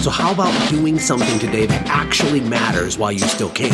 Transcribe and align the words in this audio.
So, 0.00 0.08
how 0.08 0.32
about 0.32 0.70
doing 0.70 0.98
something 0.98 1.38
today 1.38 1.66
that 1.66 1.86
actually 1.86 2.40
matters 2.40 2.96
while 2.96 3.12
you 3.12 3.18
still 3.18 3.50
can? 3.50 3.70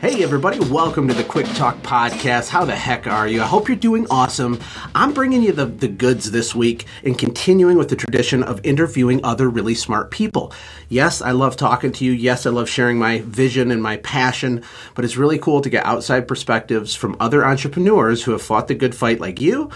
Hey, 0.00 0.24
everybody, 0.24 0.58
welcome 0.58 1.06
to 1.06 1.14
the 1.14 1.22
Quick 1.22 1.46
Talk 1.54 1.80
Podcast. 1.82 2.48
How 2.48 2.64
the 2.64 2.74
heck 2.74 3.06
are 3.06 3.28
you? 3.28 3.42
I 3.42 3.46
hope 3.46 3.68
you're 3.68 3.76
doing 3.76 4.08
awesome. 4.10 4.58
I'm 4.92 5.14
bringing 5.14 5.40
you 5.44 5.52
the, 5.52 5.66
the 5.66 5.86
goods 5.86 6.32
this 6.32 6.52
week 6.52 6.84
and 7.04 7.16
continuing 7.16 7.78
with 7.78 7.90
the 7.90 7.96
tradition 7.96 8.42
of 8.42 8.60
interviewing 8.66 9.24
other 9.24 9.48
really 9.48 9.76
smart 9.76 10.10
people. 10.10 10.52
Yes, 10.88 11.22
I 11.22 11.30
love 11.30 11.56
talking 11.56 11.92
to 11.92 12.04
you. 12.04 12.10
Yes, 12.10 12.44
I 12.44 12.50
love 12.50 12.68
sharing 12.68 12.98
my 12.98 13.20
vision 13.20 13.70
and 13.70 13.80
my 13.80 13.98
passion, 13.98 14.64
but 14.96 15.04
it's 15.04 15.16
really 15.16 15.38
cool 15.38 15.60
to 15.60 15.70
get 15.70 15.86
outside 15.86 16.26
perspectives 16.26 16.96
from 16.96 17.16
other 17.20 17.46
entrepreneurs 17.46 18.24
who 18.24 18.32
have 18.32 18.42
fought 18.42 18.66
the 18.66 18.74
good 18.74 18.96
fight 18.96 19.20
like 19.20 19.40
you 19.40 19.70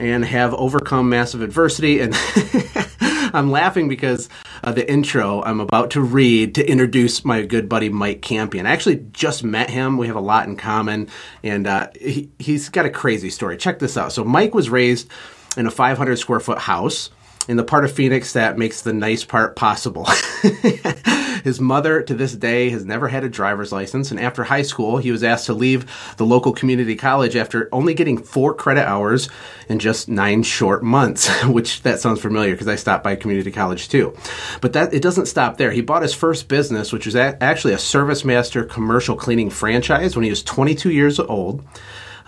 and 0.00 0.24
have 0.24 0.54
overcome 0.54 1.08
massive 1.10 1.42
adversity. 1.42 2.00
And 2.00 2.14
I'm 3.32 3.50
laughing 3.50 3.86
because 3.86 4.28
uh, 4.64 4.72
the 4.72 4.90
intro 4.90 5.42
I'm 5.42 5.60
about 5.60 5.90
to 5.92 6.00
read 6.00 6.54
to 6.56 6.68
introduce 6.68 7.24
my 7.24 7.42
good 7.42 7.68
buddy 7.68 7.90
Mike 7.90 8.22
Campion. 8.22 8.66
I 8.66 8.72
actually 8.72 9.04
just 9.12 9.44
met 9.44 9.70
him. 9.70 9.98
We 9.98 10.06
have 10.06 10.16
a 10.16 10.20
lot 10.20 10.48
in 10.48 10.56
common, 10.56 11.08
and 11.44 11.66
uh, 11.66 11.88
he, 12.00 12.30
he's 12.38 12.70
got 12.70 12.86
a 12.86 12.90
crazy 12.90 13.30
story. 13.30 13.56
Check 13.56 13.78
this 13.78 13.96
out. 13.96 14.12
So, 14.12 14.24
Mike 14.24 14.54
was 14.54 14.70
raised 14.70 15.08
in 15.56 15.66
a 15.66 15.70
500 15.70 16.18
square 16.18 16.40
foot 16.40 16.58
house 16.58 17.10
in 17.50 17.56
the 17.56 17.64
part 17.64 17.84
of 17.84 17.90
Phoenix 17.90 18.34
that 18.34 18.56
makes 18.56 18.82
the 18.82 18.92
nice 18.92 19.24
part 19.24 19.56
possible. 19.56 20.04
His 21.42 21.60
mother, 21.60 22.00
to 22.00 22.14
this 22.14 22.32
day, 22.32 22.70
has 22.70 22.84
never 22.84 23.08
had 23.08 23.24
a 23.24 23.28
driver's 23.28 23.72
license, 23.72 24.12
and 24.12 24.20
after 24.20 24.44
high 24.44 24.62
school, 24.62 24.98
he 24.98 25.10
was 25.10 25.24
asked 25.24 25.46
to 25.46 25.52
leave 25.52 26.14
the 26.16 26.24
local 26.24 26.52
community 26.52 26.94
college 26.94 27.34
after 27.34 27.68
only 27.72 27.92
getting 27.92 28.22
four 28.22 28.54
credit 28.54 28.86
hours 28.86 29.28
in 29.68 29.80
just 29.80 30.08
nine 30.08 30.44
short 30.44 30.84
months, 30.84 31.28
which 31.44 31.82
that 31.82 31.98
sounds 31.98 32.20
familiar 32.20 32.52
because 32.52 32.68
I 32.68 32.76
stopped 32.76 33.02
by 33.02 33.16
community 33.16 33.50
college 33.50 33.88
too. 33.88 34.16
But 34.60 34.74
that 34.74 34.94
it 34.94 35.02
doesn't 35.02 35.26
stop 35.26 35.56
there. 35.56 35.72
He 35.72 35.80
bought 35.80 36.02
his 36.02 36.14
first 36.14 36.46
business, 36.46 36.92
which 36.92 37.06
was 37.06 37.16
a- 37.16 37.42
actually 37.42 37.72
a 37.72 37.78
Service 37.78 38.24
Master 38.24 38.62
commercial 38.62 39.16
cleaning 39.16 39.50
franchise 39.50 40.14
when 40.14 40.22
he 40.22 40.30
was 40.30 40.44
22 40.44 40.92
years 40.92 41.18
old. 41.18 41.64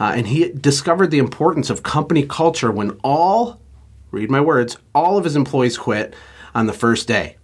Uh, 0.00 0.14
and 0.16 0.26
he 0.26 0.50
discovered 0.50 1.12
the 1.12 1.18
importance 1.20 1.70
of 1.70 1.84
company 1.84 2.26
culture 2.26 2.72
when 2.72 2.98
all 3.04 3.61
read 4.12 4.30
my 4.30 4.40
words, 4.40 4.76
all 4.94 5.18
of 5.18 5.24
his 5.24 5.34
employees 5.34 5.76
quit 5.76 6.14
on 6.54 6.66
the 6.66 6.72
first 6.72 7.08
day 7.08 7.36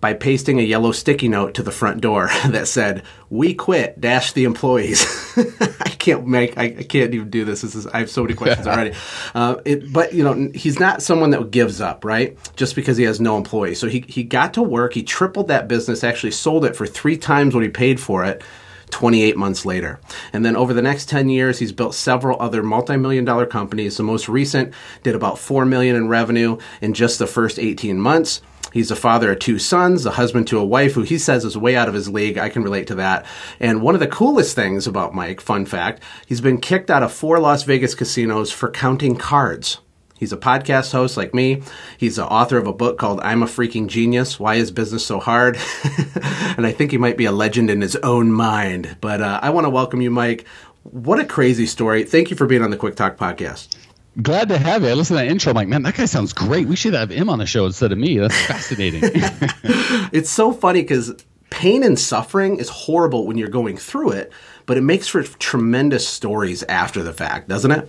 by 0.00 0.14
pasting 0.14 0.60
a 0.60 0.62
yellow 0.62 0.92
sticky 0.92 1.28
note 1.28 1.54
to 1.54 1.62
the 1.62 1.72
front 1.72 2.00
door 2.00 2.30
that 2.46 2.68
said, 2.68 3.02
"We 3.28 3.54
quit." 3.54 4.00
Dash 4.00 4.32
the 4.32 4.44
employees. 4.44 5.04
I 5.80 5.90
can't 5.90 6.26
make. 6.26 6.56
I, 6.56 6.64
I, 6.64 6.82
can't 6.84 7.12
even 7.12 7.30
do 7.30 7.44
this. 7.44 7.62
This 7.62 7.74
is. 7.74 7.86
I 7.86 7.98
have 7.98 8.10
so 8.10 8.22
many 8.22 8.34
questions 8.34 8.66
already. 8.66 8.94
Uh, 9.34 9.56
it, 9.64 9.92
but 9.92 10.14
you 10.14 10.24
know, 10.24 10.50
he's 10.54 10.78
not 10.78 11.02
someone 11.02 11.30
that 11.30 11.50
gives 11.50 11.80
up, 11.80 12.04
right? 12.04 12.38
Just 12.56 12.74
because 12.74 12.96
he 12.96 13.04
has 13.04 13.20
no 13.20 13.36
employees. 13.36 13.80
So 13.80 13.88
he 13.88 14.04
he 14.08 14.22
got 14.22 14.54
to 14.54 14.62
work. 14.62 14.94
He 14.94 15.02
tripled 15.02 15.48
that 15.48 15.68
business. 15.68 16.04
Actually, 16.04 16.32
sold 16.32 16.64
it 16.64 16.76
for 16.76 16.86
three 16.86 17.16
times 17.16 17.54
what 17.54 17.64
he 17.64 17.70
paid 17.70 18.00
for 18.00 18.24
it. 18.24 18.42
28 18.90 19.36
months 19.36 19.64
later. 19.64 20.00
And 20.32 20.44
then 20.44 20.56
over 20.56 20.74
the 20.74 20.82
next 20.82 21.08
10 21.08 21.28
years, 21.28 21.58
he's 21.58 21.72
built 21.72 21.94
several 21.94 22.40
other 22.40 22.62
multi-million 22.62 23.24
dollar 23.24 23.46
companies. 23.46 23.96
The 23.96 24.02
most 24.02 24.28
recent 24.28 24.72
did 25.02 25.14
about 25.14 25.38
4 25.38 25.64
million 25.64 25.96
in 25.96 26.08
revenue 26.08 26.58
in 26.80 26.94
just 26.94 27.18
the 27.18 27.26
first 27.26 27.58
18 27.58 27.98
months. 27.98 28.40
He's 28.72 28.90
a 28.90 28.96
father 28.96 29.32
of 29.32 29.38
two 29.38 29.58
sons, 29.58 30.04
a 30.04 30.10
husband 30.10 30.46
to 30.48 30.58
a 30.58 30.64
wife 30.64 30.92
who 30.92 31.02
he 31.02 31.18
says 31.18 31.44
is 31.44 31.56
way 31.56 31.74
out 31.74 31.88
of 31.88 31.94
his 31.94 32.08
league. 32.08 32.36
I 32.36 32.50
can 32.50 32.62
relate 32.62 32.86
to 32.88 32.96
that. 32.96 33.24
And 33.60 33.80
one 33.80 33.94
of 33.94 34.00
the 34.00 34.06
coolest 34.06 34.54
things 34.54 34.86
about 34.86 35.14
Mike, 35.14 35.40
fun 35.40 35.64
fact, 35.64 36.02
he's 36.26 36.40
been 36.40 36.60
kicked 36.60 36.90
out 36.90 37.02
of 37.02 37.12
four 37.12 37.38
Las 37.38 37.62
Vegas 37.62 37.94
casinos 37.94 38.52
for 38.52 38.70
counting 38.70 39.16
cards. 39.16 39.78
He's 40.18 40.32
a 40.32 40.36
podcast 40.36 40.92
host 40.92 41.16
like 41.16 41.32
me. 41.32 41.62
He's 41.96 42.16
the 42.16 42.26
author 42.26 42.58
of 42.58 42.66
a 42.66 42.72
book 42.72 42.98
called 42.98 43.20
I'm 43.20 43.42
a 43.42 43.46
Freaking 43.46 43.86
Genius 43.86 44.40
Why 44.40 44.56
Is 44.56 44.70
Business 44.70 45.06
So 45.06 45.20
Hard? 45.20 45.56
and 46.56 46.66
I 46.66 46.72
think 46.72 46.90
he 46.90 46.98
might 46.98 47.16
be 47.16 47.24
a 47.24 47.32
legend 47.32 47.70
in 47.70 47.80
his 47.80 47.96
own 47.96 48.32
mind. 48.32 48.96
But 49.00 49.22
uh, 49.22 49.38
I 49.42 49.50
want 49.50 49.66
to 49.66 49.70
welcome 49.70 50.00
you, 50.00 50.10
Mike. 50.10 50.46
What 50.82 51.20
a 51.20 51.24
crazy 51.24 51.66
story. 51.66 52.04
Thank 52.04 52.30
you 52.30 52.36
for 52.36 52.46
being 52.46 52.62
on 52.62 52.70
the 52.70 52.76
Quick 52.76 52.96
Talk 52.96 53.16
podcast. 53.16 53.76
Glad 54.20 54.48
to 54.48 54.58
have 54.58 54.82
you. 54.82 54.88
I 54.88 54.94
listen 54.94 55.16
to 55.16 55.22
that 55.22 55.30
intro. 55.30 55.50
I'm 55.50 55.56
like, 55.56 55.68
man, 55.68 55.84
that 55.84 55.94
guy 55.94 56.06
sounds 56.06 56.32
great. 56.32 56.66
We 56.66 56.74
should 56.74 56.94
have 56.94 57.10
him 57.10 57.30
on 57.30 57.38
the 57.38 57.46
show 57.46 57.66
instead 57.66 57.92
of 57.92 57.98
me. 57.98 58.18
That's 58.18 58.34
fascinating. 58.46 59.02
it's 60.12 60.30
so 60.30 60.52
funny 60.52 60.82
because 60.82 61.24
pain 61.50 61.84
and 61.84 61.98
suffering 61.98 62.58
is 62.58 62.68
horrible 62.68 63.26
when 63.26 63.38
you're 63.38 63.48
going 63.48 63.76
through 63.76 64.10
it, 64.12 64.32
but 64.66 64.76
it 64.76 64.80
makes 64.80 65.06
for 65.06 65.22
tremendous 65.22 66.08
stories 66.08 66.64
after 66.64 67.04
the 67.04 67.12
fact, 67.12 67.48
doesn't 67.48 67.70
it? 67.70 67.88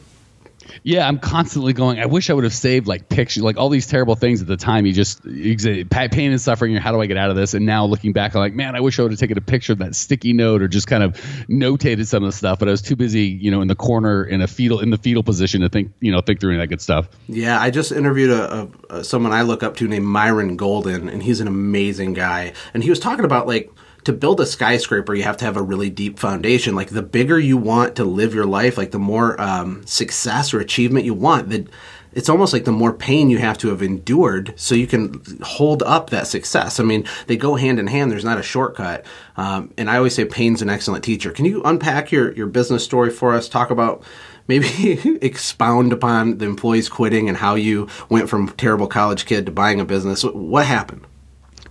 Yeah, 0.83 1.07
I'm 1.07 1.19
constantly 1.19 1.73
going. 1.73 1.99
I 1.99 2.05
wish 2.05 2.29
I 2.29 2.33
would 2.33 2.43
have 2.43 2.53
saved 2.53 2.87
like 2.87 3.09
pictures, 3.09 3.43
like 3.43 3.57
all 3.57 3.69
these 3.69 3.87
terrible 3.87 4.15
things 4.15 4.41
at 4.41 4.47
the 4.47 4.57
time. 4.57 4.85
You 4.85 4.93
just 4.93 5.23
pain 5.23 6.31
and 6.31 6.41
suffering. 6.41 6.75
How 6.75 6.91
do 6.91 7.01
I 7.01 7.05
get 7.05 7.17
out 7.17 7.29
of 7.29 7.35
this? 7.35 7.53
And 7.53 7.65
now 7.65 7.85
looking 7.85 8.13
back, 8.13 8.35
I'm 8.35 8.39
like, 8.39 8.53
man, 8.53 8.75
I 8.75 8.81
wish 8.81 8.99
I 8.99 9.03
would 9.03 9.11
have 9.11 9.19
taken 9.19 9.37
a 9.37 9.41
picture 9.41 9.73
of 9.73 9.79
that 9.79 9.95
sticky 9.95 10.33
note 10.33 10.61
or 10.61 10.67
just 10.67 10.87
kind 10.87 11.03
of 11.03 11.15
notated 11.49 12.05
some 12.07 12.23
of 12.23 12.27
the 12.27 12.35
stuff. 12.35 12.59
But 12.59 12.67
I 12.67 12.71
was 12.71 12.81
too 12.81 12.95
busy, 12.95 13.25
you 13.25 13.51
know, 13.51 13.61
in 13.61 13.67
the 13.67 13.75
corner 13.75 14.23
in 14.23 14.41
a 14.41 14.47
fetal 14.47 14.79
in 14.79 14.89
the 14.89 14.97
fetal 14.97 15.23
position 15.23 15.61
to 15.61 15.69
think, 15.69 15.91
you 15.99 16.11
know, 16.11 16.21
think 16.21 16.39
through 16.39 16.51
any 16.51 16.59
of 16.59 16.63
that 16.63 16.67
good 16.67 16.81
stuff. 16.81 17.09
Yeah, 17.27 17.59
I 17.59 17.69
just 17.69 17.91
interviewed 17.91 18.31
a, 18.31 18.69
a 18.89 19.03
someone 19.03 19.31
I 19.31 19.43
look 19.43 19.63
up 19.63 19.75
to 19.77 19.87
named 19.87 20.05
Myron 20.05 20.55
Golden, 20.55 21.09
and 21.09 21.23
he's 21.23 21.39
an 21.39 21.47
amazing 21.47 22.13
guy. 22.13 22.53
And 22.73 22.83
he 22.83 22.89
was 22.89 22.99
talking 22.99 23.25
about 23.25 23.47
like 23.47 23.71
to 24.09 24.13
build 24.17 24.39
a 24.39 24.45
skyscraper, 24.45 25.13
you 25.13 25.21
have 25.21 25.37
to 25.37 25.45
have 25.45 25.55
a 25.55 25.61
really 25.61 25.91
deep 25.91 26.17
foundation. 26.17 26.73
Like 26.73 26.89
the 26.89 27.03
bigger 27.03 27.37
you 27.37 27.57
want 27.57 27.95
to 27.97 28.03
live 28.03 28.33
your 28.33 28.45
life, 28.45 28.75
like 28.75 28.89
the 28.89 28.97
more 28.97 29.39
um, 29.39 29.85
success 29.85 30.51
or 30.51 30.59
achievement 30.59 31.05
you 31.05 31.13
want, 31.13 31.49
that 31.49 31.67
it's 32.11 32.27
almost 32.27 32.51
like 32.51 32.65
the 32.65 32.71
more 32.71 32.91
pain 32.91 33.29
you 33.29 33.37
have 33.37 33.59
to 33.59 33.69
have 33.69 33.83
endured 33.83 34.55
so 34.55 34.73
you 34.73 34.87
can 34.87 35.21
hold 35.43 35.83
up 35.83 36.09
that 36.09 36.25
success. 36.25 36.79
I 36.79 36.83
mean, 36.83 37.05
they 37.27 37.37
go 37.37 37.53
hand 37.53 37.79
in 37.79 37.85
hand. 37.85 38.11
There's 38.11 38.25
not 38.25 38.39
a 38.39 38.43
shortcut. 38.43 39.05
Um, 39.37 39.71
and 39.77 39.91
I 39.91 39.97
always 39.97 40.15
say 40.15 40.25
pain's 40.25 40.63
an 40.63 40.71
excellent 40.71 41.03
teacher. 41.03 41.29
Can 41.29 41.45
you 41.45 41.61
unpack 41.61 42.11
your, 42.11 42.31
your 42.33 42.47
business 42.47 42.83
story 42.83 43.11
for 43.11 43.35
us? 43.35 43.47
Talk 43.47 43.69
about 43.69 44.03
maybe 44.47 45.17
expound 45.21 45.93
upon 45.93 46.39
the 46.39 46.45
employees 46.45 46.89
quitting 46.89 47.29
and 47.29 47.37
how 47.37 47.53
you 47.53 47.87
went 48.09 48.27
from 48.27 48.49
terrible 48.49 48.87
college 48.87 49.27
kid 49.27 49.45
to 49.45 49.51
buying 49.51 49.79
a 49.79 49.85
business. 49.85 50.23
What 50.23 50.65
happened? 50.65 51.05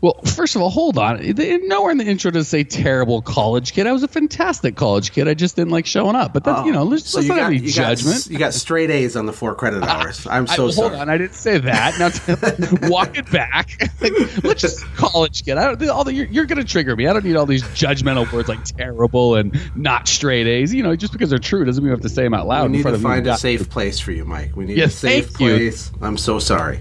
Well, 0.00 0.20
first 0.24 0.54
of 0.54 0.62
all, 0.62 0.70
hold 0.70 0.96
on. 0.96 1.20
Nowhere 1.66 1.90
in 1.90 1.98
the 1.98 2.04
intro 2.04 2.30
does 2.30 2.48
say 2.48 2.62
terrible 2.62 3.20
college 3.20 3.72
kid. 3.72 3.86
I 3.86 3.92
was 3.92 4.02
a 4.02 4.08
fantastic 4.08 4.76
college 4.76 5.12
kid. 5.12 5.26
I 5.26 5.34
just 5.34 5.56
didn't 5.56 5.72
like 5.72 5.86
showing 5.86 6.14
up. 6.14 6.32
But 6.32 6.44
that's, 6.44 6.60
oh, 6.60 6.64
you 6.66 6.72
know, 6.72 6.84
let's, 6.84 7.10
so 7.10 7.18
let's 7.18 7.28
you 7.28 7.34
not 7.34 7.40
got, 7.40 7.46
any 7.48 7.58
you 7.58 7.70
judgment. 7.70 8.16
Got, 8.24 8.26
you 8.30 8.38
got 8.38 8.54
straight 8.54 8.90
A's 8.90 9.16
on 9.16 9.26
the 9.26 9.32
four 9.32 9.54
credit 9.54 9.82
ah, 9.82 10.02
hours. 10.02 10.26
I'm 10.26 10.46
so 10.46 10.68
I, 10.68 10.70
sorry. 10.70 10.88
Hold 10.90 11.00
on, 11.00 11.08
I 11.08 11.18
didn't 11.18 11.34
say 11.34 11.58
that. 11.58 11.98
Now 11.98 12.88
walk 12.88 13.18
it 13.18 13.30
back. 13.30 13.90
let's 14.44 14.60
just 14.60 14.84
college 14.94 15.44
kid. 15.44 15.58
I 15.58 15.74
don't. 15.74 15.88
All 15.90 16.04
the, 16.04 16.14
you're, 16.14 16.26
you're 16.26 16.46
going 16.46 16.60
to 16.60 16.70
trigger 16.70 16.94
me. 16.94 17.08
I 17.08 17.12
don't 17.12 17.24
need 17.24 17.36
all 17.36 17.46
these 17.46 17.64
judgmental 17.64 18.30
words 18.32 18.48
like 18.48 18.64
terrible 18.64 19.34
and 19.34 19.58
not 19.74 20.06
straight 20.06 20.46
A's. 20.46 20.72
You 20.72 20.82
know, 20.84 20.94
just 20.94 21.12
because 21.12 21.30
they're 21.30 21.38
true 21.38 21.64
doesn't 21.64 21.82
mean 21.82 21.90
we 21.90 21.94
have 21.94 22.02
to 22.02 22.08
say 22.08 22.22
them 22.22 22.34
out 22.34 22.46
loud. 22.46 22.70
We 22.70 22.78
need 22.78 22.84
to 22.84 22.98
find 22.98 23.26
a 23.26 23.36
safe 23.36 23.68
place 23.68 23.98
for 23.98 24.12
you, 24.12 24.24
Mike. 24.24 24.54
We 24.54 24.66
need 24.66 24.76
yes, 24.76 24.94
a 24.94 24.98
safe 24.98 25.34
place. 25.34 25.90
You. 25.92 26.06
I'm 26.06 26.16
so 26.16 26.38
sorry. 26.38 26.80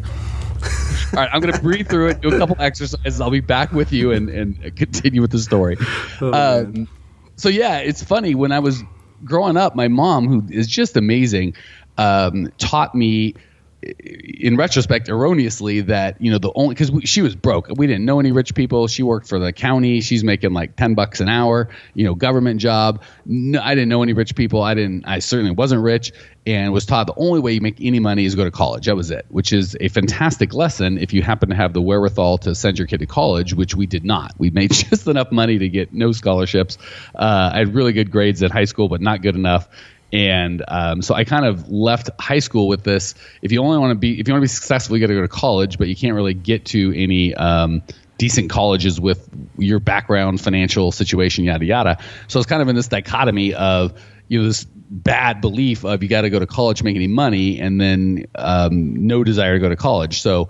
All 1.14 1.20
right, 1.22 1.30
I'm 1.32 1.42
going 1.42 1.54
to 1.54 1.62
breathe 1.62 1.88
through 1.88 2.08
it, 2.10 2.22
do 2.22 2.30
a 2.30 2.38
couple 2.38 2.56
exercises. 2.60 3.22
I'll 3.22 3.32
be 3.32 3.40
back 3.40 3.72
with 3.72 3.94
you 3.94 4.12
and, 4.12 4.30
and 4.30 4.76
continue 4.76 5.22
with 5.22 5.32
the 5.32 5.40
story. 5.40 5.78
Oh, 6.20 6.34
um, 6.34 6.88
so, 7.36 7.50
yeah, 7.50 7.78
it's 7.78 8.04
funny. 8.04 8.34
When 8.34 8.52
I 8.52 8.60
was 8.60 8.84
growing 9.24 9.56
up, 9.56 9.76
my 9.76 9.88
mom, 9.88 10.28
who 10.28 10.48
is 10.50 10.68
just 10.68 10.98
amazing, 10.98 11.54
um, 11.98 12.52
taught 12.58 12.96
me 12.96 13.36
in 13.84 14.58
retrospect 14.58 15.08
erroneously 15.08 15.82
that 15.82 16.20
you 16.20 16.32
know 16.32 16.40
the 16.40 16.52
only 16.56 16.74
because 16.74 16.92
she 17.08 17.22
was 17.22 17.36
broke. 17.36 17.68
We 17.76 17.86
didn't 17.86 18.06
know 18.06 18.20
any 18.20 18.32
rich 18.32 18.56
people. 18.56 18.88
She 18.88 19.04
worked 19.04 19.28
for 19.28 19.38
the 19.38 19.54
county. 19.54 20.02
She's 20.02 20.24
making 20.24 20.54
like 20.54 20.76
10 20.76 20.96
bucks 20.96 21.20
an 21.20 21.30
hour 21.30 21.70
you 21.94 22.04
know 22.04 22.16
government 22.16 22.60
job. 22.60 23.04
No, 23.26 23.62
i 23.62 23.76
didn't 23.76 23.90
know 23.90 24.02
any 24.02 24.14
rich 24.14 24.36
people. 24.36 24.64
I 24.64 24.74
didn't 24.74 25.06
i 25.06 25.20
certainly 25.20 25.52
wasn't 25.52 25.84
rich 25.84 26.12
and 26.48 26.74
was 26.74 26.86
taught 26.86 27.08
the 27.08 27.14
only 27.18 27.40
way 27.40 27.52
you 27.52 27.62
make 27.62 27.78
any 27.80 28.00
money 28.00 28.26
is 28.26 28.34
go 28.34 28.46
to 28.46 28.52
college. 28.52 28.88
That 28.88 28.96
was 28.96 29.12
it 29.12 29.28
which 29.30 29.54
is 29.54 29.78
a 29.80 29.90
fantastic 29.90 30.56
lesson 30.56 30.98
if 30.98 31.14
you 31.14 31.22
happen 31.22 31.50
to 31.50 31.56
have 31.56 31.74
the 31.74 31.82
wherewithal 31.82 32.40
to 32.40 32.56
send 32.56 32.80
your 32.80 32.88
kid 32.88 33.02
to 33.02 33.06
college 33.06 33.54
which 33.54 33.76
we 33.76 33.86
did 33.86 34.04
not. 34.04 34.34
We 34.40 34.50
made 34.50 34.72
just 34.74 35.06
enough 35.08 35.32
money 35.32 35.60
to 35.60 35.70
get 35.70 35.94
no 35.94 36.14
scholarships 36.14 36.80
uh, 37.14 37.52
i 37.54 37.60
had 37.60 37.76
really 37.76 37.94
good 37.94 38.10
grades 38.10 38.42
at 38.42 38.50
high 38.50 38.66
school 38.66 38.90
but 38.90 39.02
not 39.02 39.22
good 39.22 39.36
enough 39.36 39.70
And 40.18 40.64
um, 40.68 41.04
so 41.04 41.14
I 41.14 41.26
kind 41.26 41.46
of 41.46 41.70
left 41.70 42.10
high 42.20 42.40
school 42.40 42.68
with 42.68 42.84
this. 42.84 43.14
If 43.44 43.52
you 43.52 43.62
only 43.62 43.78
want 43.78 43.92
to 43.92 43.96
be, 43.96 44.20
if 44.20 44.28
you 44.28 44.34
want 44.34 44.42
to 44.42 44.46
be 44.46 44.48
successful, 44.48 44.98
you 44.98 45.02
got 45.06 45.14
to 45.14 45.14
go 45.14 45.22
to 45.22 45.28
college, 45.28 45.78
but 45.78 45.88
you 45.88 45.96
can't 45.96 46.16
really 46.16 46.34
get 46.34 46.66
to 46.66 46.92
any 46.96 47.36
um, 47.36 47.84
decent 48.18 48.50
colleges 48.50 49.00
with 49.00 49.30
your 49.60 49.80
background, 49.80 50.42
financial 50.42 50.92
situation, 50.92 51.44
yada 51.44 51.64
yada. 51.64 52.00
So 52.30 52.40
it's 52.40 52.50
kind 52.50 52.64
of 52.64 52.68
in 52.68 52.76
this 52.76 52.88
dichotomy 52.88 53.54
of 53.54 53.94
you 54.28 54.40
know 54.40 54.48
this 54.48 54.64
bad 54.66 55.40
belief 55.40 55.86
of 55.86 56.02
you 56.02 56.10
got 56.10 56.22
to 56.22 56.32
go 56.32 56.40
to 56.40 56.48
college 56.48 56.80
to 56.80 56.84
make 56.84 56.96
any 56.96 57.08
money, 57.08 57.60
and 57.60 57.80
then 57.80 58.26
um, 58.34 59.06
no 59.06 59.24
desire 59.24 59.54
to 59.54 59.60
go 59.60 59.70
to 59.70 59.76
college. 59.76 60.20
So 60.24 60.50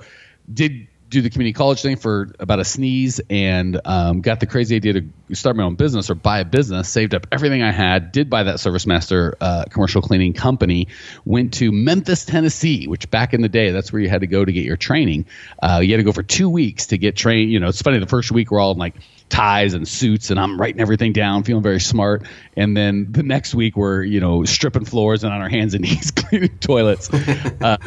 did 0.51 0.87
do 1.09 1.21
the 1.21 1.29
community 1.29 1.53
college 1.53 1.81
thing 1.81 1.95
for 1.95 2.33
about 2.39 2.59
a 2.59 2.65
sneeze 2.65 3.19
and 3.29 3.79
um, 3.85 4.21
got 4.21 4.39
the 4.39 4.45
crazy 4.45 4.75
idea 4.75 4.93
to 4.93 5.35
start 5.35 5.55
my 5.55 5.63
own 5.63 5.75
business 5.75 6.09
or 6.09 6.15
buy 6.15 6.39
a 6.39 6.45
business 6.45 6.89
saved 6.89 7.15
up 7.15 7.27
everything 7.31 7.63
i 7.63 7.71
had 7.71 8.11
did 8.11 8.29
buy 8.29 8.43
that 8.43 8.59
service 8.59 8.85
master 8.85 9.35
uh, 9.41 9.65
commercial 9.69 10.01
cleaning 10.01 10.33
company 10.33 10.87
went 11.25 11.53
to 11.53 11.71
memphis 11.71 12.25
tennessee 12.25 12.87
which 12.87 13.09
back 13.09 13.33
in 13.33 13.41
the 13.41 13.49
day 13.49 13.71
that's 13.71 13.91
where 13.91 14.01
you 14.01 14.09
had 14.09 14.21
to 14.21 14.27
go 14.27 14.43
to 14.43 14.51
get 14.51 14.63
your 14.63 14.77
training. 14.77 15.25
Uh, 15.61 15.79
you 15.81 15.91
had 15.91 15.97
to 15.97 16.03
go 16.03 16.11
for 16.11 16.23
two 16.23 16.49
weeks 16.49 16.87
to 16.87 16.97
get 16.97 17.15
trained 17.15 17.51
you 17.51 17.59
know 17.59 17.67
it's 17.67 17.81
funny 17.81 17.99
the 17.99 18.05
first 18.05 18.31
week 18.31 18.51
we're 18.51 18.59
all 18.59 18.71
in 18.71 18.77
like 18.77 18.95
ties 19.29 19.73
and 19.73 19.85
suits 19.87 20.29
and 20.31 20.39
i'm 20.39 20.59
writing 20.59 20.79
everything 20.79 21.11
down 21.11 21.43
feeling 21.43 21.63
very 21.63 21.79
smart. 21.79 22.23
And 22.55 22.75
then 22.75 23.11
the 23.11 23.23
next 23.23 23.55
week 23.55 23.75
we're 23.75 24.03
you 24.03 24.19
know 24.19 24.43
stripping 24.43 24.85
floors 24.85 25.23
and 25.23 25.33
on 25.33 25.41
our 25.41 25.49
hands 25.49 25.73
and 25.73 25.83
knees 25.83 26.11
cleaning 26.15 26.57
toilets. 26.59 27.11
Uh, 27.11 27.77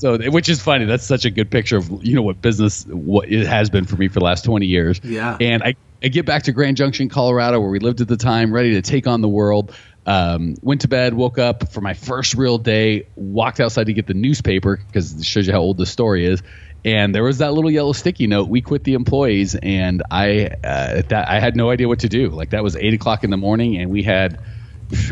so, 0.00 0.18
which 0.30 0.48
is 0.48 0.62
funny. 0.62 0.86
That's 0.86 1.04
such 1.04 1.26
a 1.26 1.30
good 1.30 1.50
picture 1.50 1.76
of 1.76 2.02
you 2.02 2.14
know 2.14 2.22
what 2.22 2.40
business 2.40 2.86
what 2.86 3.30
it 3.30 3.46
has 3.46 3.68
been 3.68 3.84
for 3.84 3.96
me 3.96 4.08
for 4.08 4.18
the 4.18 4.24
last 4.24 4.46
twenty 4.46 4.64
years. 4.64 4.98
Yeah. 5.04 5.36
And 5.38 5.62
I, 5.62 5.76
I 6.02 6.08
get 6.08 6.24
back 6.24 6.44
to 6.44 6.52
Grand 6.52 6.78
Junction, 6.78 7.10
Colorado, 7.10 7.60
where 7.60 7.68
we 7.68 7.80
lived 7.80 8.00
at 8.00 8.08
the 8.08 8.16
time, 8.16 8.50
ready 8.50 8.72
to 8.72 8.82
take 8.82 9.06
on 9.06 9.20
the 9.20 9.28
world. 9.28 9.74
Um, 10.06 10.56
went 10.62 10.80
to 10.80 10.88
bed, 10.88 11.12
woke 11.12 11.36
up 11.36 11.70
for 11.70 11.82
my 11.82 11.92
first 11.92 12.32
real 12.32 12.56
day, 12.56 13.08
walked 13.14 13.60
outside 13.60 13.84
to 13.88 13.92
get 13.92 14.06
the 14.06 14.14
newspaper 14.14 14.80
because 14.86 15.12
it 15.12 15.26
shows 15.26 15.46
you 15.46 15.52
how 15.52 15.60
old 15.60 15.76
the 15.76 15.84
story 15.84 16.24
is. 16.24 16.42
And 16.82 17.14
there 17.14 17.22
was 17.22 17.38
that 17.38 17.52
little 17.52 17.70
yellow 17.70 17.92
sticky 17.92 18.26
note. 18.26 18.48
We 18.48 18.62
quit 18.62 18.84
the 18.84 18.94
employees, 18.94 19.54
and 19.54 20.02
I 20.10 20.46
uh, 20.64 21.02
that 21.08 21.28
I 21.28 21.40
had 21.40 21.56
no 21.56 21.68
idea 21.68 21.88
what 21.88 21.98
to 22.00 22.08
do. 22.08 22.30
Like 22.30 22.50
that 22.50 22.62
was 22.62 22.74
eight 22.74 22.94
o'clock 22.94 23.22
in 23.22 23.28
the 23.28 23.36
morning, 23.36 23.76
and 23.76 23.90
we 23.90 24.02
had 24.02 24.40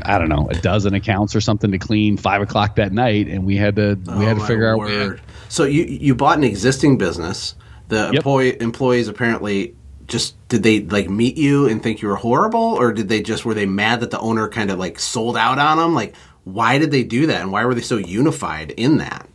I 0.04 0.18
don't 0.18 0.28
know, 0.28 0.48
a 0.50 0.54
dozen 0.54 0.94
accounts 0.94 1.34
or 1.36 1.40
something 1.40 1.70
to 1.72 1.78
clean 1.78 2.16
five 2.16 2.42
o'clock 2.42 2.76
that 2.76 2.92
night, 2.92 3.28
and 3.28 3.44
we 3.44 3.56
had 3.56 3.76
to 3.76 3.94
we 4.06 4.12
Oh, 4.12 4.18
had 4.26 4.36
to 4.36 4.42
oh, 4.42 4.46
figure 4.46 4.72
out. 4.72 4.78
word. 4.78 5.20
So 5.48 5.64
you 5.64 5.84
you 5.84 6.14
bought 6.14 6.38
an 6.38 6.44
existing 6.44 6.98
business. 6.98 7.54
The 7.88 7.96
Yep. 8.06 8.14
employee 8.14 8.60
employees 8.60 9.08
apparently 9.08 9.74
just 10.06 10.36
did 10.48 10.62
they 10.62 10.80
like 10.80 11.08
meet 11.10 11.36
you 11.36 11.68
and 11.68 11.82
think 11.82 12.00
you 12.02 12.08
were 12.08 12.16
horrible, 12.16 12.60
or 12.60 12.92
did 12.92 13.08
they 13.08 13.20
just 13.22 13.44
were 13.44 13.54
they 13.54 13.66
mad 13.66 14.00
that 14.00 14.10
the 14.10 14.18
owner 14.20 14.48
kind 14.48 14.70
of 14.70 14.78
like 14.78 14.98
sold 14.98 15.36
out 15.36 15.58
on 15.58 15.76
them? 15.78 15.94
Like, 15.94 16.14
why 16.44 16.78
did 16.78 16.90
they 16.90 17.02
do 17.04 17.26
that, 17.26 17.40
and 17.40 17.52
why 17.52 17.64
were 17.64 17.74
they 17.74 17.80
so 17.82 17.96
unified 17.96 18.72
in 18.72 18.98
that? 18.98 19.28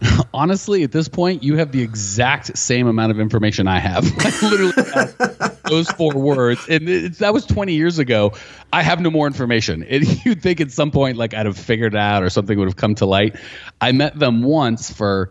Honestly, 0.34 0.84
at 0.84 0.92
this 0.92 1.08
point, 1.08 1.42
you 1.42 1.56
have 1.56 1.72
the 1.72 1.82
exact 1.82 2.56
same 2.56 2.86
amount 2.86 3.10
of 3.10 3.18
information 3.18 3.66
I 3.66 3.80
have. 3.80 4.04
I 4.18 4.46
literally 4.48 4.72
have 4.94 5.47
those 5.68 5.88
four 5.90 6.14
words, 6.14 6.66
and 6.68 6.88
that 7.14 7.32
was 7.32 7.46
20 7.46 7.74
years 7.74 7.98
ago. 7.98 8.32
I 8.72 8.82
have 8.82 9.00
no 9.00 9.10
more 9.10 9.26
information. 9.26 9.82
And 9.82 10.06
you'd 10.24 10.42
think 10.42 10.60
at 10.60 10.70
some 10.70 10.90
point, 10.90 11.16
like 11.16 11.34
I'd 11.34 11.46
have 11.46 11.58
figured 11.58 11.94
it 11.94 11.98
out 11.98 12.22
or 12.22 12.30
something 12.30 12.58
would 12.58 12.68
have 12.68 12.76
come 12.76 12.94
to 12.96 13.06
light. 13.06 13.36
I 13.80 13.92
met 13.92 14.18
them 14.18 14.42
once 14.42 14.90
for 14.90 15.30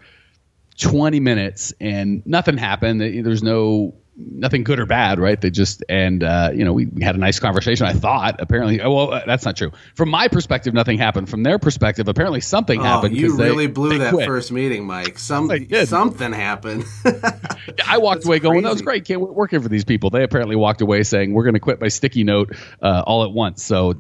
20 0.78 1.20
minutes, 1.20 1.74
and 1.80 2.26
nothing 2.26 2.58
happened. 2.58 3.02
There's 3.02 3.44
no 3.44 3.96
nothing 4.18 4.64
good 4.64 4.80
or 4.80 4.86
bad, 4.86 5.20
right? 5.20 5.40
They 5.40 5.50
just 5.52 5.84
and 5.88 6.24
uh, 6.24 6.50
you 6.54 6.66
know 6.66 6.74
we, 6.74 6.88
we 6.88 7.04
had 7.04 7.16
a 7.16 7.20
nice 7.20 7.40
conversation. 7.40 7.86
I 7.86 7.94
thought 7.94 8.42
apparently, 8.42 8.82
oh, 8.82 8.92
well, 8.94 9.14
uh, 9.14 9.24
that's 9.26 9.46
not 9.46 9.56
true. 9.56 9.72
From 9.96 10.10
my 10.10 10.28
perspective, 10.28 10.74
nothing 10.74 10.98
happened. 10.98 11.30
From 11.30 11.44
their 11.44 11.60
perspective, 11.60 12.08
apparently 12.08 12.42
something 12.42 12.80
Oh, 12.80 12.84
happened. 12.84 13.16
you 13.16 13.30
'cause 13.30 13.38
they- 13.38 13.46
really 13.50 13.68
blew 13.68 13.90
they 13.90 13.98
that 14.00 14.14
quit. 14.14 14.28
first 14.28 14.52
meeting, 14.52 14.86
Mike. 14.88 15.20
Some 15.20 15.52
something 15.86 16.34
happened. 16.34 16.86
I 17.88 18.00
walked 18.00 18.26
away 18.26 18.40
going, 18.40 18.64
"That 18.64 18.72
was 18.74 18.82
great. 18.82 19.06
Can't 19.06 19.22
wait 19.22 19.34
working 19.34 19.62
for 19.62 19.70
these 19.70 19.86
people." 19.86 20.10
They 20.10 20.24
apparently 20.24 20.56
walked 20.56 20.82
away 20.82 21.04
saying, 21.04 21.34
"We're 21.34 21.44
going 21.44 21.54
to 21.54 21.60
quit 21.60 21.80
by 21.80 21.90
sticky 21.90 22.24
note 22.24 22.56
uh, 22.82 23.04
all 23.06 23.24
at 23.24 23.32
once." 23.32 23.64
So, 23.64 23.94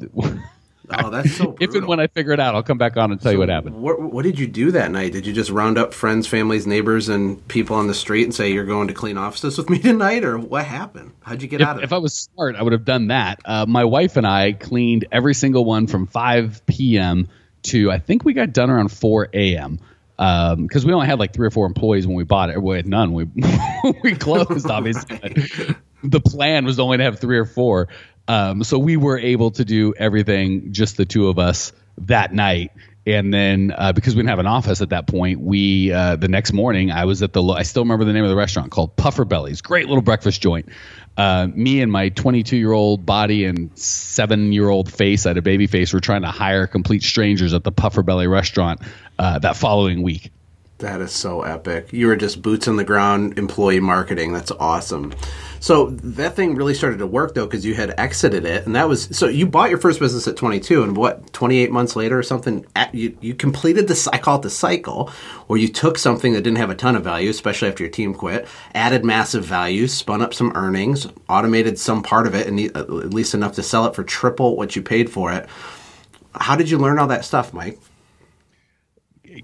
oh, 0.90 1.10
that's 1.10 1.36
so. 1.36 1.56
if 1.62 1.74
and 1.74 1.88
when 1.88 2.00
I 2.00 2.08
figure 2.08 2.32
it 2.32 2.40
out, 2.40 2.56
I'll 2.56 2.64
come 2.64 2.78
back 2.78 2.98
on 2.98 3.12
and 3.12 3.22
tell 3.22 3.32
you 3.32 3.40
what 3.40 3.50
happened. 3.50 3.76
What, 3.76 4.02
what 4.02 4.24
did 4.24 4.40
you 4.40 4.48
do 4.48 4.72
that 4.72 4.92
night? 4.92 5.12
Did 5.12 5.26
you 5.26 5.34
just 5.34 5.50
round 5.50 5.78
up 5.78 5.94
friends, 5.94 6.28
families, 6.28 6.66
neighbors, 6.68 7.10
and 7.10 7.46
people 7.48 7.76
on 7.76 7.88
the 7.88 7.94
street 7.94 8.24
and 8.24 8.34
say 8.34 8.52
you're 8.52 8.66
going 8.66 8.88
to 8.88 8.94
clean 8.94 9.18
offices 9.18 9.58
with 9.58 9.70
me 9.70 9.80
tonight, 9.82 10.24
or 10.24 10.38
what 10.38 10.66
happened? 10.66 11.14
How'd 11.22 11.42
you 11.42 11.48
get 11.48 11.62
If, 11.62 11.68
out 11.68 11.76
of 11.78 11.82
it? 11.82 11.86
if? 11.86 11.94
I 11.94 11.98
was 11.98 12.14
smart, 12.14 12.56
I 12.56 12.64
would 12.64 12.74
have 12.74 12.86
done 12.86 13.08
that. 13.08 13.40
Uh, 13.46 13.66
my 13.68 13.84
wife 13.86 14.18
and 14.18 14.26
I 14.28 14.54
cleaned 14.54 15.08
every 15.12 15.34
single 15.34 15.66
one 15.66 15.88
from 15.88 16.08
5 16.08 16.66
p.m. 16.66 17.28
to 17.64 17.92
I 17.92 18.00
think 18.00 18.24
we 18.26 18.34
got 18.34 18.54
done 18.54 18.70
around 18.70 18.90
4 18.92 19.30
a.m. 19.34 19.80
Because 20.18 20.84
we 20.86 20.94
only 20.94 21.06
had 21.06 21.20
like 21.20 21.34
three 21.34 21.46
or 21.48 21.52
four 21.52 21.68
employees 21.68 22.08
when 22.08 22.16
we 22.16 22.24
bought 22.24 22.50
it. 22.50 22.60
We 22.62 22.76
had 22.76 22.88
none. 22.88 23.14
We 23.14 23.26
we 24.04 24.16
closed, 24.16 24.68
obviously. 24.70 25.18
the 26.04 26.20
plan 26.20 26.66
was 26.66 26.80
only 26.80 26.98
to 26.98 27.04
have 27.04 27.20
three 27.20 27.38
or 27.38 27.46
four. 27.46 27.88
Um, 28.28 28.64
so 28.64 28.78
we 28.78 28.98
were 28.98 29.18
able 29.18 29.52
to 29.52 29.66
do 29.66 29.94
everything, 29.98 30.74
just 30.74 30.98
the 30.98 31.06
two 31.06 31.28
of 31.28 31.40
us 31.40 31.72
that 32.00 32.34
night. 32.34 32.72
And 33.06 33.34
then 33.34 33.74
uh, 33.76 33.94
because 33.94 34.16
we 34.16 34.20
didn't 34.20 34.32
have 34.32 34.40
an 34.40 34.48
office 34.48 34.82
at 34.82 34.90
that 34.90 35.08
point, 35.08 35.40
we 35.40 35.94
uh, 35.94 36.18
the 36.18 36.28
next 36.28 36.52
morning 36.52 36.92
I 36.92 37.06
was 37.06 37.24
at 37.24 37.32
the 37.32 37.42
I 37.42 37.64
still 37.64 37.84
remember 37.84 38.04
the 38.04 38.12
name 38.12 38.26
of 38.26 38.30
the 38.30 38.36
restaurant 38.36 38.70
called 38.70 38.98
Puffer 38.98 39.24
Bellies, 39.24 39.62
great 39.62 39.88
little 39.88 40.02
breakfast 40.02 40.42
joint. 40.42 40.68
Uh, 41.16 41.48
me 41.56 41.82
and 41.82 41.90
my 41.92 42.10
22 42.10 42.58
year 42.58 42.74
old 42.74 43.06
body 43.06 43.46
and 43.46 43.76
seven 43.78 44.52
year 44.52 44.68
old 44.68 44.92
face, 44.92 45.26
I 45.26 45.30
had 45.30 45.38
a 45.38 45.42
baby 45.42 45.68
face, 45.68 45.94
were 45.94 46.02
trying 46.02 46.24
to 46.24 46.32
hire 46.32 46.68
complete 46.68 47.02
strangers 47.02 47.54
at 47.54 47.64
the 47.64 47.72
Puffer 47.72 48.04
Belly 48.04 48.28
restaurant 48.28 48.82
uh, 49.18 49.40
that 49.40 49.56
following 49.56 50.04
week. 50.04 50.32
That 50.80 51.02
is 51.02 51.12
so 51.12 51.42
epic. 51.42 51.92
You 51.92 52.06
were 52.06 52.16
just 52.16 52.44
boots 52.44 52.68
on 52.68 52.76
the 52.76 52.84
ground 52.84 53.40
employee 53.40 53.80
marketing. 53.80 54.32
That's 54.32 54.52
awesome. 54.52 55.12
So 55.60 55.90
that 55.90 56.36
thing 56.36 56.54
really 56.54 56.76
started 56.76 57.00
to 57.00 57.08
work 57.08 57.34
though 57.34 57.48
because 57.48 57.66
you 57.66 57.74
had 57.74 57.96
exited 57.98 58.46
it, 58.46 58.68
and 58.68 58.76
that 58.76 58.88
was 58.88 59.10
so 59.18 59.26
you 59.28 59.48
bought 59.48 59.72
your 59.72 59.80
first 59.80 60.00
business 60.00 60.28
at 60.28 60.38
22, 60.38 60.84
and 60.84 60.96
what 60.96 61.34
28 61.34 61.72
months 61.72 61.96
later 61.96 62.20
or 62.20 62.22
something, 62.22 62.64
at, 62.76 62.94
you 62.94 63.18
you 63.22 63.34
completed 63.34 63.88
this. 63.88 64.08
I 64.10 64.20
call 64.20 64.38
it 64.38 64.44
the 64.44 64.52
cycle, 64.52 65.10
where 65.48 65.60
you 65.60 65.68
took 65.68 65.98
something 65.98 66.34
that 66.34 66.44
didn't 66.44 66.60
have 66.60 66.70
a 66.70 66.76
ton 66.76 66.96
of 66.96 67.04
value, 67.04 67.32
especially 67.32 67.70
after 67.70 67.84
your 67.84 67.92
team 67.92 68.14
quit, 68.14 68.48
added 68.76 69.04
massive 69.04 69.44
value, 69.44 69.88
spun 69.88 70.22
up 70.22 70.36
some 70.36 70.52
earnings, 70.54 71.08
automated 71.28 71.80
some 71.80 72.04
part 72.04 72.28
of 72.28 72.36
it, 72.36 72.46
and 72.46 72.60
at 72.78 72.90
least 72.92 73.34
enough 73.34 73.54
to 73.54 73.64
sell 73.64 73.88
it 73.88 73.96
for 73.96 74.04
triple 74.04 74.56
what 74.56 74.76
you 74.76 74.84
paid 74.84 75.10
for 75.10 75.34
it. 75.34 75.50
How 76.36 76.56
did 76.56 76.70
you 76.70 76.78
learn 76.78 77.00
all 77.00 77.08
that 77.08 77.26
stuff, 77.26 77.52
Mike? 77.52 77.80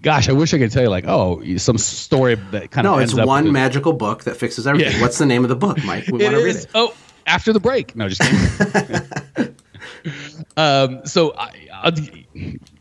Gosh, 0.02 0.30
I 0.30 0.34
wish 0.34 0.54
I 0.54 0.58
could 0.58 0.72
tell 0.72 0.84
you 0.84 0.90
like, 0.90 1.06
oh, 1.08 1.42
some 1.58 1.78
story 1.78 2.36
that 2.36 2.72
kind 2.72 2.88
of. 2.88 2.94
No, 2.94 3.00
it's 3.00 3.14
one 3.14 3.46
with- 3.46 3.54
magical 3.54 3.94
book 3.94 4.24
that 4.26 4.38
fixes 4.38 4.68
everything. 4.68 4.94
Yeah. 4.94 5.02
What's 5.02 5.18
the 5.18 5.26
name 5.26 5.44
of 5.44 5.50
the 5.50 5.56
book, 5.56 5.84
Mike? 5.84 6.08
We 6.08 6.24
want 6.24 6.36
to 6.36 6.44
read 6.44 6.56
it. 6.56 6.68
Oh, 6.74 6.94
after 7.26 7.54
the 7.54 7.60
break. 7.60 7.96
No, 7.96 8.10
just 8.10 8.22
kidding. 8.22 9.56
um, 10.58 11.06
so, 11.06 11.34
I, 11.38 11.68
I'll, 11.74 11.92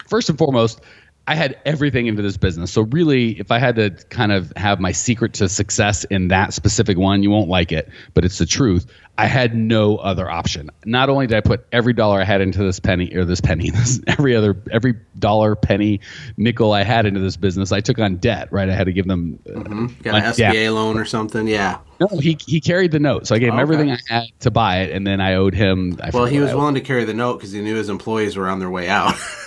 first 0.08 0.28
and 0.28 0.38
foremost, 0.38 0.80
I 1.26 1.36
had 1.36 1.56
everything 1.64 2.06
into 2.08 2.20
this 2.20 2.36
business. 2.36 2.72
So, 2.72 2.82
really, 2.82 3.38
if 3.38 3.52
I 3.52 3.58
had 3.58 3.76
to 3.76 3.90
kind 3.90 4.32
of 4.32 4.52
have 4.56 4.80
my 4.80 4.90
secret 4.90 5.34
to 5.34 5.48
success 5.48 6.02
in 6.04 6.28
that 6.28 6.52
specific 6.52 6.98
one, 6.98 7.22
you 7.22 7.30
won't 7.30 7.48
like 7.48 7.70
it, 7.70 7.88
but 8.14 8.24
it's 8.24 8.38
the 8.38 8.46
truth. 8.46 8.86
I 9.18 9.26
had 9.26 9.54
no 9.54 9.98
other 9.98 10.28
option. 10.28 10.70
Not 10.86 11.10
only 11.10 11.26
did 11.28 11.36
I 11.36 11.40
put 11.42 11.64
every 11.70 11.92
dollar 11.92 12.20
I 12.20 12.24
had 12.24 12.40
into 12.40 12.58
this 12.64 12.80
penny 12.80 13.14
or 13.14 13.24
this 13.24 13.40
penny, 13.40 13.70
this 13.74 14.00
every 14.08 14.34
other 14.34 14.60
every 14.72 14.94
dollar, 15.18 15.54
penny, 15.54 16.00
nickel 16.36 16.72
I 16.72 16.82
had 16.82 17.06
into 17.06 17.20
this 17.20 17.36
business, 17.36 17.70
I 17.72 17.80
took 17.80 18.00
on 18.00 18.16
debt. 18.16 18.48
Right, 18.50 18.68
I 18.68 18.74
had 18.74 18.84
to 18.86 18.92
give 18.92 19.06
them. 19.06 19.38
uh, 19.48 19.60
Got 20.02 20.14
an. 20.16 20.22
SBA 20.32 20.74
loan 20.74 20.98
or 20.98 21.04
something. 21.04 21.46
Yeah. 21.46 21.78
No, 22.00 22.08
he 22.18 22.36
he 22.44 22.60
carried 22.60 22.90
the 22.90 22.98
note, 22.98 23.28
so 23.28 23.36
I 23.36 23.38
gave 23.38 23.50
him 23.50 23.54
Okay. 23.54 23.62
everything 23.62 23.90
I 23.92 23.98
had 24.08 24.24
to 24.40 24.50
buy 24.50 24.78
it, 24.78 24.90
and 24.90 25.06
then 25.06 25.20
I 25.20 25.34
owed 25.34 25.54
him. 25.54 25.98
I 26.02 26.10
Well, 26.12 26.24
he 26.24 26.40
was 26.40 26.52
willing 26.52 26.74
to 26.74 26.80
carry 26.80 27.04
the 27.04 27.14
note 27.14 27.34
because 27.34 27.52
he 27.52 27.60
knew 27.60 27.76
his 27.76 27.90
employees 27.90 28.36
were 28.36 28.48
on 28.48 28.58
their 28.58 28.70
way 28.70 28.88
out. 28.88 29.14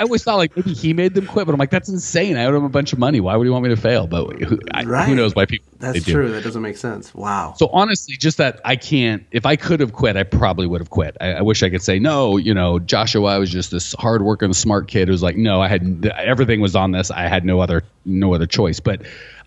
I 0.00 0.04
always 0.04 0.24
thought 0.24 0.36
like 0.36 0.56
maybe 0.56 0.72
he 0.72 0.92
made 0.94 1.12
them 1.14 1.26
quit, 1.26 1.44
but 1.46 1.52
I'm 1.52 1.58
like, 1.58 1.70
that's 1.70 1.90
insane. 1.90 2.36
I 2.38 2.46
owed 2.46 2.54
him 2.54 2.64
a 2.64 2.68
bunch 2.70 2.92
of 2.94 2.98
money. 2.98 3.20
Why 3.20 3.36
would 3.36 3.44
he 3.44 3.50
want 3.50 3.64
me 3.64 3.68
to 3.68 3.76
fail? 3.76 4.06
But 4.06 4.40
who, 4.40 4.58
I, 4.72 4.84
Right. 4.84 5.06
who 5.08 5.14
knows 5.14 5.34
why 5.34 5.44
people? 5.44 5.66
That's 5.78 5.92
they 5.94 6.00
do. 6.00 6.12
true. 6.12 6.32
That 6.32 6.42
doesn't 6.42 6.62
make 6.62 6.76
sense. 6.78 7.14
Wow. 7.14 7.54
So 7.56 7.68
honestly, 7.68 8.16
just 8.16 8.38
that 8.38 8.60
I 8.64 8.76
can't. 8.76 9.24
If 9.30 9.44
I 9.46 9.56
could 9.56 9.80
have 9.80 9.92
quit, 9.92 10.16
I 10.16 10.22
probably 10.22 10.66
would 10.66 10.80
have 10.80 10.90
quit. 10.90 11.16
I, 11.20 11.34
I 11.34 11.40
wish 11.42 11.62
I 11.62 11.68
could 11.70 11.82
say 11.82 11.98
no. 11.98 12.36
You 12.38 12.54
know, 12.54 12.78
Joshua, 12.78 13.24
I 13.34 13.38
was 13.38 13.50
just 13.50 13.70
this 13.70 13.94
hardworking, 13.98 14.52
smart 14.54 14.88
kid 14.88 15.08
who's 15.08 15.22
like, 15.22 15.36
no, 15.36 15.60
I 15.60 15.68
had 15.68 16.06
everything 16.16 16.60
was 16.60 16.74
on 16.76 16.92
this. 16.92 17.10
I 17.10 17.28
had 17.28 17.44
no 17.44 17.60
other 17.60 17.82
no 18.06 18.34
other 18.34 18.46
choice. 18.46 18.80
But 18.80 19.02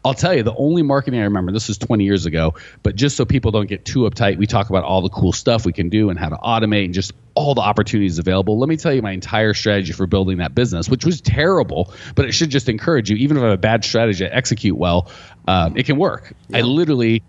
I'll 0.05 0.13
tell 0.13 0.33
you, 0.33 0.43
the 0.43 0.55
only 0.55 0.81
marketing 0.81 1.21
I 1.21 1.23
remember. 1.23 1.51
This 1.51 1.69
was 1.69 1.77
20 1.77 2.03
years 2.03 2.25
ago. 2.25 2.55
But 2.81 2.95
just 2.95 3.15
so 3.15 3.25
people 3.25 3.51
don't 3.51 3.67
get 3.67 3.85
too 3.85 3.99
uptight, 3.99 4.37
we 4.37 4.47
talk 4.47 4.69
about 4.69 4.83
all 4.83 5.01
the 5.01 5.09
cool 5.09 5.31
stuff 5.31 5.65
we 5.65 5.73
can 5.73 5.89
do 5.89 6.09
and 6.09 6.19
how 6.19 6.29
to 6.29 6.35
automate 6.35 6.85
and 6.85 6.93
just 6.93 7.13
all 7.35 7.55
the 7.55 7.61
opportunities 7.61 8.19
available. 8.19 8.59
Let 8.59 8.69
me 8.69 8.77
tell 8.77 8.93
you 8.93 9.01
my 9.01 9.11
entire 9.11 9.53
strategy 9.53 9.93
for 9.93 10.05
building 10.05 10.37
that 10.37 10.53
business, 10.53 10.89
which 10.89 11.05
was 11.05 11.21
terrible, 11.21 11.93
but 12.15 12.25
it 12.25 12.33
should 12.33 12.49
just 12.49 12.69
encourage 12.69 13.09
you. 13.09 13.17
Even 13.17 13.37
if 13.37 13.43
I 13.43 13.47
have 13.47 13.55
a 13.55 13.57
bad 13.57 13.85
strategy, 13.85 14.25
I 14.25 14.29
execute 14.29 14.77
well, 14.77 15.09
um, 15.47 15.77
it 15.77 15.85
can 15.85 15.97
work. 15.97 16.33
I 16.53 16.61
literally 16.61 17.23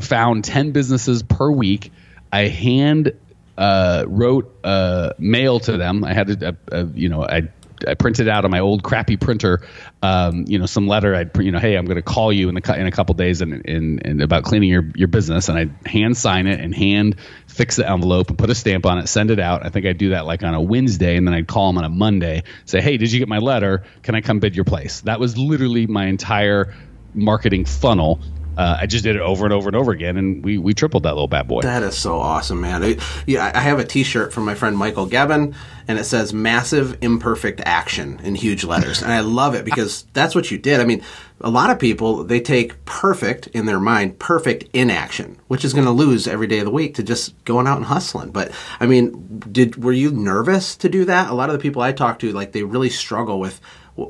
found 0.00 0.44
10 0.44 0.72
businesses 0.72 1.22
per 1.22 1.50
week. 1.50 1.92
I 2.32 2.48
hand 2.48 3.12
uh, 3.58 4.04
wrote 4.06 4.54
uh, 4.64 5.12
mail 5.18 5.60
to 5.60 5.76
them. 5.76 6.04
I 6.04 6.12
had 6.12 6.40
to, 6.40 6.48
uh, 6.48 6.52
uh, 6.70 6.86
you 6.94 7.08
know, 7.08 7.24
I 7.24 7.48
I 7.86 7.94
printed 7.94 8.28
out 8.28 8.44
on 8.44 8.50
my 8.50 8.60
old 8.60 8.82
crappy 8.82 9.16
printer, 9.16 9.66
um, 10.02 10.44
you 10.46 10.58
know, 10.58 10.66
some 10.66 10.86
letter. 10.86 11.14
I'd, 11.14 11.36
you 11.38 11.50
know, 11.50 11.58
hey, 11.58 11.76
I'm 11.76 11.84
going 11.84 11.96
to 11.96 12.02
call 12.02 12.32
you 12.32 12.48
in 12.48 12.56
a, 12.56 12.72
in 12.74 12.86
a 12.86 12.90
couple 12.90 13.14
days 13.14 13.40
and, 13.40 13.64
in 13.64 14.00
and 14.04 14.22
about 14.22 14.44
cleaning 14.44 14.68
your, 14.68 14.84
your 14.94 15.08
business. 15.08 15.48
And 15.48 15.58
I'd 15.58 15.74
hand 15.86 16.16
sign 16.16 16.46
it 16.46 16.60
and 16.60 16.74
hand 16.74 17.16
fix 17.46 17.76
the 17.76 17.88
envelope 17.88 18.28
and 18.28 18.38
put 18.38 18.50
a 18.50 18.54
stamp 18.54 18.86
on 18.86 18.98
it, 18.98 19.08
send 19.08 19.30
it 19.30 19.40
out. 19.40 19.64
I 19.64 19.70
think 19.70 19.86
I'd 19.86 19.98
do 19.98 20.10
that 20.10 20.26
like 20.26 20.42
on 20.42 20.54
a 20.54 20.60
Wednesday. 20.60 21.16
And 21.16 21.26
then 21.26 21.34
I'd 21.34 21.48
call 21.48 21.68
them 21.68 21.78
on 21.78 21.84
a 21.84 21.88
Monday, 21.88 22.42
say, 22.64 22.80
hey, 22.80 22.96
did 22.96 23.12
you 23.12 23.18
get 23.18 23.28
my 23.28 23.38
letter? 23.38 23.84
Can 24.02 24.14
I 24.14 24.20
come 24.20 24.40
bid 24.40 24.54
your 24.54 24.64
place? 24.64 25.00
That 25.02 25.20
was 25.20 25.36
literally 25.36 25.86
my 25.86 26.06
entire 26.06 26.74
marketing 27.14 27.64
funnel 27.64 28.20
uh, 28.56 28.78
I 28.80 28.86
just 28.86 29.04
did 29.04 29.16
it 29.16 29.22
over 29.22 29.44
and 29.44 29.52
over 29.52 29.68
and 29.68 29.76
over 29.76 29.92
again, 29.92 30.16
and 30.16 30.44
we 30.44 30.58
we 30.58 30.74
tripled 30.74 31.02
that 31.02 31.12
little 31.12 31.28
bad 31.28 31.46
boy. 31.46 31.62
That 31.62 31.82
is 31.82 31.96
so 31.96 32.18
awesome, 32.18 32.60
man. 32.60 32.82
I, 32.82 32.98
yeah, 33.26 33.52
I 33.54 33.60
have 33.60 33.78
a 33.78 33.84
T-shirt 33.84 34.32
from 34.32 34.44
my 34.44 34.54
friend 34.54 34.76
Michael 34.76 35.06
Gavin, 35.06 35.54
and 35.86 35.98
it 35.98 36.04
says 36.04 36.32
"Massive 36.32 36.98
Imperfect 37.02 37.60
Action" 37.64 38.20
in 38.22 38.34
huge 38.34 38.64
letters, 38.64 39.02
and 39.02 39.12
I 39.12 39.20
love 39.20 39.54
it 39.54 39.64
because 39.64 40.06
that's 40.12 40.34
what 40.34 40.50
you 40.50 40.58
did. 40.58 40.80
I 40.80 40.84
mean, 40.84 41.02
a 41.40 41.50
lot 41.50 41.70
of 41.70 41.78
people 41.78 42.24
they 42.24 42.40
take 42.40 42.82
perfect 42.84 43.46
in 43.48 43.66
their 43.66 43.80
mind, 43.80 44.18
perfect 44.18 44.64
inaction, 44.72 45.36
which 45.48 45.64
is 45.64 45.74
going 45.74 45.84
to 45.84 45.90
lose 45.90 46.26
every 46.26 46.46
day 46.46 46.60
of 46.60 46.64
the 46.64 46.70
week 46.70 46.94
to 46.94 47.02
just 47.02 47.44
going 47.44 47.66
out 47.66 47.76
and 47.76 47.86
hustling. 47.86 48.30
But 48.30 48.52
I 48.80 48.86
mean, 48.86 49.42
did 49.52 49.82
were 49.82 49.92
you 49.92 50.10
nervous 50.10 50.76
to 50.76 50.88
do 50.88 51.04
that? 51.04 51.30
A 51.30 51.34
lot 51.34 51.50
of 51.50 51.52
the 51.52 51.62
people 51.62 51.82
I 51.82 51.92
talk 51.92 52.18
to, 52.20 52.32
like, 52.32 52.52
they 52.52 52.62
really 52.62 52.90
struggle 52.90 53.38
with 53.38 53.60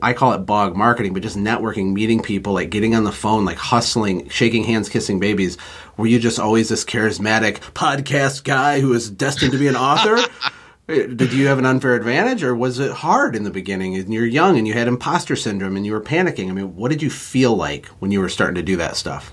I 0.02 0.12
call 0.12 0.32
it 0.32 0.38
bog 0.38 0.76
marketing, 0.76 1.14
but 1.14 1.22
just 1.22 1.36
networking, 1.36 1.92
meeting 1.92 2.20
people, 2.20 2.52
like 2.52 2.70
getting 2.70 2.94
on 2.94 3.04
the 3.04 3.12
phone, 3.12 3.44
like 3.44 3.56
hustling, 3.56 4.28
shaking 4.28 4.64
hands, 4.64 4.88
kissing 4.88 5.20
babies. 5.20 5.56
Were 5.96 6.06
you 6.06 6.18
just 6.18 6.38
always 6.38 6.68
this 6.68 6.84
charismatic 6.84 7.58
podcast 7.72 8.44
guy 8.44 8.80
who 8.80 8.92
is 8.92 9.10
destined 9.10 9.52
to 9.52 9.58
be 9.58 9.68
an 9.68 9.76
author? 9.76 10.18
Did 10.86 11.32
you 11.32 11.48
have 11.48 11.58
an 11.58 11.66
unfair 11.66 11.94
advantage, 11.94 12.44
or 12.44 12.54
was 12.54 12.78
it 12.78 12.92
hard 12.92 13.34
in 13.34 13.42
the 13.42 13.50
beginning? 13.50 13.96
And 13.96 14.12
you're 14.12 14.24
young, 14.24 14.56
and 14.56 14.68
you 14.68 14.72
had 14.72 14.86
imposter 14.86 15.34
syndrome, 15.34 15.76
and 15.76 15.84
you 15.84 15.92
were 15.92 16.00
panicking. 16.00 16.48
I 16.48 16.52
mean, 16.52 16.76
what 16.76 16.92
did 16.92 17.02
you 17.02 17.10
feel 17.10 17.56
like 17.56 17.86
when 17.98 18.12
you 18.12 18.20
were 18.20 18.28
starting 18.28 18.54
to 18.54 18.62
do 18.62 18.76
that 18.76 18.96
stuff? 18.96 19.32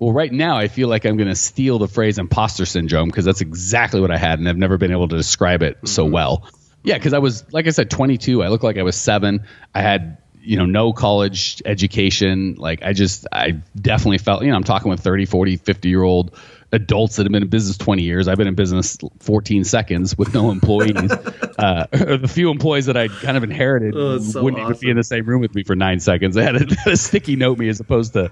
Well, 0.00 0.12
right 0.12 0.32
now 0.32 0.56
I 0.56 0.68
feel 0.68 0.88
like 0.88 1.04
I'm 1.06 1.16
going 1.16 1.28
to 1.28 1.36
steal 1.36 1.78
the 1.78 1.88
phrase 1.88 2.18
imposter 2.18 2.66
syndrome 2.66 3.08
because 3.08 3.24
that's 3.24 3.40
exactly 3.40 4.00
what 4.00 4.10
I 4.10 4.16
had, 4.16 4.40
and 4.40 4.48
I've 4.48 4.56
never 4.56 4.76
been 4.76 4.92
able 4.92 5.08
to 5.08 5.16
describe 5.16 5.62
it 5.62 5.76
mm-hmm. 5.76 5.86
so 5.86 6.04
well. 6.04 6.48
Yeah, 6.88 6.96
because 6.96 7.12
I 7.12 7.18
was 7.18 7.44
like 7.52 7.66
I 7.66 7.70
said, 7.70 7.90
22. 7.90 8.42
I 8.42 8.48
looked 8.48 8.64
like 8.64 8.78
I 8.78 8.82
was 8.82 8.96
seven. 8.96 9.44
I 9.74 9.82
had 9.82 10.16
you 10.40 10.56
know 10.56 10.64
no 10.64 10.94
college 10.94 11.60
education. 11.66 12.54
Like 12.56 12.82
I 12.82 12.94
just 12.94 13.26
I 13.30 13.60
definitely 13.78 14.16
felt 14.16 14.42
you 14.42 14.50
know 14.50 14.56
I'm 14.56 14.64
talking 14.64 14.88
with 14.88 15.00
30, 15.00 15.26
40, 15.26 15.56
50 15.58 15.88
year 15.90 16.02
old 16.02 16.34
adults 16.72 17.16
that 17.16 17.24
have 17.24 17.32
been 17.32 17.42
in 17.42 17.48
business 17.48 17.76
20 17.76 18.02
years. 18.02 18.26
I've 18.26 18.38
been 18.38 18.46
in 18.46 18.54
business 18.54 18.96
14 19.20 19.64
seconds 19.64 20.16
with 20.16 20.32
no 20.32 20.50
employees. 20.50 21.10
uh, 21.58 21.86
the 21.92 22.30
few 22.32 22.50
employees 22.50 22.86
that 22.86 22.96
I 22.96 23.08
kind 23.08 23.36
of 23.36 23.44
inherited 23.44 23.94
oh, 23.94 24.18
so 24.20 24.42
wouldn't 24.42 24.62
awesome. 24.62 24.72
even 24.72 24.80
be 24.80 24.90
in 24.90 24.96
the 24.96 25.04
same 25.04 25.26
room 25.26 25.42
with 25.42 25.54
me 25.54 25.64
for 25.64 25.76
nine 25.76 26.00
seconds. 26.00 26.36
They 26.36 26.44
had 26.44 26.56
a, 26.56 26.66
a 26.92 26.96
sticky 26.96 27.36
note 27.36 27.58
me 27.58 27.68
as 27.68 27.80
opposed 27.80 28.14
to 28.14 28.30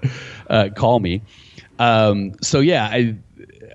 uh, 0.49 0.69
call 0.75 0.99
me. 0.99 1.21
Um, 1.77 2.33
so 2.41 2.59
yeah, 2.59 2.85
I 2.85 3.17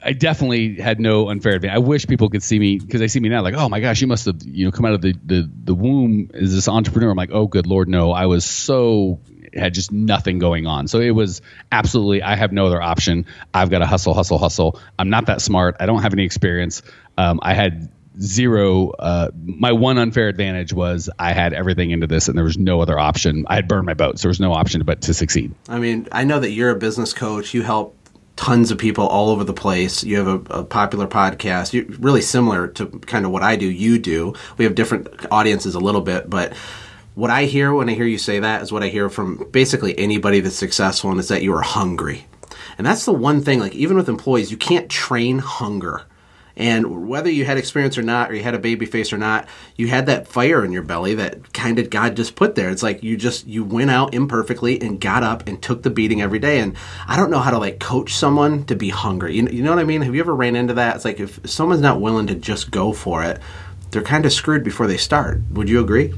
I 0.04 0.12
definitely 0.12 0.76
had 0.76 1.00
no 1.00 1.28
unfair 1.28 1.54
advantage. 1.54 1.76
I 1.76 1.78
wish 1.78 2.06
people 2.06 2.28
could 2.28 2.42
see 2.42 2.58
me 2.58 2.78
because 2.78 3.00
they 3.00 3.08
see 3.08 3.20
me 3.20 3.28
now, 3.28 3.42
like, 3.42 3.54
oh 3.54 3.68
my 3.68 3.80
gosh, 3.80 4.00
you 4.00 4.06
must 4.06 4.26
have 4.26 4.42
you 4.42 4.64
know 4.64 4.72
come 4.72 4.84
out 4.84 4.94
of 4.94 5.02
the 5.02 5.14
the 5.24 5.50
the 5.64 5.74
womb 5.74 6.30
as 6.34 6.54
this 6.54 6.68
entrepreneur. 6.68 7.10
I'm 7.10 7.16
like, 7.16 7.30
oh 7.32 7.46
good 7.46 7.66
lord, 7.66 7.88
no, 7.88 8.12
I 8.12 8.26
was 8.26 8.44
so 8.44 9.20
had 9.54 9.74
just 9.74 9.92
nothing 9.92 10.38
going 10.38 10.66
on. 10.66 10.88
So 10.88 11.00
it 11.00 11.10
was 11.10 11.42
absolutely, 11.70 12.22
I 12.22 12.36
have 12.36 12.52
no 12.52 12.66
other 12.66 12.80
option. 12.80 13.26
I've 13.52 13.70
got 13.70 13.80
to 13.80 13.86
hustle, 13.86 14.14
hustle, 14.14 14.38
hustle. 14.38 14.80
I'm 14.98 15.10
not 15.10 15.26
that 15.26 15.40
smart. 15.40 15.76
I 15.80 15.86
don't 15.86 16.02
have 16.02 16.12
any 16.12 16.24
experience. 16.24 16.82
Um, 17.18 17.40
I 17.42 17.54
had 17.54 17.90
zero. 18.20 18.90
Uh, 18.90 19.30
my 19.34 19.72
one 19.72 19.98
unfair 19.98 20.28
advantage 20.28 20.72
was 20.72 21.10
I 21.18 21.32
had 21.32 21.52
everything 21.52 21.90
into 21.90 22.06
this, 22.06 22.28
and 22.28 22.36
there 22.36 22.44
was 22.44 22.58
no 22.58 22.80
other 22.80 22.98
option. 22.98 23.44
I 23.48 23.56
had 23.56 23.68
burned 23.68 23.86
my 23.86 23.94
boat, 23.94 24.18
so 24.18 24.22
there 24.22 24.30
was 24.30 24.40
no 24.40 24.52
option 24.52 24.82
but 24.84 25.02
to 25.02 25.14
succeed. 25.14 25.54
I 25.68 25.78
mean, 25.78 26.08
I 26.12 26.24
know 26.24 26.40
that 26.40 26.50
you're 26.50 26.70
a 26.70 26.76
business 26.76 27.12
coach. 27.12 27.54
You 27.54 27.62
help 27.62 27.96
tons 28.36 28.70
of 28.70 28.78
people 28.78 29.06
all 29.06 29.30
over 29.30 29.44
the 29.44 29.52
place. 29.52 30.02
You 30.02 30.16
have 30.18 30.26
a, 30.26 30.60
a 30.60 30.64
popular 30.64 31.06
podcast. 31.06 31.72
You're 31.72 31.84
really 31.98 32.22
similar 32.22 32.68
to 32.68 32.86
kind 32.86 33.24
of 33.24 33.30
what 33.30 33.42
I 33.42 33.56
do. 33.56 33.66
You 33.66 33.98
do. 33.98 34.34
We 34.56 34.64
have 34.64 34.74
different 34.74 35.26
audiences 35.30 35.74
a 35.74 35.80
little 35.80 36.00
bit, 36.00 36.28
but 36.30 36.54
what 37.14 37.30
I 37.30 37.44
hear 37.44 37.74
when 37.74 37.88
I 37.88 37.94
hear 37.94 38.06
you 38.06 38.18
say 38.18 38.40
that 38.40 38.62
is 38.62 38.72
what 38.72 38.82
I 38.82 38.88
hear 38.88 39.10
from 39.10 39.46
basically 39.50 39.98
anybody 39.98 40.40
that's 40.40 40.56
successful, 40.56 41.10
and 41.10 41.20
it's 41.20 41.28
that 41.28 41.42
you 41.42 41.54
are 41.54 41.62
hungry. 41.62 42.26
And 42.78 42.86
that's 42.86 43.04
the 43.04 43.12
one 43.12 43.42
thing, 43.42 43.60
like 43.60 43.74
even 43.74 43.96
with 43.96 44.08
employees, 44.08 44.50
you 44.50 44.56
can't 44.56 44.88
train 44.88 45.38
hunger. 45.38 46.02
And 46.56 47.08
whether 47.08 47.30
you 47.30 47.44
had 47.44 47.56
experience 47.56 47.96
or 47.96 48.02
not, 48.02 48.30
or 48.30 48.34
you 48.34 48.42
had 48.42 48.54
a 48.54 48.58
baby 48.58 48.86
face 48.86 49.12
or 49.12 49.18
not, 49.18 49.48
you 49.76 49.88
had 49.88 50.06
that 50.06 50.28
fire 50.28 50.64
in 50.64 50.72
your 50.72 50.82
belly 50.82 51.14
that 51.14 51.52
kind 51.52 51.78
of 51.78 51.90
God 51.90 52.16
just 52.16 52.34
put 52.34 52.54
there. 52.54 52.70
It's 52.70 52.82
like 52.82 53.02
you 53.02 53.16
just 53.16 53.46
you 53.46 53.64
went 53.64 53.90
out 53.90 54.14
imperfectly 54.14 54.80
and 54.80 55.00
got 55.00 55.22
up 55.22 55.48
and 55.48 55.62
took 55.62 55.82
the 55.82 55.90
beating 55.90 56.20
every 56.20 56.38
day. 56.38 56.60
And 56.60 56.76
I 57.06 57.16
don't 57.16 57.30
know 57.30 57.38
how 57.38 57.50
to 57.50 57.58
like 57.58 57.80
coach 57.80 58.14
someone 58.14 58.64
to 58.66 58.76
be 58.76 58.90
hungry. 58.90 59.36
You, 59.36 59.48
you 59.48 59.62
know 59.62 59.70
what 59.70 59.78
I 59.78 59.84
mean? 59.84 60.02
Have 60.02 60.14
you 60.14 60.20
ever 60.20 60.34
ran 60.34 60.56
into 60.56 60.74
that? 60.74 60.96
It's 60.96 61.04
like 61.04 61.20
if 61.20 61.40
someone's 61.48 61.80
not 61.80 62.00
willing 62.00 62.26
to 62.28 62.34
just 62.34 62.70
go 62.70 62.92
for 62.92 63.22
it, 63.24 63.40
they're 63.90 64.02
kind 64.02 64.26
of 64.26 64.32
screwed 64.32 64.64
before 64.64 64.86
they 64.86 64.96
start. 64.96 65.42
Would 65.52 65.68
you 65.68 65.80
agree? 65.80 66.14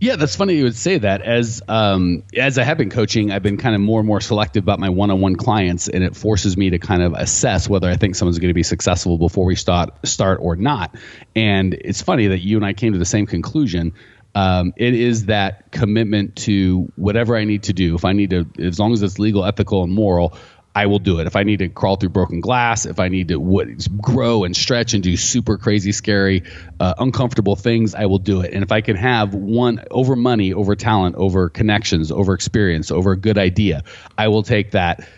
Yeah, 0.00 0.14
that's 0.14 0.36
funny 0.36 0.54
you 0.54 0.64
would 0.64 0.76
say 0.76 0.98
that. 0.98 1.22
As 1.22 1.60
um, 1.66 2.22
as 2.36 2.56
I 2.56 2.62
have 2.62 2.78
been 2.78 2.90
coaching, 2.90 3.32
I've 3.32 3.42
been 3.42 3.56
kind 3.56 3.74
of 3.74 3.80
more 3.80 3.98
and 3.98 4.06
more 4.06 4.20
selective 4.20 4.62
about 4.62 4.78
my 4.78 4.90
one-on-one 4.90 5.34
clients, 5.34 5.88
and 5.88 6.04
it 6.04 6.14
forces 6.14 6.56
me 6.56 6.70
to 6.70 6.78
kind 6.78 7.02
of 7.02 7.14
assess 7.14 7.68
whether 7.68 7.88
I 7.88 7.96
think 7.96 8.14
someone's 8.14 8.38
going 8.38 8.50
to 8.50 8.54
be 8.54 8.62
successful 8.62 9.18
before 9.18 9.44
we 9.44 9.56
start 9.56 9.90
start 10.06 10.38
or 10.40 10.54
not. 10.54 10.94
And 11.34 11.74
it's 11.74 12.00
funny 12.00 12.28
that 12.28 12.38
you 12.38 12.56
and 12.56 12.64
I 12.64 12.74
came 12.74 12.92
to 12.92 12.98
the 12.98 13.04
same 13.04 13.26
conclusion. 13.26 13.92
Um, 14.36 14.72
it 14.76 14.94
is 14.94 15.26
that 15.26 15.72
commitment 15.72 16.36
to 16.36 16.92
whatever 16.94 17.36
I 17.36 17.42
need 17.42 17.64
to 17.64 17.72
do. 17.72 17.96
If 17.96 18.04
I 18.04 18.12
need 18.12 18.30
to, 18.30 18.46
as 18.60 18.78
long 18.78 18.92
as 18.92 19.02
it's 19.02 19.18
legal, 19.18 19.44
ethical, 19.44 19.82
and 19.82 19.92
moral, 19.92 20.34
I 20.78 20.86
will 20.86 21.00
do 21.00 21.18
it. 21.18 21.26
If 21.26 21.34
I 21.34 21.42
need 21.42 21.58
to 21.58 21.68
crawl 21.68 21.96
through 21.96 22.10
broken 22.10 22.40
glass, 22.40 22.86
if 22.86 23.00
I 23.00 23.08
need 23.08 23.26
to 23.28 23.76
grow 24.00 24.44
and 24.44 24.56
stretch 24.56 24.94
and 24.94 25.02
do 25.02 25.16
super 25.16 25.58
crazy, 25.58 25.90
scary, 25.90 26.44
uh, 26.78 26.94
uncomfortable 26.98 27.56
things, 27.56 27.96
I 27.96 28.06
will 28.06 28.20
do 28.20 28.42
it. 28.42 28.54
And 28.54 28.62
if 28.62 28.70
I 28.70 28.80
can 28.80 28.94
have 28.94 29.34
one 29.34 29.82
over 29.90 30.14
money, 30.14 30.52
over 30.52 30.76
talent, 30.76 31.16
over 31.16 31.48
connections, 31.48 32.12
over 32.12 32.32
experience, 32.32 32.92
over 32.92 33.10
a 33.10 33.16
good 33.16 33.38
idea, 33.38 33.82
I 34.16 34.28
will 34.28 34.44
take 34.44 34.70
that 34.70 35.08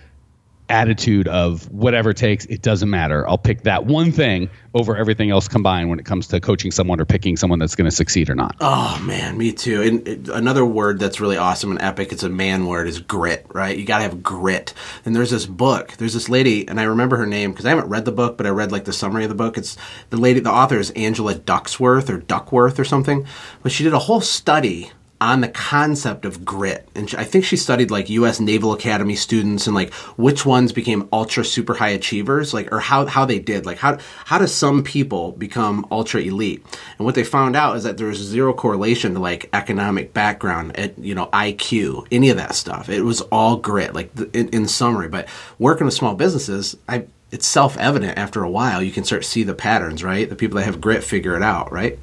attitude 0.71 1.29
of 1.29 1.71
whatever 1.71 2.11
it 2.11 2.17
takes, 2.17 2.47
it 2.47 2.63
doesn't 2.63 2.89
matter. 2.89 3.29
I'll 3.29 3.39
pick 3.39 3.63
that 3.65 3.87
one 3.87 4.13
thing 4.13 4.49
over 4.73 4.97
everything 4.97 5.31
else 5.31 5.49
combined 5.49 5.91
when 5.91 5.99
it 5.99 6.05
comes 6.05 6.29
to 6.29 6.41
coaching 6.41 6.71
someone 6.71 7.01
or 7.01 7.05
picking 7.05 7.37
someone 7.37 7.59
that's 7.59 7.75
going 7.75 7.91
to 7.91 7.95
succeed 7.95 8.31
or 8.31 8.35
not. 8.35 8.57
Oh 8.61 9.01
man, 9.05 9.37
me 9.37 9.53
too. 9.53 9.83
And 9.83 10.29
another 10.29 10.65
word 10.65 11.01
that's 11.01 11.21
really 11.21 11.37
awesome 11.37 11.73
and 11.73 11.83
epic, 11.83 12.13
it's 12.13 12.23
a 12.23 12.29
man 12.29 12.67
word, 12.67 12.87
is 12.87 13.01
grit, 13.01 13.45
right? 13.53 13.77
You 13.77 13.85
got 13.85 13.99
to 13.99 14.05
have 14.05 14.23
grit. 14.23 14.73
And 15.05 15.15
there's 15.15 15.31
this 15.31 15.47
book, 15.47 15.97
there's 15.99 16.15
this 16.15 16.29
lady, 16.29 16.69
and 16.69 16.81
I 16.81 16.85
remember 16.85 17.17
her 17.17 17.27
name 17.27 17.51
because 17.51 17.67
I 17.67 17.71
haven't 17.71 17.89
read 17.89 18.05
the 18.05 18.13
book, 18.13 18.37
but 18.37 18.47
I 18.47 18.51
read 18.51 18.71
like 18.71 18.85
the 18.85 18.93
summary 18.93 19.25
of 19.25 19.29
the 19.29 19.35
book. 19.35 19.59
It's 19.59 19.77
the 20.11 20.17
lady, 20.17 20.41
the 20.41 20.53
author 20.53 20.79
is 20.79 20.91
Angela 20.93 21.35
Ducksworth 21.35 22.09
or 22.09 22.19
Duckworth 22.19 22.79
or 22.79 22.85
something, 22.85 23.27
but 23.63 23.73
she 23.73 23.83
did 23.83 23.93
a 23.93 23.99
whole 23.99 24.21
study 24.21 24.93
on 25.21 25.43
the 25.43 25.49
concept 25.49 26.25
of 26.25 26.45
grit. 26.45 26.89
And 26.95 27.13
I 27.19 27.25
think 27.25 27.45
she 27.45 27.57
studied 27.57 27.91
like 27.91 28.09
US 28.09 28.41
Naval 28.41 28.73
Academy 28.73 29.15
students 29.15 29.67
and 29.67 29.75
like 29.75 29.93
which 30.17 30.47
ones 30.47 30.73
became 30.73 31.09
ultra 31.13 31.45
super 31.45 31.75
high 31.75 31.91
achievers, 31.91 32.55
like 32.55 32.73
or 32.73 32.81
how 32.81 33.07
how 33.07 33.25
they 33.27 33.39
did. 33.39 33.67
Like 33.67 33.79
how 33.79 33.99
how 34.25 34.39
do 34.39 34.47
some 34.47 34.83
people 34.83 35.33
become 35.33 35.87
ultra 35.91 36.23
elite? 36.23 36.65
And 36.99 37.05
what 37.05 37.15
they 37.15 37.25
found 37.25 37.55
out 37.55 37.77
is 37.77 37.85
that 37.85 37.99
there 37.99 38.07
was 38.07 38.19
zero 38.19 38.55
correlation 38.55 39.15
to 39.15 39.21
like 39.21 39.51
economic 39.53 40.15
background, 40.15 40.79
at, 40.79 40.99
you 40.99 41.15
know, 41.15 41.27
IQ, 41.27 42.07
any 42.11 42.31
of 42.31 42.37
that 42.39 42.55
stuff. 42.55 42.89
It 42.89 43.03
was 43.03 43.21
all 43.23 43.57
grit, 43.57 43.95
like 43.95 44.11
in, 44.35 44.49
in 44.49 44.67
summary. 44.69 45.09
But 45.09 45.29
working 45.59 45.85
with 45.85 45.95
small 45.95 46.15
businesses, 46.15 46.77
I 46.89 47.05
it's 47.31 47.47
self 47.47 47.77
evident 47.77 48.19
after 48.19 48.43
a 48.43 48.51
while. 48.51 48.83
You 48.83 48.91
can 48.91 49.05
start 49.05 49.23
to 49.23 49.29
see 49.29 49.43
the 49.43 49.55
patterns, 49.55 50.03
right? 50.03 50.29
The 50.29 50.37
people 50.37 50.59
that 50.59 50.65
have 50.65 50.81
grit 50.81 51.05
figure 51.05 51.37
it 51.37 51.43
out, 51.43 51.71
right? 51.73 51.99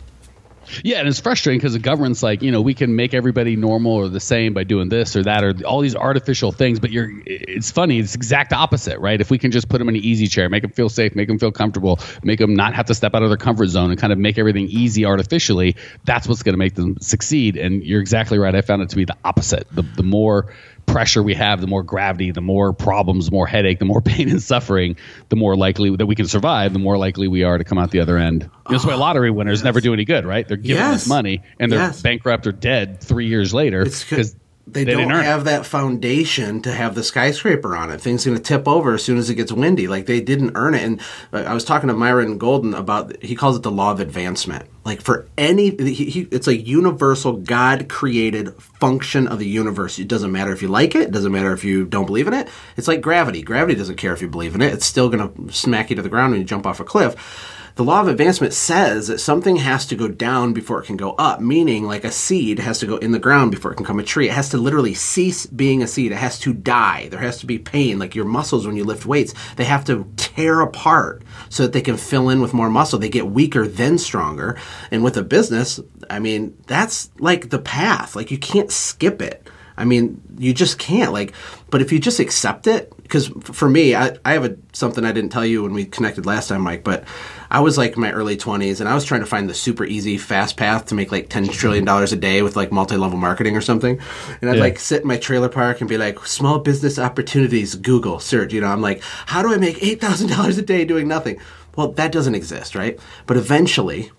Yeah, 0.83 0.99
and 0.99 1.07
it's 1.07 1.19
frustrating 1.19 1.59
because 1.59 1.73
the 1.73 1.79
government's 1.79 2.23
like, 2.23 2.41
you 2.41 2.51
know, 2.51 2.61
we 2.61 2.73
can 2.73 2.95
make 2.95 3.13
everybody 3.13 3.55
normal 3.55 3.93
or 3.93 4.09
the 4.09 4.19
same 4.19 4.53
by 4.53 4.63
doing 4.63 4.89
this 4.89 5.15
or 5.15 5.23
that 5.23 5.43
or 5.43 5.53
all 5.65 5.81
these 5.81 5.95
artificial 5.95 6.51
things. 6.51 6.79
But 6.79 6.91
you're, 6.91 7.09
it's 7.25 7.71
funny, 7.71 7.99
it's 7.99 8.15
exact 8.15 8.53
opposite, 8.53 8.99
right? 8.99 9.19
If 9.19 9.29
we 9.31 9.37
can 9.37 9.51
just 9.51 9.69
put 9.69 9.79
them 9.79 9.89
in 9.89 9.95
an 9.95 10.01
easy 10.01 10.27
chair, 10.27 10.49
make 10.49 10.63
them 10.63 10.71
feel 10.71 10.89
safe, 10.89 11.15
make 11.15 11.27
them 11.27 11.39
feel 11.39 11.51
comfortable, 11.51 11.99
make 12.23 12.39
them 12.39 12.55
not 12.55 12.73
have 12.73 12.87
to 12.87 12.93
step 12.93 13.15
out 13.15 13.23
of 13.23 13.29
their 13.29 13.37
comfort 13.37 13.67
zone, 13.67 13.91
and 13.91 13.99
kind 13.99 14.13
of 14.13 14.19
make 14.19 14.37
everything 14.37 14.67
easy 14.67 15.05
artificially, 15.05 15.75
that's 16.05 16.27
what's 16.27 16.43
going 16.43 16.53
to 16.53 16.59
make 16.59 16.75
them 16.75 16.97
succeed. 16.99 17.57
And 17.57 17.83
you're 17.83 18.01
exactly 18.01 18.37
right. 18.37 18.53
I 18.53 18.61
found 18.61 18.81
it 18.81 18.89
to 18.89 18.95
be 18.95 19.05
the 19.05 19.17
opposite. 19.23 19.67
The 19.71 19.81
the 19.81 20.03
more 20.03 20.53
pressure 20.87 21.21
we 21.21 21.35
have, 21.35 21.61
the 21.61 21.67
more 21.67 21.83
gravity, 21.83 22.31
the 22.31 22.41
more 22.41 22.73
problems, 22.73 23.25
the 23.25 23.31
more 23.31 23.45
headache, 23.45 23.77
the 23.77 23.85
more 23.85 24.01
pain 24.07 24.29
and 24.29 24.41
suffering, 24.41 24.95
the 25.29 25.35
more 25.35 25.55
likely 25.55 25.95
that 25.95 26.07
we 26.07 26.15
can 26.15 26.27
survive, 26.27 26.73
the 26.73 26.79
more 26.79 26.97
likely 26.97 27.27
we 27.27 27.43
are 27.43 27.59
to 27.59 27.63
come 27.63 27.77
out 27.77 27.91
the 27.91 27.99
other 27.99 28.17
end. 28.17 28.49
That's 28.69 28.85
why 28.85 28.93
ah, 28.93 28.97
lottery 28.97 29.29
winners 29.29 29.59
yes. 29.59 29.65
never 29.65 29.79
do 29.79 29.93
any 29.93 30.05
good, 30.05 30.25
right? 30.25 30.47
They're 30.47 30.57
giving 30.57 30.81
yes. 30.81 31.03
us 31.03 31.07
money 31.07 31.43
and 31.59 31.71
they're 31.71 31.79
yes. 31.79 32.01
bankrupt 32.01 32.47
or 32.47 32.51
dead 32.51 32.99
three 33.01 33.27
years 33.27 33.53
later 33.53 33.85
because 33.85 34.35
they, 34.67 34.83
They 34.83 34.91
don't 34.91 35.11
it. 35.11 35.23
have 35.23 35.45
that 35.45 35.65
foundation 35.65 36.61
to 36.63 36.71
have 36.71 36.93
the 36.93 37.03
skyscraper 37.03 37.75
on 37.75 37.89
it. 37.89 38.01
Things 38.01 38.25
going 38.25 38.37
to 38.37 38.43
tip 38.43 38.67
over 38.67 38.93
as 38.93 39.03
soon 39.03 39.17
as 39.17 39.29
it 39.29 39.35
gets 39.35 39.51
windy. 39.51 39.87
Like 39.87 40.05
they 40.05 40.19
didn't 40.19 40.51
earn 40.55 40.75
it. 40.75 40.83
And 40.83 41.01
uh, 41.31 41.43
I 41.47 41.53
was 41.53 41.63
talking 41.63 41.87
to 41.87 41.93
Myron 41.93 42.37
Golden 42.37 42.73
about 42.73 43.23
he 43.23 43.35
calls 43.35 43.55
it 43.55 43.63
the 43.63 43.71
law 43.71 43.91
of 43.91 43.99
advancement. 44.01 44.65
Like 44.83 45.01
for 45.01 45.27
any, 45.37 45.71
he, 45.71 46.09
he, 46.09 46.21
it's 46.31 46.47
a 46.47 46.55
universal 46.55 47.33
God 47.33 47.87
created 47.87 48.53
function 48.61 49.27
of 49.27 49.39
the 49.39 49.47
universe. 49.47 49.99
It 49.99 50.07
doesn't 50.07 50.31
matter 50.31 50.51
if 50.51 50.61
you 50.61 50.67
like 50.67 50.95
it. 50.95 51.03
It 51.03 51.11
doesn't 51.11 51.31
matter 51.31 51.53
if 51.53 51.63
you 51.63 51.85
don't 51.85 52.05
believe 52.05 52.27
in 52.27 52.33
it. 52.33 52.49
It's 52.75 52.87
like 52.87 53.01
gravity. 53.01 53.41
Gravity 53.41 53.75
doesn't 53.75 53.95
care 53.97 54.13
if 54.13 54.21
you 54.21 54.27
believe 54.27 54.53
in 54.53 54.61
it. 54.61 54.73
It's 54.73 54.85
still 54.85 55.09
going 55.09 55.47
to 55.47 55.53
smack 55.53 55.89
you 55.89 55.95
to 55.95 56.01
the 56.01 56.09
ground 56.09 56.31
when 56.31 56.41
you 56.41 56.45
jump 56.45 56.65
off 56.65 56.79
a 56.79 56.83
cliff 56.83 57.53
the 57.77 57.83
law 57.83 58.01
of 58.01 58.07
advancement 58.07 58.53
says 58.53 59.07
that 59.07 59.19
something 59.19 59.57
has 59.57 59.85
to 59.85 59.95
go 59.95 60.07
down 60.07 60.51
before 60.51 60.81
it 60.81 60.87
can 60.87 60.97
go 60.97 61.11
up, 61.11 61.39
meaning 61.39 61.83
like 61.83 62.03
a 62.03 62.11
seed 62.11 62.57
has 62.57 62.79
to 62.79 62.87
go 62.87 62.97
in 62.97 63.11
the 63.11 63.19
ground 63.19 63.51
before 63.51 63.71
it 63.71 63.75
can 63.75 63.83
become 63.83 63.99
a 63.99 64.03
tree. 64.03 64.27
It 64.27 64.33
has 64.33 64.49
to 64.49 64.57
literally 64.57 64.95
cease 64.95 65.45
being 65.45 65.83
a 65.83 65.87
seed. 65.87 66.11
It 66.11 66.15
has 66.15 66.39
to 66.39 66.53
die. 66.53 67.07
There 67.09 67.19
has 67.19 67.37
to 67.37 67.45
be 67.45 67.59
pain, 67.59 67.99
like 67.99 68.15
your 68.15 68.25
muscles 68.25 68.65
when 68.65 68.77
you 68.77 68.83
lift 68.83 69.05
weights. 69.05 69.35
They 69.57 69.65
have 69.65 69.85
to 69.85 70.11
tear 70.17 70.61
apart 70.61 71.21
so 71.49 71.63
that 71.63 71.73
they 71.73 71.81
can 71.81 71.97
fill 71.97 72.29
in 72.29 72.41
with 72.41 72.51
more 72.51 72.69
muscle. 72.71 72.97
They 72.97 73.09
get 73.09 73.27
weaker, 73.27 73.67
then 73.67 73.99
stronger. 73.99 74.57
And 74.89 75.03
with 75.03 75.15
a 75.15 75.23
business, 75.23 75.79
I 76.09 76.17
mean, 76.17 76.57
that's 76.65 77.11
like 77.19 77.51
the 77.51 77.59
path. 77.59 78.15
Like 78.15 78.31
you 78.31 78.39
can't 78.39 78.71
skip 78.71 79.21
it. 79.21 79.47
I 79.77 79.85
mean, 79.85 80.19
you 80.39 80.53
just 80.53 80.79
can't. 80.79 81.13
Like, 81.13 81.33
but 81.69 81.83
if 81.83 81.91
you 81.91 81.99
just 81.99 82.19
accept 82.19 82.65
it, 82.65 82.91
because 83.03 83.27
for 83.43 83.69
me, 83.69 83.93
I, 83.93 84.17
I 84.25 84.33
have 84.33 84.45
a, 84.45 84.57
something 84.73 85.05
I 85.05 85.11
didn't 85.11 85.29
tell 85.29 85.45
you 85.45 85.61
when 85.61 85.73
we 85.73 85.85
connected 85.85 86.25
last 86.25 86.47
time, 86.47 86.61
Mike, 86.61 86.83
but 86.83 87.03
I 87.49 87.59
was 87.59 87.77
like 87.77 87.95
in 87.95 88.01
my 88.01 88.11
early 88.11 88.37
20s 88.37 88.79
and 88.79 88.89
I 88.89 88.93
was 88.93 89.05
trying 89.05 89.21
to 89.21 89.27
find 89.27 89.49
the 89.49 89.53
super 89.53 89.85
easy, 89.85 90.17
fast 90.17 90.57
path 90.57 90.85
to 90.87 90.95
make 90.95 91.11
like 91.11 91.29
$10 91.29 91.51
trillion 91.51 91.87
a 91.87 92.07
day 92.15 92.41
with 92.41 92.55
like 92.55 92.71
multi 92.71 92.97
level 92.97 93.17
marketing 93.17 93.55
or 93.55 93.61
something. 93.61 93.99
And 94.41 94.49
I'd 94.49 94.57
Yeah. 94.57 94.63
like 94.63 94.79
sit 94.79 95.01
in 95.01 95.07
my 95.07 95.17
trailer 95.17 95.49
park 95.49 95.79
and 95.79 95.89
be 95.89 95.97
like, 95.97 96.25
small 96.25 96.59
business 96.59 96.99
opportunities, 96.99 97.75
Google 97.75 98.19
search. 98.19 98.53
You 98.53 98.61
know, 98.61 98.67
I'm 98.67 98.81
like, 98.81 99.01
how 99.27 99.41
do 99.41 99.53
I 99.53 99.57
make 99.57 99.77
$8,000 99.77 100.57
a 100.57 100.61
day 100.61 100.85
doing 100.85 101.07
nothing? 101.07 101.39
Well, 101.75 101.91
that 101.93 102.11
doesn't 102.11 102.35
exist, 102.35 102.75
right? 102.75 102.99
But 103.27 103.37
eventually, 103.37 104.11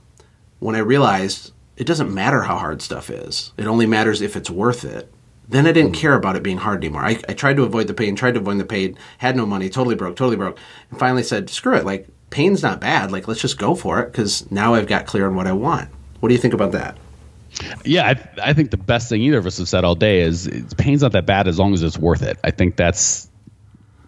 when 0.61 0.75
I 0.75 0.80
realized 0.80 1.52
it 1.76 1.87
doesn't 1.87 2.12
matter 2.12 2.42
how 2.42 2.56
hard 2.56 2.82
stuff 2.82 3.11
is, 3.11 3.52
it 3.56 3.66
only 3.66 3.87
matters 3.87 4.20
if 4.20 4.37
it's 4.37 4.50
worth 4.50 4.85
it. 4.85 5.12
Then 5.49 5.66
I 5.66 5.73
didn't 5.73 5.92
mm. 5.92 5.99
care 5.99 6.14
about 6.14 6.37
it 6.37 6.42
being 6.42 6.58
hard 6.58 6.85
anymore. 6.85 7.04
I, 7.04 7.20
I 7.28 7.32
tried 7.32 7.56
to 7.56 7.62
avoid 7.62 7.87
the 7.87 7.94
pain, 7.94 8.14
tried 8.14 8.35
to 8.35 8.40
avoid 8.40 8.58
the 8.58 8.64
pain, 8.64 8.99
had 9.18 9.35
no 9.35 9.47
money, 9.47 9.70
totally 9.70 9.94
broke, 9.94 10.14
totally 10.16 10.37
broke, 10.37 10.58
and 10.90 10.99
finally 10.99 11.23
said, 11.23 11.49
screw 11.49 11.75
it. 11.75 11.87
Like, 11.87 12.06
pain's 12.30 12.62
not 12.62 12.80
bad. 12.80 13.12
Like, 13.12 13.28
let's 13.28 13.40
just 13.40 13.58
go 13.58 13.75
for 13.75 14.00
it 14.00 14.12
because 14.12 14.50
now 14.50 14.75
I've 14.75 14.87
got 14.87 15.06
clear 15.06 15.26
on 15.26 15.35
what 15.35 15.47
I 15.47 15.52
want. 15.52 15.88
What 16.20 16.28
do 16.28 16.35
you 16.35 16.40
think 16.40 16.54
about 16.54 16.73
that? 16.73 16.97
Yeah, 17.85 18.06
I, 18.06 18.50
I 18.50 18.52
think 18.52 18.70
the 18.70 18.76
best 18.76 19.08
thing 19.08 19.23
either 19.23 19.38
of 19.38 19.47
us 19.47 19.58
have 19.58 19.68
said 19.68 19.85
all 19.85 19.94
day 19.94 20.20
is 20.20 20.49
pain's 20.76 21.02
not 21.02 21.12
that 21.12 21.26
bad 21.26 21.49
as 21.49 21.58
long 21.58 21.73
as 21.73 21.82
it's 21.82 21.99
worth 21.99 22.23
it. 22.23 22.38
I 22.44 22.50
think 22.50 22.76
that's. 22.76 23.28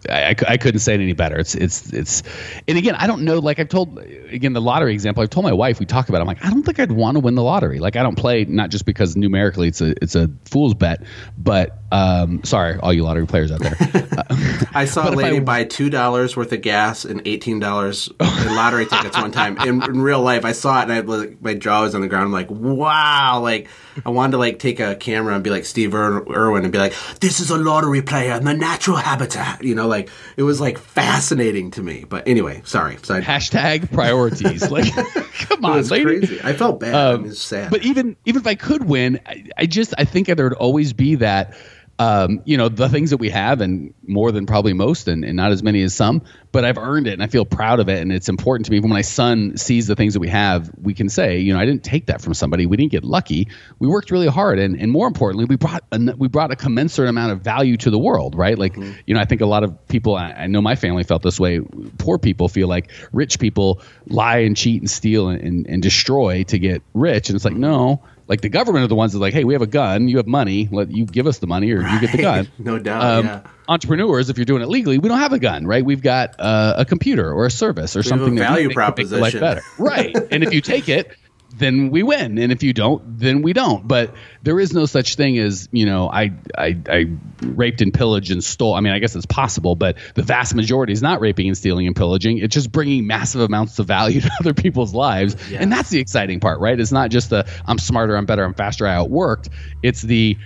I, 0.09 0.29
I 0.29 0.35
I 0.47 0.57
couldn't 0.57 0.79
say 0.79 0.95
it 0.95 0.99
any 1.01 1.13
better. 1.13 1.37
It's 1.37 1.53
it's 1.53 1.93
it's, 1.93 2.23
and 2.67 2.77
again, 2.77 2.95
I 2.95 3.07
don't 3.07 3.23
know. 3.23 3.39
Like 3.39 3.59
I've 3.59 3.69
told, 3.69 3.99
again, 3.99 4.53
the 4.53 4.61
lottery 4.61 4.93
example. 4.93 5.21
I've 5.21 5.29
told 5.29 5.43
my 5.43 5.53
wife 5.53 5.79
we 5.79 5.85
talk 5.85 6.09
about. 6.09 6.19
It, 6.19 6.21
I'm 6.21 6.27
like, 6.27 6.43
I 6.43 6.49
don't 6.49 6.63
think 6.63 6.79
I'd 6.79 6.91
want 6.91 7.15
to 7.15 7.19
win 7.19 7.35
the 7.35 7.43
lottery. 7.43 7.79
Like 7.79 7.95
I 7.95 8.03
don't 8.03 8.17
play 8.17 8.45
not 8.45 8.69
just 8.69 8.85
because 8.85 9.15
numerically 9.15 9.67
it's 9.67 9.81
a 9.81 9.93
it's 10.01 10.15
a 10.15 10.29
fool's 10.45 10.73
bet, 10.73 11.03
but 11.37 11.80
um, 11.91 12.43
sorry, 12.43 12.77
all 12.79 12.93
you 12.93 13.03
lottery 13.03 13.27
players 13.27 13.51
out 13.51 13.59
there. 13.59 13.75
I 14.73 14.85
saw 14.85 15.09
a 15.09 15.11
lady 15.11 15.37
I- 15.37 15.41
buy 15.41 15.63
two 15.65 15.89
dollars 15.89 16.37
worth 16.37 16.51
of 16.53 16.61
gas 16.61 17.03
and 17.05 17.21
eighteen 17.25 17.59
dollars 17.59 18.07
in 18.19 18.55
lottery 18.55 18.85
tickets 18.85 19.17
one 19.17 19.31
time. 19.31 19.57
In, 19.59 19.83
in 19.83 20.01
real 20.01 20.21
life, 20.21 20.45
I 20.45 20.53
saw 20.53 20.79
it 20.79 20.83
and 20.83 20.93
I 20.93 20.99
like 21.01 21.41
my 21.41 21.53
jaw 21.53 21.81
was 21.81 21.93
on 21.95 22.01
the 22.01 22.07
ground. 22.07 22.25
I'm 22.25 22.31
like, 22.31 22.49
wow! 22.49 23.39
Like 23.41 23.67
I 24.05 24.09
wanted 24.09 24.31
to 24.31 24.37
like 24.37 24.59
take 24.59 24.79
a 24.79 24.95
camera 24.95 25.35
and 25.35 25.43
be 25.43 25.49
like 25.49 25.65
Steve 25.65 25.93
Ir- 25.93 26.25
Irwin 26.33 26.63
and 26.63 26.71
be 26.71 26.79
like, 26.79 26.93
this 27.19 27.39
is 27.41 27.49
a 27.49 27.57
lottery 27.57 28.01
player 28.01 28.33
in 28.35 28.45
the 28.45 28.53
natural 28.53 28.95
habitat. 28.97 29.63
You 29.63 29.75
know, 29.75 29.87
like 29.87 30.09
it 30.37 30.43
was 30.43 30.61
like 30.61 30.77
fascinating 30.77 31.71
to 31.71 31.83
me. 31.83 32.05
But 32.07 32.27
anyway, 32.27 32.61
sorry. 32.63 32.97
Side 33.03 33.23
Hashtag 33.23 33.91
priorities. 33.91 34.69
Like, 34.71 34.93
come 34.95 35.59
it 35.59 35.65
on, 35.65 35.75
was 35.77 35.91
lady. 35.91 36.05
crazy. 36.05 36.39
I 36.43 36.53
felt 36.53 36.79
bad. 36.79 36.95
I 36.95 37.11
Um, 37.13 37.21
mean, 37.23 37.31
it's 37.31 37.41
sad. 37.41 37.69
But 37.69 37.83
even 37.83 38.15
even 38.25 38.39
if 38.39 38.47
I 38.47 38.55
could 38.55 38.85
win, 38.85 39.19
I, 39.25 39.43
I 39.57 39.65
just 39.65 39.93
I 39.97 40.05
think 40.05 40.27
there 40.27 40.45
would 40.45 40.53
always 40.53 40.93
be 40.93 41.15
that. 41.15 41.53
Um, 42.01 42.41
you 42.45 42.57
know 42.57 42.67
the 42.67 42.89
things 42.89 43.11
that 43.11 43.17
we 43.17 43.29
have, 43.29 43.61
and 43.61 43.93
more 44.07 44.31
than 44.31 44.47
probably 44.47 44.73
most, 44.73 45.07
and, 45.07 45.23
and 45.23 45.35
not 45.35 45.51
as 45.51 45.61
many 45.61 45.83
as 45.83 45.93
some. 45.93 46.23
But 46.51 46.65
I've 46.65 46.79
earned 46.79 47.05
it, 47.05 47.13
and 47.13 47.21
I 47.21 47.27
feel 47.27 47.45
proud 47.45 47.79
of 47.79 47.89
it, 47.89 47.99
and 47.99 48.11
it's 48.11 48.27
important 48.27 48.65
to 48.65 48.71
me. 48.71 48.79
When 48.79 48.89
my 48.89 49.03
son 49.03 49.55
sees 49.55 49.85
the 49.85 49.95
things 49.95 50.15
that 50.15 50.19
we 50.19 50.27
have, 50.29 50.71
we 50.81 50.95
can 50.95 51.09
say, 51.09 51.37
you 51.37 51.53
know, 51.53 51.59
I 51.59 51.65
didn't 51.65 51.83
take 51.83 52.07
that 52.07 52.19
from 52.19 52.33
somebody. 52.33 52.65
We 52.65 52.75
didn't 52.75 52.91
get 52.91 53.03
lucky. 53.03 53.49
We 53.77 53.87
worked 53.87 54.09
really 54.09 54.27
hard, 54.27 54.57
and, 54.57 54.81
and 54.81 54.91
more 54.91 55.05
importantly, 55.05 55.45
we 55.45 55.57
brought 55.57 55.83
a, 55.91 55.99
we 56.17 56.27
brought 56.27 56.51
a 56.51 56.55
commensurate 56.55 57.09
amount 57.09 57.33
of 57.33 57.41
value 57.41 57.77
to 57.77 57.91
the 57.91 57.99
world, 57.99 58.33
right? 58.33 58.57
Like, 58.57 58.75
you 59.05 59.13
know, 59.13 59.19
I 59.19 59.25
think 59.25 59.41
a 59.41 59.45
lot 59.45 59.63
of 59.63 59.87
people, 59.87 60.15
I, 60.15 60.31
I 60.31 60.47
know 60.47 60.61
my 60.61 60.75
family 60.75 61.03
felt 61.03 61.21
this 61.21 61.39
way. 61.39 61.59
Poor 61.99 62.17
people 62.17 62.47
feel 62.47 62.67
like 62.67 62.89
rich 63.11 63.37
people 63.37 63.79
lie 64.07 64.39
and 64.39 64.57
cheat 64.57 64.81
and 64.81 64.89
steal 64.89 65.29
and, 65.29 65.39
and, 65.39 65.67
and 65.67 65.83
destroy 65.83 66.41
to 66.45 66.57
get 66.57 66.81
rich, 66.95 67.29
and 67.29 67.35
it's 67.35 67.45
like 67.45 67.53
no. 67.53 68.01
Like 68.31 68.39
the 68.39 68.47
government 68.47 68.85
are 68.85 68.87
the 68.87 68.95
ones 68.95 69.11
that 69.11 69.17
are 69.17 69.21
like, 69.21 69.33
hey, 69.33 69.43
we 69.43 69.51
have 69.51 69.61
a 69.61 69.67
gun, 69.67 70.07
you 70.07 70.15
have 70.15 70.25
money, 70.25 70.69
let 70.71 70.89
you 70.89 71.03
give 71.03 71.27
us 71.27 71.39
the 71.39 71.47
money 71.47 71.69
or 71.73 71.81
you 71.81 71.99
get 71.99 72.13
the 72.13 72.21
gun. 72.21 72.47
no 72.59 72.79
doubt. 72.79 73.03
Um, 73.03 73.25
yeah. 73.25 73.41
Entrepreneurs, 73.67 74.29
if 74.29 74.37
you're 74.37 74.45
doing 74.45 74.61
it 74.61 74.69
legally, 74.69 74.99
we 74.99 75.09
don't 75.09 75.19
have 75.19 75.33
a 75.33 75.37
gun, 75.37 75.67
right? 75.67 75.83
We've 75.83 76.01
got 76.01 76.39
uh, 76.39 76.75
a 76.77 76.85
computer 76.85 77.29
or 77.29 77.45
a 77.45 77.51
service 77.51 77.93
or 77.93 77.99
have 77.99 78.05
a 78.05 78.07
something 78.07 78.35
that 78.35 78.51
value 78.51 78.69
we 78.69 78.73
think 78.73 78.97
make 79.11 79.11
life 79.11 79.37
better, 79.37 79.61
right? 79.77 80.15
and 80.31 80.45
if 80.45 80.53
you 80.53 80.61
take 80.61 80.87
it, 80.87 81.13
then 81.57 81.89
we 81.89 82.03
win, 82.03 82.37
and 82.37 82.51
if 82.51 82.63
you 82.63 82.73
don't, 82.73 83.19
then 83.19 83.41
we 83.41 83.53
don't. 83.53 83.87
But 83.87 84.13
there 84.43 84.59
is 84.59 84.73
no 84.73 84.85
such 84.85 85.15
thing 85.15 85.37
as 85.37 85.69
you 85.71 85.85
know, 85.85 86.09
I 86.09 86.31
I, 86.57 86.77
I 86.89 87.05
raped 87.41 87.81
and 87.81 87.93
pillaged 87.93 88.31
and 88.31 88.43
stole. 88.43 88.73
I 88.73 88.79
mean, 88.79 88.93
I 88.93 88.99
guess 88.99 89.15
it's 89.15 89.25
possible, 89.25 89.75
but 89.75 89.97
the 90.15 90.23
vast 90.23 90.55
majority 90.55 90.93
is 90.93 91.01
not 91.01 91.21
raping 91.21 91.47
and 91.47 91.57
stealing 91.57 91.87
and 91.87 91.95
pillaging. 91.95 92.37
It's 92.37 92.53
just 92.53 92.71
bringing 92.71 93.05
massive 93.07 93.41
amounts 93.41 93.79
of 93.79 93.87
value 93.87 94.21
to 94.21 94.31
other 94.39 94.53
people's 94.53 94.93
lives, 94.93 95.35
and 95.51 95.71
that's 95.71 95.89
the 95.89 95.99
exciting 95.99 96.39
part, 96.39 96.59
right? 96.59 96.79
It's 96.79 96.91
not 96.91 97.11
just 97.11 97.29
the 97.29 97.47
I'm 97.65 97.77
smarter, 97.77 98.15
I'm 98.15 98.25
better, 98.25 98.43
I'm 98.43 98.53
faster, 98.53 98.87
I 98.87 98.95
outworked. 98.95 99.49
It's 99.83 100.01
the 100.01 100.37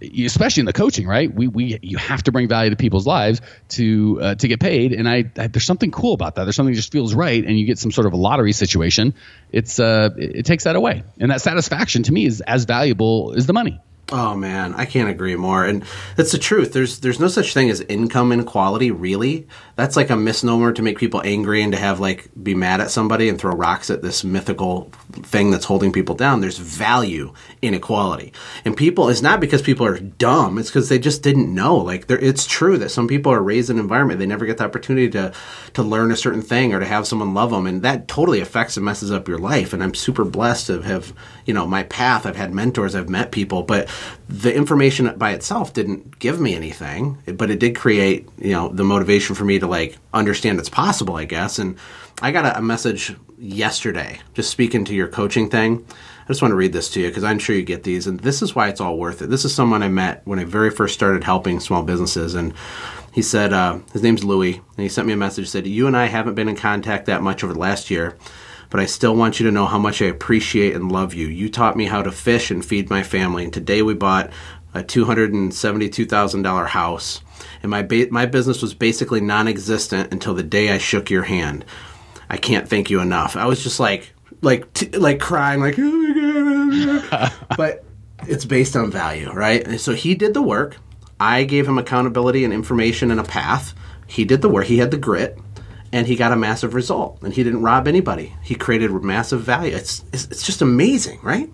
especially 0.00 0.60
in 0.60 0.66
the 0.66 0.72
coaching, 0.72 1.06
right? 1.06 1.32
We 1.32 1.48
we 1.48 1.78
you 1.82 1.96
have 1.98 2.22
to 2.24 2.32
bring 2.32 2.48
value 2.48 2.70
to 2.70 2.76
people's 2.76 3.06
lives 3.06 3.40
to 3.70 4.18
uh, 4.20 4.34
to 4.36 4.48
get 4.48 4.60
paid, 4.60 4.92
and 4.92 5.08
I, 5.08 5.30
I 5.36 5.46
there's 5.48 5.64
something 5.64 5.90
cool 5.90 6.14
about 6.14 6.36
that. 6.36 6.44
There's 6.44 6.56
something 6.56 6.72
that 6.72 6.78
just 6.78 6.92
feels 6.92 7.14
right, 7.14 7.44
and 7.44 7.58
you 7.58 7.66
get 7.66 7.78
some 7.78 7.92
sort 7.92 8.06
of 8.06 8.12
a 8.12 8.16
lottery 8.16 8.52
situation. 8.52 9.14
It's 9.52 9.78
uh 9.78 10.10
it, 10.16 10.36
it 10.36 10.46
takes 10.46 10.64
that 10.64 10.76
away, 10.76 11.04
and 11.18 11.30
that 11.30 11.40
satisfaction 11.40 12.02
to 12.04 12.12
me 12.12 12.26
is 12.26 12.40
as 12.40 12.64
valuable 12.64 13.34
as 13.36 13.46
the 13.46 13.52
money. 13.52 13.80
Oh 14.16 14.36
man, 14.36 14.74
I 14.74 14.84
can't 14.84 15.10
agree 15.10 15.34
more. 15.34 15.64
And 15.64 15.82
that's 16.14 16.30
the 16.30 16.38
truth. 16.38 16.72
There's 16.72 17.00
there's 17.00 17.18
no 17.18 17.26
such 17.26 17.52
thing 17.52 17.68
as 17.68 17.80
income 17.80 18.30
inequality, 18.30 18.92
really. 18.92 19.48
That's 19.74 19.96
like 19.96 20.08
a 20.08 20.16
misnomer 20.16 20.72
to 20.72 20.82
make 20.82 20.98
people 20.98 21.20
angry 21.24 21.62
and 21.62 21.72
to 21.72 21.78
have 21.78 21.98
like 21.98 22.30
be 22.40 22.54
mad 22.54 22.80
at 22.80 22.92
somebody 22.92 23.28
and 23.28 23.40
throw 23.40 23.50
rocks 23.50 23.90
at 23.90 24.02
this 24.02 24.22
mythical 24.22 24.92
thing 25.14 25.50
that's 25.50 25.64
holding 25.64 25.90
people 25.90 26.14
down. 26.14 26.40
There's 26.40 26.58
value 26.58 27.32
inequality. 27.60 28.32
And 28.64 28.76
people 28.76 29.08
it's 29.08 29.20
not 29.20 29.40
because 29.40 29.62
people 29.62 29.84
are 29.84 29.98
dumb, 29.98 30.58
it's 30.58 30.70
because 30.70 30.88
they 30.88 31.00
just 31.00 31.24
didn't 31.24 31.52
know. 31.52 31.76
Like 31.76 32.08
it's 32.08 32.46
true 32.46 32.78
that 32.78 32.90
some 32.90 33.08
people 33.08 33.32
are 33.32 33.42
raised 33.42 33.68
in 33.68 33.78
an 33.78 33.82
environment 33.82 34.20
they 34.20 34.26
never 34.26 34.46
get 34.46 34.58
the 34.58 34.64
opportunity 34.64 35.10
to 35.10 35.32
to 35.72 35.82
learn 35.82 36.12
a 36.12 36.16
certain 36.16 36.42
thing 36.42 36.72
or 36.72 36.78
to 36.78 36.86
have 36.86 37.08
someone 37.08 37.34
love 37.34 37.50
them 37.50 37.66
and 37.66 37.82
that 37.82 38.06
totally 38.06 38.38
affects 38.38 38.76
and 38.76 38.86
messes 38.86 39.10
up 39.10 39.26
your 39.26 39.38
life. 39.38 39.72
And 39.72 39.82
I'm 39.82 39.92
super 39.92 40.24
blessed 40.24 40.68
to 40.68 40.82
have, 40.82 41.12
you 41.46 41.52
know, 41.52 41.66
my 41.66 41.82
path. 41.82 42.26
I've 42.26 42.36
had 42.36 42.54
mentors, 42.54 42.94
I've 42.94 43.08
met 43.08 43.32
people, 43.32 43.64
but 43.64 43.88
the 44.28 44.54
information 44.54 45.12
by 45.16 45.32
itself 45.32 45.72
didn't 45.72 46.18
give 46.18 46.40
me 46.40 46.54
anything, 46.54 47.18
but 47.36 47.50
it 47.50 47.58
did 47.58 47.76
create, 47.76 48.28
you 48.38 48.52
know, 48.52 48.68
the 48.68 48.84
motivation 48.84 49.34
for 49.34 49.44
me 49.44 49.58
to 49.58 49.66
like 49.66 49.96
understand 50.12 50.58
it's 50.58 50.68
possible, 50.68 51.16
I 51.16 51.24
guess. 51.24 51.58
And 51.58 51.76
I 52.22 52.30
got 52.30 52.44
a, 52.46 52.58
a 52.58 52.62
message 52.62 53.14
yesterday, 53.38 54.20
just 54.34 54.50
speaking 54.50 54.84
to 54.86 54.94
your 54.94 55.08
coaching 55.08 55.50
thing. 55.50 55.84
I 56.24 56.28
just 56.28 56.40
want 56.40 56.52
to 56.52 56.56
read 56.56 56.72
this 56.72 56.90
to 56.92 57.00
you 57.00 57.08
because 57.08 57.24
I'm 57.24 57.38
sure 57.38 57.54
you 57.54 57.62
get 57.62 57.82
these, 57.82 58.06
and 58.06 58.18
this 58.20 58.40
is 58.40 58.54
why 58.54 58.68
it's 58.68 58.80
all 58.80 58.96
worth 58.96 59.20
it. 59.20 59.28
This 59.28 59.44
is 59.44 59.54
someone 59.54 59.82
I 59.82 59.88
met 59.88 60.22
when 60.24 60.38
I 60.38 60.44
very 60.44 60.70
first 60.70 60.94
started 60.94 61.22
helping 61.22 61.60
small 61.60 61.82
businesses, 61.82 62.34
and 62.34 62.54
he 63.12 63.20
said 63.20 63.52
uh, 63.52 63.80
his 63.92 64.02
name's 64.02 64.24
Louis, 64.24 64.54
and 64.54 64.82
he 64.82 64.88
sent 64.88 65.06
me 65.06 65.12
a 65.12 65.18
message. 65.18 65.48
Said 65.48 65.66
you 65.66 65.86
and 65.86 65.94
I 65.94 66.06
haven't 66.06 66.34
been 66.34 66.48
in 66.48 66.56
contact 66.56 67.06
that 67.06 67.22
much 67.22 67.44
over 67.44 67.52
the 67.52 67.58
last 67.58 67.90
year, 67.90 68.16
but 68.74 68.82
I 68.82 68.86
still 68.86 69.14
want 69.14 69.38
you 69.38 69.46
to 69.46 69.52
know 69.52 69.66
how 69.66 69.78
much 69.78 70.02
I 70.02 70.06
appreciate 70.06 70.74
and 70.74 70.90
love 70.90 71.14
you. 71.14 71.28
You 71.28 71.48
taught 71.48 71.76
me 71.76 71.84
how 71.84 72.02
to 72.02 72.10
fish 72.10 72.50
and 72.50 72.64
feed 72.64 72.90
my 72.90 73.04
family, 73.04 73.44
and 73.44 73.52
today 73.52 73.82
we 73.82 73.94
bought 73.94 74.32
a 74.74 74.82
two 74.82 75.04
hundred 75.04 75.32
and 75.32 75.54
seventy-two 75.54 76.06
thousand 76.06 76.42
dollar 76.42 76.64
house, 76.64 77.20
and 77.62 77.70
my 77.70 77.82
ba- 77.82 78.08
my 78.10 78.26
business 78.26 78.62
was 78.62 78.74
basically 78.74 79.20
non-existent 79.20 80.12
until 80.12 80.34
the 80.34 80.42
day 80.42 80.72
I 80.72 80.78
shook 80.78 81.08
your 81.08 81.22
hand. 81.22 81.64
I 82.28 82.36
can't 82.36 82.68
thank 82.68 82.90
you 82.90 82.98
enough. 82.98 83.36
I 83.36 83.46
was 83.46 83.62
just 83.62 83.78
like, 83.78 84.12
like, 84.40 84.72
t- 84.72 84.88
like 84.88 85.20
crying, 85.20 85.60
like, 85.60 85.76
oh 85.78 85.82
my 85.84 87.08
god. 87.10 87.32
but 87.56 87.84
it's 88.26 88.44
based 88.44 88.74
on 88.74 88.90
value, 88.90 89.30
right? 89.30 89.64
And 89.64 89.80
so 89.80 89.94
he 89.94 90.16
did 90.16 90.34
the 90.34 90.42
work. 90.42 90.78
I 91.20 91.44
gave 91.44 91.68
him 91.68 91.78
accountability 91.78 92.42
and 92.42 92.52
information 92.52 93.12
and 93.12 93.20
a 93.20 93.24
path. 93.24 93.72
He 94.08 94.24
did 94.24 94.42
the 94.42 94.48
work. 94.48 94.66
He 94.66 94.78
had 94.78 94.90
the 94.90 94.98
grit, 94.98 95.38
and 95.94 96.08
he 96.08 96.16
got 96.16 96.32
a 96.32 96.36
massive 96.36 96.74
result. 96.74 97.22
And 97.22 97.32
he 97.32 97.44
didn't 97.44 97.62
rob 97.62 97.86
anybody. 97.86 98.34
He 98.42 98.56
created 98.56 98.90
massive 98.90 99.42
value. 99.42 99.74
It's 99.74 100.04
it's, 100.12 100.24
it's 100.24 100.42
just 100.44 100.60
amazing, 100.60 101.20
right? 101.22 101.48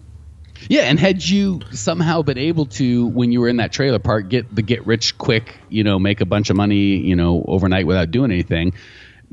Yeah, 0.68 0.82
and 0.82 0.98
had 0.98 1.26
you 1.26 1.60
somehow 1.72 2.22
been 2.22 2.38
able 2.38 2.66
to, 2.66 3.06
when 3.08 3.32
you 3.32 3.40
were 3.40 3.48
in 3.48 3.56
that 3.58 3.72
trailer 3.72 3.98
park, 3.98 4.28
get 4.28 4.54
the 4.54 4.62
get 4.62 4.86
rich 4.86 5.16
quick, 5.18 5.58
you 5.68 5.84
know, 5.84 5.98
make 5.98 6.22
a 6.22 6.26
bunch 6.26 6.48
of 6.48 6.56
money, 6.56 6.96
you 6.96 7.14
know, 7.14 7.44
overnight 7.48 7.86
without 7.86 8.10
doing 8.10 8.30
anything, 8.30 8.72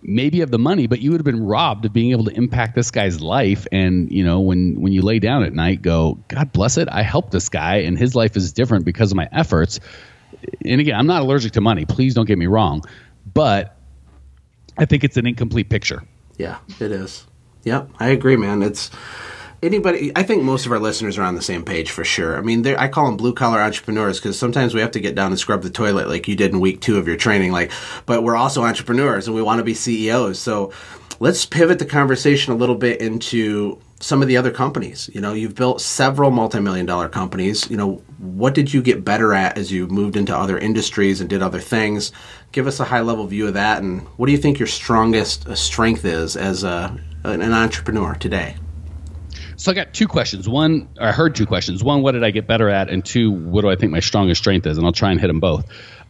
maybe 0.02 0.40
have 0.40 0.52
the 0.52 0.60
money, 0.60 0.88
but 0.88 1.00
you 1.00 1.12
would 1.12 1.20
have 1.20 1.26
been 1.26 1.46
robbed 1.46 1.86
of 1.86 1.94
being 1.94 2.12
able 2.12 2.26
to 2.26 2.32
impact 2.32 2.76
this 2.76 2.92
guy's 2.92 3.22
life. 3.22 3.66
And 3.72 4.12
you 4.12 4.26
know, 4.26 4.42
when 4.42 4.82
when 4.82 4.92
you 4.92 5.02
lay 5.02 5.20
down 5.20 5.44
at 5.44 5.54
night, 5.54 5.82
go, 5.82 6.20
God 6.28 6.52
bless 6.52 6.78
it, 6.78 6.90
I 6.92 7.02
helped 7.02 7.32
this 7.32 7.48
guy, 7.48 7.78
and 7.78 7.98
his 7.98 8.14
life 8.14 8.36
is 8.36 8.52
different 8.52 8.84
because 8.84 9.12
of 9.12 9.16
my 9.16 9.30
efforts. 9.32 9.80
And 10.66 10.82
again, 10.82 10.96
I'm 10.96 11.08
not 11.08 11.22
allergic 11.22 11.54
to 11.54 11.62
money. 11.62 11.86
Please 11.86 12.14
don't 12.14 12.26
get 12.26 12.38
me 12.38 12.48
wrong, 12.48 12.84
but 13.34 13.77
I 14.78 14.86
think 14.86 15.04
it's 15.04 15.18
an 15.18 15.26
incomplete 15.26 15.70
picture. 15.70 16.04
Yeah, 16.38 16.58
it 16.80 16.92
is. 16.92 17.26
Yep, 17.64 17.90
I 18.00 18.10
agree, 18.10 18.38
man. 18.38 18.62
It's 18.64 18.92
anybody 19.64 20.12
i 20.16 20.22
think 20.22 20.44
most 20.44 20.66
of 20.68 20.72
our 20.72 20.78
listeners 20.78 21.18
are 21.18 21.24
on 21.24 21.34
the 21.34 21.42
same 21.42 21.64
page 21.64 21.90
for 21.90 22.04
sure 22.04 22.38
i 22.38 22.42
mean 22.42 22.66
i 22.76 22.88
call 22.88 23.08
them 23.08 23.18
blue 23.18 23.34
collar 23.34 23.60
entrepreneurs 23.60 24.20
because 24.20 24.38
sometimes 24.38 24.76
we 24.76 24.82
have 24.82 24.92
to 24.92 25.00
get 25.00 25.16
down 25.16 25.32
and 25.32 25.40
scrub 25.40 25.64
the 25.64 25.70
toilet 25.70 26.08
like 26.08 26.28
you 26.28 26.36
did 26.36 26.52
in 26.52 26.60
week 26.60 26.80
two 26.80 26.98
of 26.98 27.08
your 27.08 27.18
training 27.18 27.52
like 27.52 27.72
but 28.06 28.24
we're 28.24 28.36
also 28.36 28.64
entrepreneurs 28.64 29.26
and 29.26 29.36
we 29.36 29.42
want 29.42 29.58
to 29.58 29.64
be 29.64 29.74
ceos 29.74 30.38
so 30.38 30.72
let's 31.20 31.46
pivot 31.46 31.80
the 31.80 31.86
conversation 31.86 32.54
a 32.54 32.56
little 32.56 32.76
bit 32.76 33.02
into 33.02 33.80
some 34.00 34.22
of 34.22 34.28
the 34.28 34.38
other 34.38 34.52
companies 34.52 35.10
you 35.14 35.20
know 35.20 35.34
you've 35.34 35.56
built 35.56 35.82
several 35.82 36.30
multi-million 36.30 36.86
dollar 36.86 37.10
companies 37.10 37.70
you 37.70 37.78
know 37.78 37.96
what 38.20 38.54
did 38.54 38.74
you 38.74 38.82
get 38.82 39.04
better 39.04 39.34
at 39.34 39.58
as 39.58 39.72
you 39.72 39.88
moved 39.88 40.16
into 40.16 40.36
other 40.36 40.58
industries 40.58 41.20
and 41.20 41.30
did 41.30 41.42
other 41.42 41.60
things 41.60 42.12
give 42.52 42.68
us 42.68 42.80
a 42.80 42.84
high 42.84 43.02
level 43.02 43.26
view 43.26 43.48
of 43.48 43.54
that 43.56 43.82
and 43.82 44.02
what 44.18 44.28
do 44.28 44.32
you 44.32 44.38
think 44.38 44.60
your 44.60 44.68
strongest 44.68 45.48
uh, 45.48 45.56
strength 45.56 46.06
is 46.06 46.38
as 46.38 46.64
a, 46.64 47.00
an 47.24 47.42
entrepreneur 47.54 48.14
today 48.16 48.56
so 49.60 49.72
I 49.72 49.74
got 49.74 49.92
two 49.92 50.08
questions. 50.08 50.48
One, 50.48 50.88
I 51.02 51.12
heard 51.12 51.36
two 51.36 51.48
questions. 51.48 51.84
One, 51.84 52.04
what 52.04 52.12
did 52.12 52.24
I 52.24 52.30
get 52.30 52.46
better 52.46 52.70
at? 52.70 52.90
And 52.90 53.04
two, 53.04 53.32
what 53.32 53.62
do 53.62 53.70
I 53.70 53.76
think 53.76 53.92
my 53.92 54.00
strongest 54.00 54.40
strength 54.40 54.68
is? 54.68 54.78
And 54.78 54.86
I'll 54.86 54.94
try 54.94 55.10
and 55.10 55.20
hit 55.20 55.28
them 55.28 55.40
both. 55.40 55.66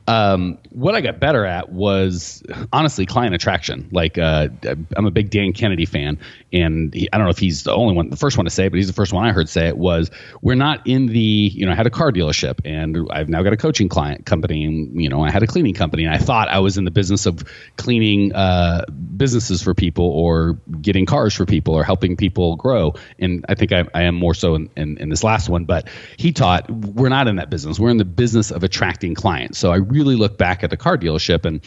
Um, 0.08 0.58
what 0.70 0.96
I 0.96 1.02
got 1.02 1.20
better 1.20 1.46
at 1.46 1.70
was 1.70 2.42
honestly 2.72 3.06
client 3.06 3.36
attraction. 3.36 3.90
Like 3.92 4.18
uh, 4.18 4.48
I'm 4.96 5.06
a 5.06 5.12
big 5.12 5.30
Dan 5.30 5.52
Kennedy 5.52 5.86
fan, 5.86 6.18
and 6.54 6.94
he, 6.94 7.10
I 7.12 7.18
don't 7.18 7.26
know 7.26 7.32
if 7.32 7.40
he's 7.40 7.64
the 7.64 7.74
only 7.74 7.94
one, 7.94 8.10
the 8.10 8.16
first 8.16 8.38
one 8.38 8.46
to 8.46 8.50
say 8.50 8.68
it, 8.68 8.70
but 8.70 8.78
he's 8.78 8.88
the 8.88 8.94
first 8.94 9.12
one 9.12 9.26
I 9.26 9.34
heard 9.34 9.50
say 9.50 9.68
it 9.68 9.78
was, 9.78 10.10
"We're 10.42 10.56
not 10.56 10.88
in 10.88 11.08
the, 11.08 11.20
you 11.20 11.66
know, 11.66 11.74
I 11.74 11.76
had 11.76 11.88
a 11.88 11.90
car 11.90 12.12
dealership, 12.14 12.60
and 12.64 13.06
I've 13.12 13.28
now 13.28 13.44
got 13.44 13.52
a 13.52 13.58
coaching 13.58 13.90
client 13.90 14.26
company, 14.26 14.64
and 14.64 15.02
you 15.02 15.10
know, 15.10 15.24
I 15.24 15.30
had 15.30 15.44
a 15.44 15.48
cleaning 15.48 15.74
company, 15.74 16.06
and 16.06 16.14
I 16.14 16.20
thought 16.20 16.48
I 16.48 16.60
was 16.60 16.78
in 16.78 16.86
the 16.86 16.92
business 16.92 17.26
of 17.26 17.44
cleaning 17.76 18.34
uh, 18.34 18.86
businesses 19.18 19.62
for 19.62 19.74
people, 19.74 20.06
or 20.06 20.54
getting 20.82 21.06
cars 21.06 21.34
for 21.34 21.46
people, 21.46 21.74
or 21.74 21.84
helping 21.84 22.16
people 22.16 22.56
grow, 22.56 22.94
and 23.20 23.46
I 23.50 23.56
think 23.56 23.74
I, 23.74 23.84
I 23.94 24.04
am 24.04 24.16
more 24.16 24.34
so 24.34 24.56
in, 24.56 24.70
in, 24.78 24.98
in 25.00 25.10
this 25.10 25.24
last 25.24 25.50
one. 25.50 25.66
But 25.66 25.90
he 26.16 26.32
taught 26.32 26.70
we're 26.72 27.10
not 27.10 27.28
in 27.28 27.36
that 27.36 27.50
business. 27.50 27.78
We're 27.78 27.90
in 27.90 27.98
the 27.98 28.06
business 28.06 28.52
of 28.52 28.64
attracting 28.64 29.16
clients. 29.16 29.60
So 29.60 29.74
I 29.74 29.78
really 29.98 30.16
look 30.16 30.38
back 30.38 30.64
at 30.64 30.70
the 30.70 30.78
car 30.78 30.98
dealership 30.98 31.46
and 31.46 31.62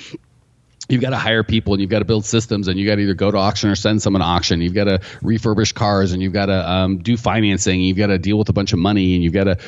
you've 0.91 1.01
got 1.01 1.11
to 1.11 1.17
hire 1.17 1.43
people 1.43 1.73
and 1.73 1.81
you've 1.81 1.91
got 1.91 2.01
to 2.01 2.05
build 2.05 2.25
systems 2.25 2.69
and 2.69 2.79
you 2.79 2.87
got 2.87 2.97
to 2.97 3.03
either 3.03 3.15
go 3.15 3.31
to 3.31 3.39
auction 3.39 3.71
or 3.71 3.77
send 3.77 4.03
someone 4.03 4.21
to 4.21 4.27
auction. 4.27 4.61
You've 4.61 4.75
got 4.75 4.85
to 4.85 4.99
refurbish 5.23 5.75
cars 5.75 6.13
and 6.13 6.23
you've 6.23 6.33
got 6.33 6.47
to 6.47 6.71
um, 6.71 6.99
do 6.99 7.17
financing. 7.17 7.81
You've 7.81 7.97
got 7.97 8.09
to 8.09 8.19
deal 8.19 8.39
with 8.39 8.49
a 8.49 8.53
bunch 8.53 8.73
of 8.73 8.79
money 8.79 9.15
and 9.15 9.23
you've 9.23 9.33
got 9.33 9.45
to 9.45 9.59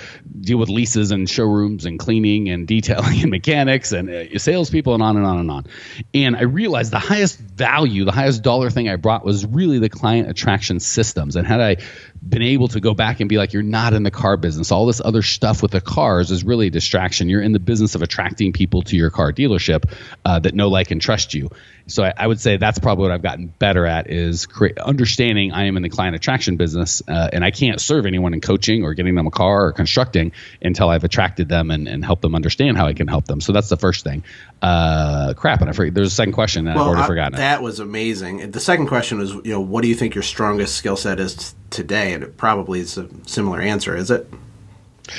deal 0.40 0.58
with 0.58 0.68
leases 0.68 1.12
and 1.12 1.28
showrooms 1.28 1.84
and 1.84 1.98
cleaning 1.98 2.48
and 2.48 2.66
detailing 2.72 3.22
and 3.22 3.30
mechanics 3.30 3.92
and 3.92 4.10
uh, 4.10 4.38
salespeople 4.38 4.94
and 4.94 5.02
on 5.02 5.16
and 5.16 5.26
on 5.26 5.38
and 5.38 5.50
on. 5.50 5.66
And 6.12 6.36
I 6.36 6.42
realized 6.42 6.90
the 6.90 6.98
highest 6.98 7.38
value, 7.38 8.04
the 8.04 8.12
highest 8.12 8.42
dollar 8.42 8.70
thing 8.70 8.88
I 8.88 8.96
brought 8.96 9.24
was 9.24 9.46
really 9.46 9.78
the 9.78 9.88
client 9.88 10.28
attraction 10.28 10.80
systems. 10.80 11.36
And 11.36 11.46
had 11.46 11.60
I 11.60 11.76
been 12.26 12.42
able 12.42 12.68
to 12.68 12.80
go 12.80 12.94
back 12.94 13.20
and 13.20 13.28
be 13.28 13.36
like, 13.36 13.52
you're 13.52 13.62
not 13.62 13.94
in 13.94 14.04
the 14.04 14.10
car 14.10 14.36
business. 14.36 14.70
All 14.70 14.86
this 14.86 15.00
other 15.04 15.22
stuff 15.22 15.60
with 15.60 15.72
the 15.72 15.80
cars 15.80 16.30
is 16.30 16.44
really 16.44 16.68
a 16.68 16.70
distraction. 16.70 17.28
You're 17.28 17.42
in 17.42 17.52
the 17.52 17.58
business 17.58 17.94
of 17.94 18.02
attracting 18.02 18.52
people 18.52 18.82
to 18.82 18.96
your 18.96 19.10
car 19.10 19.32
dealership 19.32 19.92
uh, 20.24 20.38
that 20.38 20.54
know, 20.54 20.68
like, 20.68 20.92
and 20.92 21.00
trust 21.00 21.34
you. 21.34 21.50
So 21.92 22.04
I, 22.04 22.12
I, 22.16 22.26
would 22.26 22.40
say 22.40 22.56
that's 22.56 22.78
probably 22.78 23.02
what 23.02 23.12
I've 23.12 23.22
gotten 23.22 23.46
better 23.46 23.86
at 23.86 24.10
is 24.10 24.46
cre- 24.46 24.78
understanding 24.82 25.52
I 25.52 25.66
am 25.66 25.76
in 25.76 25.82
the 25.82 25.88
client 25.88 26.16
attraction 26.16 26.56
business 26.56 27.02
uh, 27.06 27.28
and 27.32 27.44
I 27.44 27.50
can't 27.50 27.80
serve 27.80 28.06
anyone 28.06 28.32
in 28.32 28.40
coaching 28.40 28.82
or 28.82 28.94
getting 28.94 29.14
them 29.14 29.26
a 29.26 29.30
car 29.30 29.66
or 29.66 29.72
constructing 29.72 30.32
until 30.62 30.88
I've 30.88 31.04
attracted 31.04 31.48
them 31.48 31.70
and, 31.70 31.86
and 31.86 32.04
helped 32.04 32.22
them 32.22 32.34
understand 32.34 32.78
how 32.78 32.86
I 32.86 32.94
can 32.94 33.08
help 33.08 33.26
them. 33.26 33.40
So 33.40 33.52
that's 33.52 33.68
the 33.68 33.76
first 33.76 34.04
thing. 34.04 34.24
Uh, 34.62 35.34
crap, 35.34 35.60
and 35.60 35.68
I 35.68 35.72
forget. 35.72 35.94
There's 35.94 36.08
a 36.08 36.14
second 36.14 36.32
question 36.32 36.64
that 36.64 36.76
well, 36.76 36.84
I've 36.84 36.88
already 36.88 37.02
I, 37.02 37.06
forgotten 37.06 37.38
That 37.38 37.60
it. 37.60 37.62
was 37.62 37.80
amazing. 37.80 38.50
The 38.50 38.60
second 38.60 38.86
question 38.86 39.18
was, 39.18 39.32
you 39.34 39.52
know, 39.52 39.60
what 39.60 39.82
do 39.82 39.88
you 39.88 39.94
think 39.94 40.14
your 40.14 40.22
strongest 40.22 40.76
skill 40.76 40.96
set 40.96 41.20
is 41.20 41.34
t- 41.34 41.56
today? 41.70 42.14
And 42.14 42.22
it 42.22 42.36
probably 42.36 42.80
is 42.80 42.96
a 42.96 43.08
similar 43.26 43.60
answer, 43.60 43.96
is 43.96 44.10
it? 44.10 44.32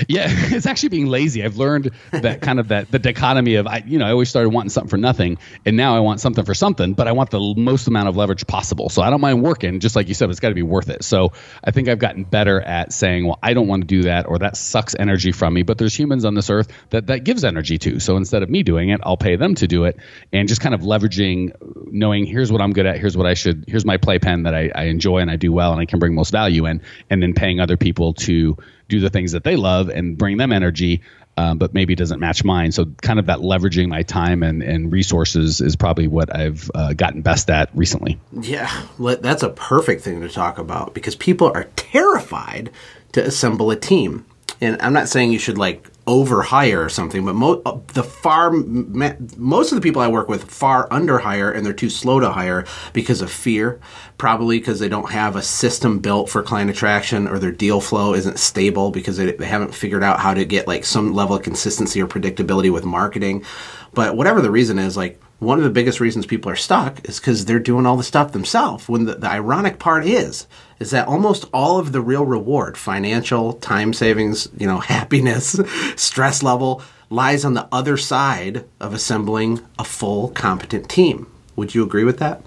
Yeah, 0.08 0.28
it's 0.30 0.66
actually 0.66 0.90
being 0.90 1.08
lazy. 1.08 1.44
I've 1.44 1.58
learned 1.58 1.92
that 2.12 2.42
kind 2.42 2.60
of 2.60 2.70
that 2.70 2.92
the 2.92 3.00
dichotomy 3.00 3.56
of 3.56 3.68
I, 3.68 3.84
you 3.86 4.00
know, 4.00 4.06
I 4.06 4.12
always 4.12 4.30
started 4.30 4.50
wanting 4.50 4.70
something 4.70 4.90
for 4.90 4.98
nothing, 4.98 5.38
and 5.66 5.78
now 5.78 5.96
I 5.96 6.00
want 6.00 6.20
something 6.20 6.46
for 6.46 6.54
something, 6.54 6.94
but 6.94 7.08
I 7.08 7.12
want 7.12 7.32
the 7.32 7.54
most 7.58 7.88
amount 7.88 8.10
of 8.10 8.16
leverage 8.16 8.48
possible. 8.48 8.90
So 8.90 9.02
I 9.02 9.10
don't 9.10 9.22
mind 9.22 9.44
working, 9.44 9.80
just 9.80 9.96
like 9.96 10.08
you 10.08 10.14
said, 10.14 10.30
it's 10.30 10.40
got 10.40 10.50
to 10.50 10.56
be 10.56 10.64
worth 10.64 10.90
it. 10.90 11.04
So 11.04 11.34
I 11.64 11.72
think 11.72 11.88
I've 11.88 12.00
gotten 12.00 12.24
better 12.24 12.62
at 12.62 12.94
saying, 12.94 13.26
well, 13.26 13.40
I 13.42 13.54
don't 13.54 13.68
want 13.68 13.84
to 13.84 13.88
do 13.88 14.04
that, 14.04 14.28
or 14.28 14.40
that 14.40 14.58
sucks 14.58 14.96
energy 14.98 15.32
from 15.32 15.54
me. 15.54 15.64
But 15.64 15.78
there's 15.78 15.98
humans 15.98 16.26
on 16.26 16.36
this 16.36 16.50
earth 16.50 16.70
that 16.90 17.08
that 17.08 17.24
gives 17.24 17.44
energy 17.44 17.78
to. 17.80 18.00
So 18.00 18.18
instead 18.18 18.44
of 18.44 18.50
me 18.50 18.64
doing 18.64 18.90
it, 18.90 19.02
I'll 19.04 19.18
pay 19.18 19.36
them 19.36 19.56
to 19.56 19.68
do 19.68 19.86
it, 19.86 19.98
and 20.32 20.48
just 20.48 20.62
kind 20.62 20.76
of 20.76 20.82
leveraging, 20.82 21.54
knowing 21.92 22.26
here's 22.26 22.52
what 22.52 22.62
I'm 22.62 22.74
good 22.74 22.86
at, 22.86 22.98
here's 22.98 23.18
what 23.18 23.28
I 23.28 23.34
should, 23.34 23.66
here's 23.68 23.86
my 23.86 23.98
playpen 23.98 24.44
that 24.44 24.56
I, 24.56 24.72
I 24.74 24.84
enjoy 24.86 25.20
and 25.20 25.30
I 25.32 25.36
do 25.36 25.52
well 25.52 25.72
and 25.72 25.82
I 25.82 25.86
can 25.86 26.00
bring 26.00 26.16
most 26.16 26.32
value 26.32 26.66
in, 26.66 26.82
and 27.10 27.22
then 27.22 27.34
paying 27.34 27.60
other 27.60 27.78
people 27.78 28.14
to 28.14 28.58
do 28.88 29.00
the 29.00 29.10
things 29.10 29.32
that 29.32 29.44
they 29.44 29.56
love 29.56 29.90
and 29.90 30.18
bring 30.18 30.38
them 30.38 30.52
energy, 30.52 31.02
um, 31.38 31.58
but 31.58 31.74
maybe 31.74 31.96
doesn't 31.96 32.20
match 32.20 32.44
mine. 32.44 32.72
So 32.72 32.86
kind 33.02 33.20
of 33.20 33.26
that 33.28 33.40
leveraging 33.40 33.88
my 33.88 34.04
time 34.04 34.44
and, 34.44 34.62
and 34.62 34.92
resources 34.92 35.62
is 35.62 35.76
probably 35.76 36.08
what 36.08 36.36
I've 36.36 36.70
uh, 36.76 36.94
gotten 36.94 37.22
best 37.22 37.50
at 37.50 37.70
recently. 37.76 38.20
Yeah, 38.32 38.70
that's 39.00 39.44
a 39.44 39.50
perfect 39.50 40.04
thing 40.04 40.22
to 40.22 40.30
talk 40.30 40.58
about 40.58 40.94
because 40.94 41.16
people 41.16 41.52
are 41.54 41.66
terrified 41.76 42.72
to 43.14 43.24
assemble 43.26 43.72
a 43.72 43.76
team. 43.76 44.26
And 44.62 44.82
I'm 44.82 44.94
not 44.94 45.10
saying 45.10 45.32
you 45.32 45.40
should 45.40 45.58
like 45.58 45.88
overhire 46.06 46.86
or 46.86 46.90
something, 46.90 47.24
but 47.24 47.62
uh, 47.66 47.80
the 47.94 48.04
far 48.04 48.52
most 48.52 49.72
of 49.72 49.76
the 49.76 49.82
people 49.82 50.02
I 50.02 50.10
work 50.10 50.28
with 50.28 50.52
far 50.52 50.88
under 50.92 51.20
hire 51.20 51.50
and 51.50 51.66
they're 51.66 51.72
too 51.72 51.90
slow 51.90 52.20
to 52.20 52.30
hire 52.30 52.66
because 52.92 53.22
of 53.22 53.32
fear, 53.32 53.80
probably 54.18 54.60
because 54.60 54.80
they 54.80 54.90
don't 54.90 55.12
have 55.12 55.38
a 55.38 55.42
system 55.42 56.00
built 56.00 56.30
for 56.30 56.44
client 56.44 56.70
attraction 56.70 57.28
or 57.28 57.40
their 57.40 57.52
deal 57.52 57.80
flow 57.80 58.14
isn't 58.14 58.38
stable 58.38 58.92
because 58.92 59.16
they, 59.16 59.32
they 59.32 59.46
haven't 59.46 59.74
figured 59.74 60.04
out 60.04 60.20
how 60.20 60.34
to 60.34 60.44
get 60.44 60.68
like 60.68 60.84
some 60.84 61.14
level 61.14 61.38
of 61.38 61.44
consistency 61.44 62.02
or 62.02 62.08
predictability 62.08 62.72
with 62.72 62.84
marketing. 62.84 63.46
But 63.94 64.18
whatever 64.18 64.42
the 64.42 64.52
reason 64.52 64.80
is, 64.80 64.98
like 64.98 65.22
one 65.40 65.58
of 65.58 65.64
the 65.64 65.70
biggest 65.70 66.00
reasons 66.00 66.26
people 66.26 66.52
are 66.52 66.56
stuck 66.56 67.08
is 67.08 67.20
because 67.20 67.46
they're 67.46 67.60
doing 67.60 67.86
all 67.86 67.98
the 67.98 68.04
stuff 68.04 68.32
themselves. 68.32 68.90
When 68.90 69.06
the, 69.06 69.16
the 69.16 69.30
ironic 69.30 69.80
part 69.80 70.06
is, 70.06 70.48
is 70.84 70.92
that 70.92 71.08
almost 71.08 71.46
all 71.54 71.80
of 71.80 71.94
the 71.94 72.02
real 72.02 72.26
reward, 72.26 72.78
financial, 72.78 73.54
time 73.54 73.94
savings, 73.94 74.50
you 74.58 74.68
know, 74.68 74.80
happiness, 74.96 75.58
stress 75.96 76.44
level, 76.44 76.82
lies 77.10 77.46
on 77.46 77.54
the 77.54 77.66
other 77.72 77.96
side 77.96 78.66
of 78.82 78.94
assembling 78.94 79.62
a 79.80 79.86
full 79.86 80.28
competent 80.32 80.90
team. 80.90 81.32
Would 81.56 81.74
you 81.74 81.84
agree 81.84 82.04
with 82.04 82.20
that? 82.20 82.44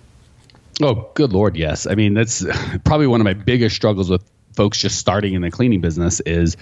Oh, 0.83 1.11
good 1.15 1.33
lord, 1.33 1.57
yes. 1.57 1.87
I 1.87 1.95
mean, 1.95 2.13
that's 2.13 2.45
probably 2.85 3.07
one 3.07 3.23
of 3.23 3.25
my 3.25 3.33
biggest 3.33 3.75
struggles 3.75 4.11
with 4.11 4.23
folks 4.55 4.79
just 4.79 4.99
starting 4.99 5.33
in 5.33 5.41
the 5.41 5.51
cleaning 5.51 5.81
business 5.81 6.21
is 6.21 6.59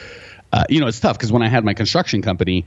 uh, 0.53 0.65
you 0.69 0.79
know, 0.79 0.87
it's 0.87 1.01
tough 1.01 1.19
because 1.19 1.33
when 1.33 1.43
I 1.43 1.49
had 1.49 1.65
my 1.65 1.75
construction 1.75 2.23
company, 2.23 2.65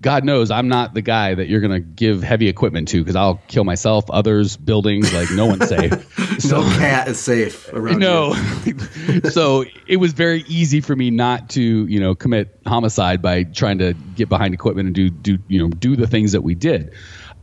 God 0.00 0.24
knows 0.24 0.50
I'm 0.50 0.68
not 0.68 0.94
the 0.94 1.02
guy 1.02 1.34
that 1.34 1.48
you're 1.48 1.60
going 1.60 1.72
to 1.72 1.80
give 1.80 2.22
heavy 2.22 2.48
equipment 2.48 2.88
to 2.88 2.98
because 3.02 3.16
I'll 3.16 3.40
kill 3.48 3.64
myself, 3.64 4.08
others, 4.10 4.56
buildings, 4.56 5.12
like 5.12 5.30
no 5.32 5.46
one's 5.46 5.68
safe. 5.68 5.92
so, 6.38 6.60
no 6.60 6.68
cat 6.78 7.08
is 7.08 7.18
safe 7.18 7.72
around 7.72 7.98
no. 7.98 8.34
so 9.30 9.64
it 9.88 9.96
was 9.96 10.12
very 10.12 10.42
easy 10.46 10.80
for 10.80 10.94
me 10.94 11.10
not 11.10 11.50
to, 11.50 11.86
you 11.86 11.98
know, 11.98 12.14
commit 12.14 12.56
homicide 12.64 13.20
by 13.20 13.42
trying 13.42 13.78
to 13.78 13.94
get 14.14 14.28
behind 14.28 14.54
equipment 14.54 14.86
and 14.86 14.94
do, 14.94 15.10
do, 15.10 15.38
you 15.48 15.58
know, 15.58 15.68
do 15.68 15.96
the 15.96 16.06
things 16.06 16.30
that 16.32 16.42
we 16.42 16.54
did. 16.54 16.92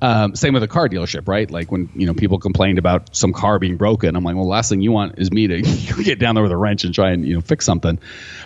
Um, 0.06 0.36
same 0.36 0.54
with 0.54 0.62
a 0.62 0.68
car 0.68 0.88
dealership, 0.88 1.28
right? 1.28 1.50
Like 1.50 1.72
when 1.72 1.90
you 1.96 2.06
know 2.06 2.14
people 2.14 2.38
complained 2.38 2.78
about 2.78 3.16
some 3.16 3.34
car 3.34 3.58
being 3.58 3.76
broken, 3.76 4.16
I'm 4.16 4.24
like, 4.24 4.36
well, 4.36 4.48
last 4.48 4.70
thing 4.70 4.82
you 4.82 4.92
want 4.92 5.18
is 5.18 5.32
me 5.32 5.48
to 5.48 5.62
get 6.04 6.20
down 6.20 6.36
there 6.36 6.44
with 6.44 6.52
a 6.52 6.58
wrench 6.58 6.84
and 6.84 6.94
try 6.94 7.10
and 7.10 7.28
you 7.28 7.34
know 7.34 7.42
fix 7.42 7.66
something. 7.66 7.98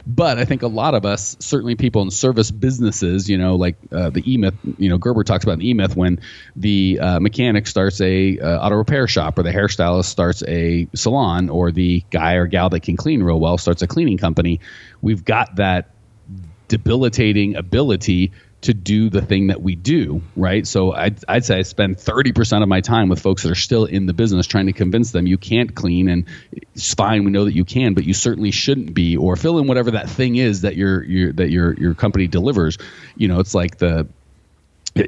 But 0.08 0.39
I 0.39 0.45
think 0.45 0.62
a 0.62 0.67
lot 0.67 0.95
of 0.95 1.06
us, 1.06 1.36
certainly 1.41 1.76
people 1.76 2.02
in 2.02 2.12
service 2.12 2.50
businesses, 2.50 3.30
you 3.30 3.38
know, 3.38 3.58
like 3.58 3.76
uh, 3.91 4.10
the 4.10 4.22
E 4.22 4.41
you 4.78 4.88
know, 4.88 4.98
Gerber 4.98 5.26
talks 5.26 5.43
about 5.43 5.60
the 5.60 5.69
E 5.69 5.74
when 5.74 6.22
the 6.56 6.98
uh, 7.02 7.19
mechanic 7.19 7.67
starts 7.67 8.00
a 8.00 8.39
uh, 8.39 8.65
auto 8.65 8.76
repair 8.76 9.06
shop, 9.10 9.38
or 9.38 9.43
the 9.43 9.52
hairstylist 9.52 10.06
starts 10.06 10.41
a 10.48 10.88
salon, 10.95 11.50
or 11.50 11.74
the 11.74 12.06
guy 12.10 12.36
or 12.36 12.48
gal 12.48 12.69
that 12.69 12.84
can 12.84 12.95
clean 12.95 13.22
real 13.22 13.39
well 13.39 13.58
starts 13.58 13.82
a 13.82 13.88
cleaning 13.88 14.17
company. 14.17 14.62
We've 15.02 15.26
got 15.26 15.58
that 15.58 15.89
debilitating 16.69 17.58
ability 17.58 18.32
to 18.62 18.74
do 18.74 19.10
the 19.10 19.22
thing 19.22 19.48
that 19.48 19.62
we 19.62 19.76
do, 19.76 20.22
right? 20.36 20.67
So 20.67 20.91
I'd, 20.91 21.24
I'd 21.28 21.45
say 21.45 21.60
I 21.60 21.62
spend 21.62 21.98
30% 21.98 22.62
of 22.62 22.67
my 22.67 22.82
time 22.82 23.08
with 23.08 23.22
folks 23.22 23.43
that 23.43 23.52
are 23.52 23.56
still 23.56 23.86
in 23.86 24.06
the 24.06 24.13
business 24.13 24.48
trying 24.48 24.65
to 24.65 24.74
convince 24.74 25.12
them 25.12 25.28
you 25.28 25.38
can't 25.38 25.74
clean 25.74 26.10
and 26.10 26.26
it's 26.52 26.93
fine. 26.93 27.24
We 27.24 27.32
know 27.32 27.45
that 27.45 27.56
you 27.56 27.63
can, 27.63 27.93
but 27.93 28.04
you 28.04 28.13
certainly 28.13 28.52
shouldn't 28.52 28.93
be 28.93 29.15
or 29.15 29.38
fill 29.38 29.60
in 29.60 29.67
whatever 29.67 29.91
that 29.91 30.10
thing 30.10 30.36
is 30.36 30.62
that 30.62 30.76
your, 30.76 31.04
your, 31.04 31.32
that 31.34 31.50
your, 31.50 31.74
your 31.74 31.93
company 31.93 32.28
delivers. 32.28 32.78
You 33.15 33.30
know, 33.30 33.39
it's 33.39 33.56
like 33.56 33.78
the, 33.78 34.08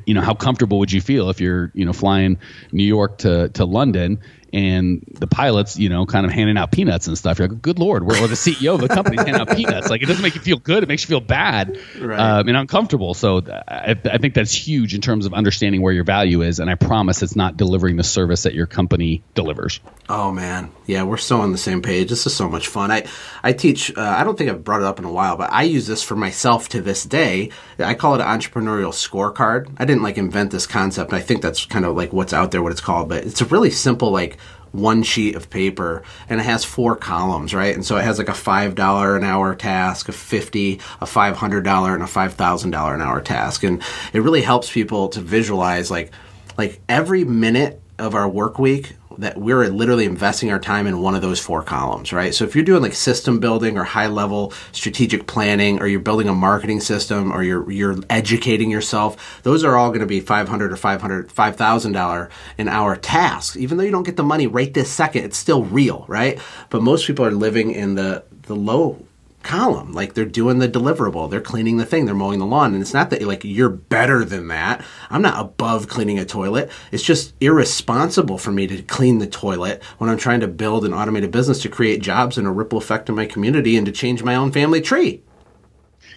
you 0.06 0.14
know, 0.14 0.22
how 0.22 0.34
comfortable 0.34 0.80
would 0.80 0.92
you 0.92 1.02
feel 1.02 1.30
if 1.30 1.42
you're, 1.42 1.72
you 1.74 1.86
know, 1.86 1.94
flying 1.94 2.38
New 2.72 2.84
York 2.84 3.18
to, 3.20 3.50
to 3.50 3.66
London 3.66 4.22
and 4.54 5.04
the 5.20 5.28
pilots, 5.28 5.78
you 5.78 5.90
know, 5.90 6.06
kind 6.06 6.26
of 6.26 6.32
handing 6.32 6.58
out 6.58 6.72
peanuts 6.72 7.08
and 7.08 7.18
stuff. 7.18 7.40
You're 7.40 7.48
like, 7.48 7.62
good 7.62 7.80
lord, 7.80 8.04
or 8.04 8.28
the 8.28 8.36
CEO 8.36 8.76
of 8.76 8.82
the 8.82 8.88
company 8.88 9.18
handing 9.18 9.36
out 9.36 9.50
peanuts. 9.50 9.90
Like, 9.90 10.02
it 10.02 10.08
doesn't 10.08 10.22
make 10.22 10.36
you 10.36 10.42
feel 10.42 10.58
good; 10.58 10.84
it 10.84 10.90
makes 10.90 11.04
you 11.04 11.08
feel 11.08 11.22
bad 11.22 11.78
right. 12.00 12.20
um, 12.20 12.48
and 12.48 12.58
uncomfortable. 12.58 13.14
So, 13.14 13.42
I, 13.68 13.96
I, 14.04 14.18
think 14.18 14.34
that's 14.34 14.54
huge 14.54 14.94
in 14.94 15.02
terms 15.02 15.26
of 15.26 15.34
understanding 15.34 15.82
where 15.82 15.94
your 15.94 16.04
value 16.04 16.42
is. 16.42 16.60
And 16.60 16.70
I 16.70 16.76
promise, 16.76 17.22
it's 17.22 17.36
not 17.36 17.58
delivering 17.58 17.98
the 17.98 18.04
service 18.04 18.44
that 18.44 18.54
your 18.54 18.68
company 18.68 19.24
delivers. 19.36 19.80
Oh 20.10 20.32
man, 20.32 20.72
yeah, 20.86 21.04
we're 21.04 21.18
so 21.18 21.40
on 21.40 21.54
the 21.54 21.58
same 21.58 21.82
page. 21.82 22.10
This 22.10 22.26
is 22.26 22.36
so 22.36 22.50
much 22.50 22.68
fun. 22.68 22.92
I 22.92 23.08
I 23.44 23.54
teach. 23.54 23.96
Uh, 23.96 24.02
I 24.02 24.24
don't 24.24 24.38
think 24.38 24.50
I've 24.50 24.64
brought 24.64 24.82
it 24.82 24.86
up 24.88 25.00
in 25.00 25.06
a 25.06 25.12
while, 25.12 25.38
but 25.38 25.52
I 25.54 25.64
use 25.64 25.88
this 25.88 26.04
for 26.04 26.16
myself 26.16 26.68
to 26.70 26.82
this 26.82 27.06
day. 27.06 27.50
I 27.80 27.94
call 27.94 28.16
it 28.16 28.22
an 28.22 28.28
entrepreneurial 28.28 28.92
scorecard. 28.92 29.74
I 29.78 29.86
didn't 29.86 30.04
like 30.04 30.18
invent 30.18 30.52
this 30.52 30.68
concept. 30.68 31.14
I 31.14 31.22
think 31.22 31.42
that's 31.42 31.66
kind 31.66 31.86
of 31.86 31.96
like 31.96 32.12
what's 32.12 32.34
out 32.34 32.52
there, 32.52 32.62
what 32.62 32.74
it's 32.74 32.82
called, 32.82 33.08
but 33.08 33.24
it's 33.24 33.42
a 33.42 33.46
really 33.46 33.72
simple 33.72 34.12
like 34.12 34.38
one 34.72 35.04
sheet 35.04 35.36
of 35.36 35.50
paper 35.50 36.04
and 36.30 36.40
it 36.40 36.44
has 36.44 36.64
four 36.64 36.96
columns, 36.96 37.54
right? 37.54 37.76
And 37.76 37.86
so 37.86 37.98
it 37.98 38.04
has 38.04 38.18
like 38.18 38.30
a 38.30 38.34
$5 38.34 39.18
an 39.18 39.24
hour 39.24 39.56
task, 39.56 40.10
a 40.10 40.12
50, 40.12 40.80
a 41.02 41.06
$500 41.06 41.94
and 41.94 42.04
a 42.04 42.06
$5,000 42.06 42.94
an 42.94 43.02
hour 43.02 43.22
task. 43.22 43.64
And 43.64 43.82
it 44.14 44.22
really 44.22 44.42
helps 44.42 44.72
people 44.72 45.10
to 45.10 45.22
visualize 45.22 45.92
like 45.92 46.12
like 46.58 46.82
every 46.90 47.24
minute 47.24 47.82
of 47.98 48.14
our 48.14 48.28
work 48.28 48.60
week 48.60 48.96
that 49.22 49.38
we're 49.38 49.68
literally 49.68 50.06
investing 50.06 50.52
our 50.52 50.60
time 50.60 50.88
in 50.88 51.00
one 51.00 51.14
of 51.14 51.22
those 51.22 51.40
four 51.40 51.62
columns, 51.62 52.12
right? 52.12 52.34
So 52.34 52.44
if 52.44 52.56
you're 52.56 52.66
doing 52.66 52.82
like 52.82 52.94
system 52.94 53.40
building 53.40 53.78
or 53.78 53.84
high 53.84 54.08
level 54.08 54.52
strategic 54.72 55.28
planning, 55.28 55.80
or 55.80 55.88
you're 55.88 56.00
building 56.00 56.28
a 56.28 56.34
marketing 56.34 56.80
system, 56.80 57.32
or 57.32 57.44
you're 57.44 57.70
you're 57.72 57.98
educating 58.10 58.72
yourself, 58.72 59.42
those 59.44 59.64
are 59.64 59.78
all 59.78 59.90
going 59.90 60.02
to 60.02 60.08
be 60.08 60.20
five 60.20 60.50
hundred 60.50 60.72
or 60.74 60.76
five 60.78 61.02
hundred 61.02 61.32
five 61.32 61.56
thousand 61.56 61.92
dollar 61.92 62.30
an 62.58 62.68
hour 62.68 62.96
tasks. 62.96 63.56
Even 63.58 63.78
though 63.78 63.84
you 63.84 63.92
don't 63.92 64.04
get 64.04 64.18
the 64.18 64.24
money 64.24 64.48
right 64.48 64.74
this 64.74 64.90
second, 64.90 65.24
it's 65.24 65.38
still 65.38 65.64
real, 65.64 66.04
right? 66.08 66.40
But 66.70 66.82
most 66.82 67.06
people 67.06 67.26
are 67.26 67.32
living 67.32 67.72
in 67.72 67.96
the 67.96 68.24
the 68.44 68.56
low 68.56 69.06
column. 69.44 69.94
Like 69.94 70.14
they're 70.14 70.26
doing 70.26 70.60
the 70.60 70.68
deliverable, 70.68 71.30
they're 71.30 71.42
cleaning 71.42 71.78
the 71.78 71.86
thing, 71.86 72.06
they're 72.06 72.16
mowing 72.16 72.40
the 72.40 72.46
lawn. 72.46 72.74
And 72.74 72.82
it's 72.82 72.94
not 72.94 73.10
that 73.10 73.22
like 73.24 73.44
you're 73.44 73.70
better 73.70 74.24
than 74.26 74.48
that. 74.50 74.84
I'm 75.10 75.22
not 75.22 75.40
above 75.40 75.88
cleaning 75.88 76.20
a 76.20 76.26
toilet. 76.26 76.72
It's 76.92 77.04
just 77.04 77.34
irresponsible 77.42 78.38
for 78.38 78.52
me 78.52 78.68
to 78.68 78.82
clean 78.84 79.20
the 79.20 79.28
toilet 79.28 79.84
when 79.98 80.10
I'm 80.10 80.18
trying 80.18 80.42
to 80.42 80.48
build 80.48 80.86
an 80.86 80.94
automated 80.94 81.32
business 81.32 81.62
to 81.64 81.70
create 81.70 82.02
jobs 82.02 82.38
and 82.38 82.48
a 82.48 82.52
ripple 82.52 82.78
effect 82.78 83.10
in 83.10 83.16
my 83.16 83.26
community 83.26 83.78
and 83.78 83.86
to 83.86 83.92
change 83.92 84.24
my 84.24 84.36
own 84.36 84.52
family 84.52 84.82
tree. 84.82 85.24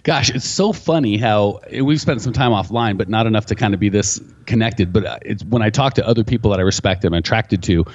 Gosh, 0.03 0.29
it's 0.29 0.47
so 0.47 0.71
funny 0.71 1.17
how 1.17 1.61
we've 1.81 1.99
spent 1.99 2.21
some 2.21 2.31
time 2.31 2.51
offline, 2.51 2.95
but 2.95 3.09
not 3.09 3.25
enough 3.25 3.47
to 3.47 3.55
kind 3.55 3.73
of 3.73 3.79
be 3.79 3.89
this 3.89 4.21
connected. 4.45 4.93
But 4.93 5.05
uh, 5.05 5.17
it's 5.23 5.43
when 5.43 5.63
I 5.63 5.71
talk 5.71 5.95
to 5.95 6.07
other 6.07 6.23
people 6.23 6.51
that 6.51 6.59
I 6.59 6.63
respect 6.63 7.03
and 7.03 7.15
I'm 7.15 7.19
attracted 7.19 7.63
to, 7.63 7.85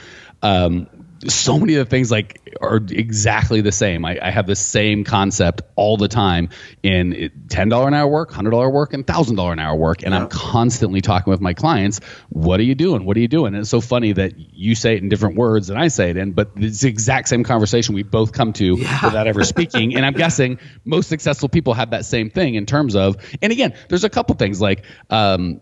um, 0.43 0.89
so 1.29 1.59
many 1.59 1.75
of 1.75 1.87
the 1.87 1.91
things 1.91 2.11
like 2.11 2.41
are 2.61 2.77
exactly 2.77 3.61
the 3.61 3.73
same. 3.73 4.05
I, 4.05 4.19
I 4.23 4.31
have 4.31 4.47
the 4.47 4.57
same 4.57 5.05
concept 5.05 5.63
all 5.77 5.97
the 5.97 6.09
time 6.09 6.49
in 6.83 7.31
ten 7.49 7.69
dollar 7.69 7.89
an 7.89 7.95
hour 7.95 8.09
work, 8.09 8.33
hundred 8.33 8.51
dollar 8.51 8.71
work, 8.71 8.95
and 8.95 9.07
thousand 9.07 9.37
dollar 9.37 9.53
an 9.53 9.59
hour 9.59 9.77
work, 9.77 10.03
and 10.03 10.13
yeah. 10.13 10.21
I'm 10.23 10.29
constantly 10.29 11.01
talking 11.03 11.31
with 11.31 11.41
my 11.41 11.53
clients. 11.53 12.01
What 12.31 12.59
are 12.61 12.65
you 12.65 12.75
doing? 12.75 13.05
What 13.05 13.17
are 13.17 13.21
you 13.21 13.29
doing? 13.29 13.55
And 13.55 13.63
it's 13.63 13.71
so 13.71 13.81
funny 13.81 14.13
that 14.13 14.33
you 14.39 14.75
say 14.75 14.95
it 14.95 15.03
in 15.03 15.09
different 15.11 15.37
words 15.37 15.67
than 15.67 15.77
I 15.77 15.89
say 15.89 16.11
it 16.11 16.17
in, 16.17 16.33
but 16.33 16.53
it's 16.57 16.81
the 16.81 16.89
exact 16.89 17.29
same 17.29 17.45
conversation 17.45 17.95
we 17.95 18.03
both 18.03 18.33
come 18.33 18.53
to 18.55 18.77
yeah. 18.77 19.05
without 19.05 19.27
ever 19.27 19.45
speaking. 19.45 19.95
and 19.97 20.07
I'm 20.07 20.15
guessing 20.15 20.59
most 20.85 21.09
successful 21.09 21.49
people 21.49 21.75
have 21.75 21.91
that 21.91 22.07
same 22.07 22.31
thing 22.31 22.55
in 22.55 22.65
terms 22.65 22.97
of. 22.97 23.17
And 23.43 23.53
again, 23.53 23.75
there's 23.89 24.05
a 24.05 24.11
couple 24.11 24.35
things 24.37 24.61
like 24.61 24.85
um, 25.11 25.61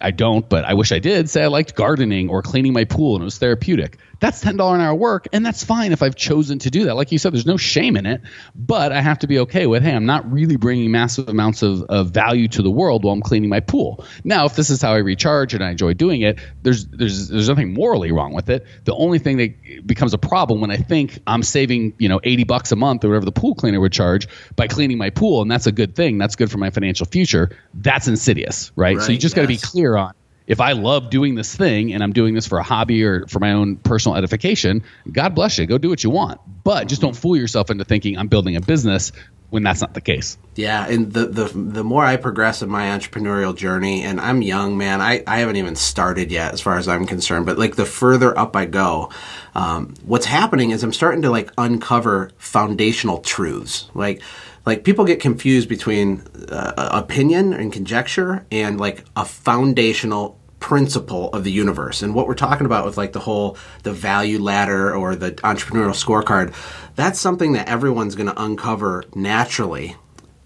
I 0.00 0.10
don't, 0.10 0.48
but 0.48 0.64
I 0.64 0.74
wish 0.74 0.90
I 0.90 0.98
did. 0.98 1.30
Say 1.30 1.44
I 1.44 1.48
liked 1.48 1.76
gardening 1.76 2.30
or 2.30 2.42
cleaning 2.42 2.72
my 2.72 2.84
pool, 2.84 3.14
and 3.14 3.22
it 3.22 3.24
was 3.24 3.38
therapeutic 3.38 3.98
that's 4.20 4.42
$10 4.42 4.74
an 4.74 4.80
hour 4.80 4.94
work. 4.94 5.28
And 5.32 5.44
that's 5.44 5.64
fine 5.64 5.92
if 5.92 6.02
I've 6.02 6.16
chosen 6.16 6.58
to 6.60 6.70
do 6.70 6.84
that. 6.84 6.94
Like 6.94 7.12
you 7.12 7.18
said, 7.18 7.32
there's 7.32 7.46
no 7.46 7.56
shame 7.56 7.96
in 7.96 8.06
it, 8.06 8.22
but 8.54 8.92
I 8.92 9.00
have 9.00 9.20
to 9.20 9.26
be 9.26 9.38
okay 9.40 9.66
with, 9.66 9.82
hey, 9.82 9.94
I'm 9.94 10.06
not 10.06 10.30
really 10.30 10.56
bringing 10.56 10.90
massive 10.90 11.28
amounts 11.28 11.62
of, 11.62 11.82
of 11.84 12.10
value 12.10 12.48
to 12.48 12.62
the 12.62 12.70
world 12.70 13.04
while 13.04 13.14
I'm 13.14 13.22
cleaning 13.22 13.48
my 13.48 13.60
pool. 13.60 14.04
Now, 14.24 14.46
if 14.46 14.56
this 14.56 14.70
is 14.70 14.82
how 14.82 14.92
I 14.92 14.98
recharge 14.98 15.54
and 15.54 15.62
I 15.62 15.70
enjoy 15.70 15.94
doing 15.94 16.22
it, 16.22 16.38
there's, 16.62 16.86
there's, 16.86 17.28
there's 17.28 17.48
nothing 17.48 17.74
morally 17.74 18.12
wrong 18.12 18.34
with 18.34 18.50
it. 18.50 18.66
The 18.84 18.94
only 18.94 19.18
thing 19.18 19.36
that 19.38 19.86
becomes 19.86 20.14
a 20.14 20.18
problem 20.18 20.60
when 20.60 20.70
I 20.70 20.76
think 20.76 21.20
I'm 21.26 21.42
saving, 21.42 21.94
you 21.98 22.08
know, 22.08 22.20
80 22.22 22.44
bucks 22.44 22.72
a 22.72 22.76
month 22.76 23.04
or 23.04 23.08
whatever 23.08 23.24
the 23.24 23.32
pool 23.32 23.54
cleaner 23.54 23.80
would 23.80 23.92
charge 23.92 24.28
by 24.56 24.66
cleaning 24.66 24.98
my 24.98 25.10
pool. 25.10 25.42
And 25.42 25.50
that's 25.50 25.66
a 25.66 25.72
good 25.72 25.94
thing. 25.94 26.18
That's 26.18 26.36
good 26.36 26.50
for 26.50 26.58
my 26.58 26.70
financial 26.70 27.06
future. 27.06 27.50
That's 27.74 28.08
insidious, 28.08 28.72
right? 28.74 28.96
right 28.96 29.04
so 29.04 29.12
you 29.12 29.18
just 29.18 29.36
yes. 29.36 29.36
got 29.36 29.42
to 29.42 29.48
be 29.48 29.58
clear 29.58 29.96
on 29.96 30.14
if 30.48 30.60
I 30.60 30.72
love 30.72 31.10
doing 31.10 31.34
this 31.34 31.54
thing 31.54 31.92
and 31.92 32.02
I'm 32.02 32.12
doing 32.12 32.34
this 32.34 32.46
for 32.46 32.58
a 32.58 32.62
hobby 32.62 33.04
or 33.04 33.26
for 33.28 33.38
my 33.38 33.52
own 33.52 33.76
personal 33.76 34.16
edification, 34.16 34.82
God 35.12 35.34
bless 35.34 35.58
you. 35.58 35.66
Go 35.66 35.78
do 35.78 35.90
what 35.90 36.02
you 36.02 36.10
want. 36.10 36.40
But 36.64 36.88
just 36.88 37.02
don't 37.02 37.14
fool 37.14 37.36
yourself 37.36 37.70
into 37.70 37.84
thinking 37.84 38.18
I'm 38.18 38.28
building 38.28 38.56
a 38.56 38.60
business 38.60 39.12
when 39.50 39.62
that's 39.62 39.80
not 39.80 39.94
the 39.94 40.00
case. 40.00 40.36
Yeah, 40.56 40.86
and 40.86 41.12
the 41.12 41.26
the 41.26 41.44
the 41.44 41.84
more 41.84 42.04
I 42.04 42.16
progress 42.16 42.60
in 42.60 42.68
my 42.68 42.88
entrepreneurial 42.88 43.56
journey, 43.56 44.02
and 44.02 44.20
I'm 44.20 44.42
young, 44.42 44.76
man, 44.76 45.00
I, 45.00 45.22
I 45.26 45.38
haven't 45.38 45.56
even 45.56 45.74
started 45.74 46.30
yet 46.30 46.52
as 46.52 46.60
far 46.60 46.76
as 46.76 46.86
I'm 46.88 47.06
concerned. 47.06 47.46
But 47.46 47.58
like 47.58 47.76
the 47.76 47.86
further 47.86 48.36
up 48.38 48.56
I 48.56 48.66
go, 48.66 49.10
um, 49.54 49.94
what's 50.04 50.26
happening 50.26 50.70
is 50.70 50.82
I'm 50.82 50.92
starting 50.92 51.22
to 51.22 51.30
like 51.30 51.50
uncover 51.56 52.30
foundational 52.36 53.18
truths. 53.18 53.88
Like 53.94 54.22
like 54.66 54.84
people 54.84 55.06
get 55.06 55.18
confused 55.20 55.66
between 55.66 56.22
uh, 56.50 56.90
opinion 56.92 57.54
and 57.54 57.72
conjecture 57.72 58.44
and 58.50 58.78
like 58.78 59.02
a 59.16 59.24
foundational 59.24 60.37
principle 60.68 61.32
of 61.32 61.44
the 61.44 61.50
universe 61.50 62.02
and 62.02 62.14
what 62.14 62.26
we're 62.26 62.34
talking 62.34 62.66
about 62.66 62.84
with 62.84 62.98
like 62.98 63.14
the 63.14 63.18
whole 63.18 63.56
the 63.84 63.92
value 63.92 64.38
ladder 64.38 64.94
or 64.94 65.16
the 65.16 65.32
entrepreneurial 65.36 65.96
scorecard 65.96 66.54
that's 66.94 67.18
something 67.18 67.54
that 67.54 67.66
everyone's 67.66 68.14
going 68.14 68.26
to 68.26 68.42
uncover 68.42 69.02
naturally 69.14 69.96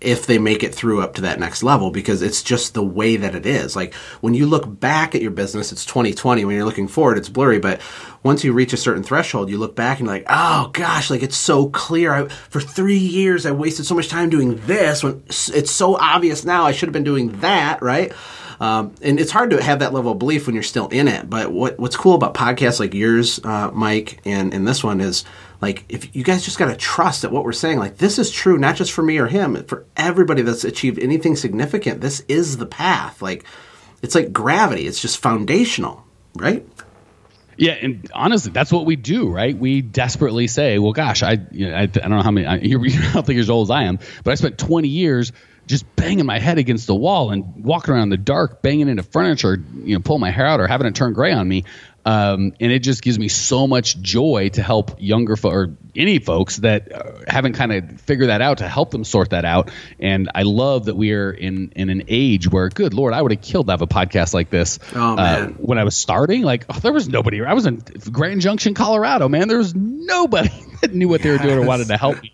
if 0.01 0.27
they 0.27 0.39
make 0.39 0.63
it 0.63 0.73
through 0.73 1.03
up 1.03 1.15
to 1.15 1.23
that 1.23 1.41
next 1.41 1.65
level 1.65 1.91
because 1.91 2.23
it's 2.23 2.41
just 2.41 2.75
the 2.75 2.85
way 2.85 3.17
that 3.17 3.35
it 3.35 3.47
is. 3.47 3.75
Like 3.75 3.95
when 4.21 4.35
you 4.35 4.47
look 4.47 4.81
back 4.81 5.15
at 5.15 5.23
your 5.23 5.31
business, 5.31 5.73
it's 5.73 5.85
2020. 5.85 6.45
When 6.45 6.55
you're 6.55 6.65
looking 6.65 6.89
forward, 6.89 7.19
it's 7.19 7.29
blurry. 7.29 7.59
But 7.59 7.81
once 8.23 8.45
you 8.45 8.53
reach 8.53 8.73
a 8.73 8.77
certain 8.77 9.03
threshold, 9.03 9.49
you 9.49 9.59
look 9.59 9.77
back 9.77 9.99
and 9.99 10.07
you're 10.07 10.17
like, 10.17 10.27
oh 10.29 10.71
gosh, 10.73 11.09
like 11.11 11.23
it's 11.23 11.37
so 11.37 11.69
clear. 11.69 12.13
I, 12.13 12.29
for 12.29 12.61
three 12.61 12.99
years, 12.99 13.47
I 13.47 13.53
wasted 13.53 13.87
so 13.87 13.95
much 13.95 14.09
time 14.09 14.31
doing 14.31 14.57
this 14.67 15.03
when 15.03 15.23
it's 15.29 15.71
so 15.71 15.97
obvious 15.97 16.45
now. 16.45 16.65
I 16.65 16.73
should 16.73 16.89
have 16.89 16.95
been 16.95 17.05
doing 17.05 17.41
that, 17.41 17.81
right? 17.81 18.13
Um, 18.61 18.95
and 19.03 19.19
it's 19.19 19.31
hard 19.31 19.51
to 19.51 19.63
have 19.63 19.81
that 19.81 19.93
level 19.93 20.13
of 20.13 20.19
belief 20.19 20.47
when 20.47 20.55
you're 20.55 20.63
still 20.63 20.89
in 20.89 21.09
it. 21.09 21.29
But 21.29 21.53
what, 21.53 21.79
what's 21.79 21.97
cool 21.97 22.15
about 22.15 22.35
podcasts 22.35 22.81
like 22.81 22.95
yours, 22.95 23.41
uh, 23.45 23.71
Mike, 23.73 24.21
and, 24.25 24.53
and 24.55 24.67
this 24.67 24.83
one 24.83 25.01
is 25.01 25.25
like 25.61 25.85
if 25.89 26.15
you 26.15 26.25
guys 26.25 26.45
just 26.45 26.59
got 26.59 26.67
to 26.67 26.77
trust 26.77 27.23
that 27.23 27.31
what 27.31 27.45
we're 27.45 27.53
saying, 27.53 27.79
like 27.79 27.99
this 27.99 28.19
is 28.19 28.31
true, 28.31 28.59
not 28.59 28.77
just 28.77 28.93
for 28.93 29.03
me 29.03 29.19
or 29.19 29.27
him, 29.27 29.63
for 29.65 29.87
everybody 29.97 30.43
that's 30.43 30.65
achieved 30.65 30.99
anything 30.99 31.37
significant. 31.37 32.01
This 32.01 32.21
is 32.29 32.57
the 32.57 32.67
path. 32.67 33.23
Like 33.23 33.45
it's 34.03 34.15
like 34.15 34.33
gravity. 34.33 34.87
It's 34.87 35.01
just 35.01 35.19
foundational, 35.19 36.05
right? 36.35 36.67
Yeah, 37.57 37.73
and 37.75 38.11
honestly, 38.13 38.51
that's 38.51 38.73
what 38.73 38.87
we 38.87 38.97
do, 38.97 39.29
right? 39.29 39.57
We 39.57 39.83
desperately 39.83 40.49
say, 40.49 40.79
"Well, 40.79 40.93
gosh, 40.93 41.23
I, 41.23 41.39
you 41.53 41.69
know, 41.69 41.77
I, 41.77 41.83
I 41.83 41.87
don't 41.87 42.11
know 42.11 42.23
how 42.23 42.31
many. 42.31 42.47
I, 42.47 42.57
you're, 42.63 42.85
you're 42.85 43.15
not 43.15 43.29
as 43.29 43.51
old 43.51 43.67
as 43.67 43.71
I 43.71 43.85
am, 43.85 43.99
but 44.25 44.33
I 44.33 44.35
spent 44.35 44.59
20 44.59 44.89
years 44.89 45.33
just 45.73 45.97
banging 45.97 46.27
my 46.27 46.39
head 46.39 46.59
against 46.59 46.87
the 46.87 46.95
wall 46.95 47.31
and 47.31 47.65
walking 47.65 47.95
around 47.95 48.05
in 48.05 48.09
the 48.11 48.19
dark, 48.19 48.61
banging 48.61 48.89
into 48.89 49.03
furniture, 49.03 49.57
you 49.83 49.95
know, 49.95 50.01
pulling 50.01 50.21
my 50.21 50.31
hair 50.31 50.47
out 50.47 50.61
or 50.61 50.67
having 50.67 50.87
it 50.87 50.95
turn 50.95 51.15
gray 51.15 51.33
on 51.33 51.49
me. 51.49 51.65
Um, 52.05 52.53
and 52.61 52.71
it 52.73 52.81
just 52.81 53.01
gives 53.01 53.19
me 53.19 53.29
so 53.29 53.67
much 53.67 53.99
joy 53.99 54.51
to 54.51 54.63
help 54.63 54.97
younger 54.99 55.35
fo- 55.35 55.51
or 55.51 55.77
any 55.97 56.19
folks 56.19 56.59
that 56.59 56.93
uh, 56.93 57.13
haven't 57.27 57.55
kind 57.55 57.73
of 57.73 58.01
figured 58.03 58.29
that 58.29 58.43
out 58.43 58.59
to 58.59 58.69
help 58.69 58.91
them 58.91 59.03
sort 59.03 59.31
that 59.31 59.47
out. 59.47 59.71
And 59.99 60.29
I 60.35 60.43
love 60.43 60.87
that 60.87 60.97
we 60.97 61.13
are 61.13 61.31
in 61.31 61.73
in 61.75 61.89
an 61.89 62.03
age 62.09 62.51
where, 62.51 62.69
good 62.69 62.93
lord, 62.93 63.15
I 63.15 63.23
would 63.23 63.31
have 63.31 63.41
killed 63.41 63.69
to 63.69 63.73
have 63.73 63.83
a 63.83 63.87
podcast 63.87 64.35
like 64.35 64.51
this 64.51 64.79
oh, 64.95 65.17
uh, 65.17 65.47
when 65.53 65.79
I 65.79 65.85
was 65.85 65.97
starting. 65.97 66.43
Like 66.43 66.67
oh, 66.69 66.79
there 66.81 66.93
was 66.93 67.09
nobody. 67.09 67.43
I 67.43 67.55
was 67.55 67.65
in 67.65 67.77
Grand 68.11 68.43
Junction, 68.43 68.75
Colorado. 68.75 69.29
Man, 69.29 69.49
there 69.49 69.59
was 69.59 69.75
nobody 69.75 70.51
that 70.83 70.93
knew 70.93 71.09
what 71.09 71.21
yes. 71.21 71.25
they 71.25 71.31
were 71.31 71.39
doing 71.39 71.65
or 71.65 71.67
wanted 71.67 71.87
to 71.87 71.97
help 71.97 72.21
me 72.21 72.32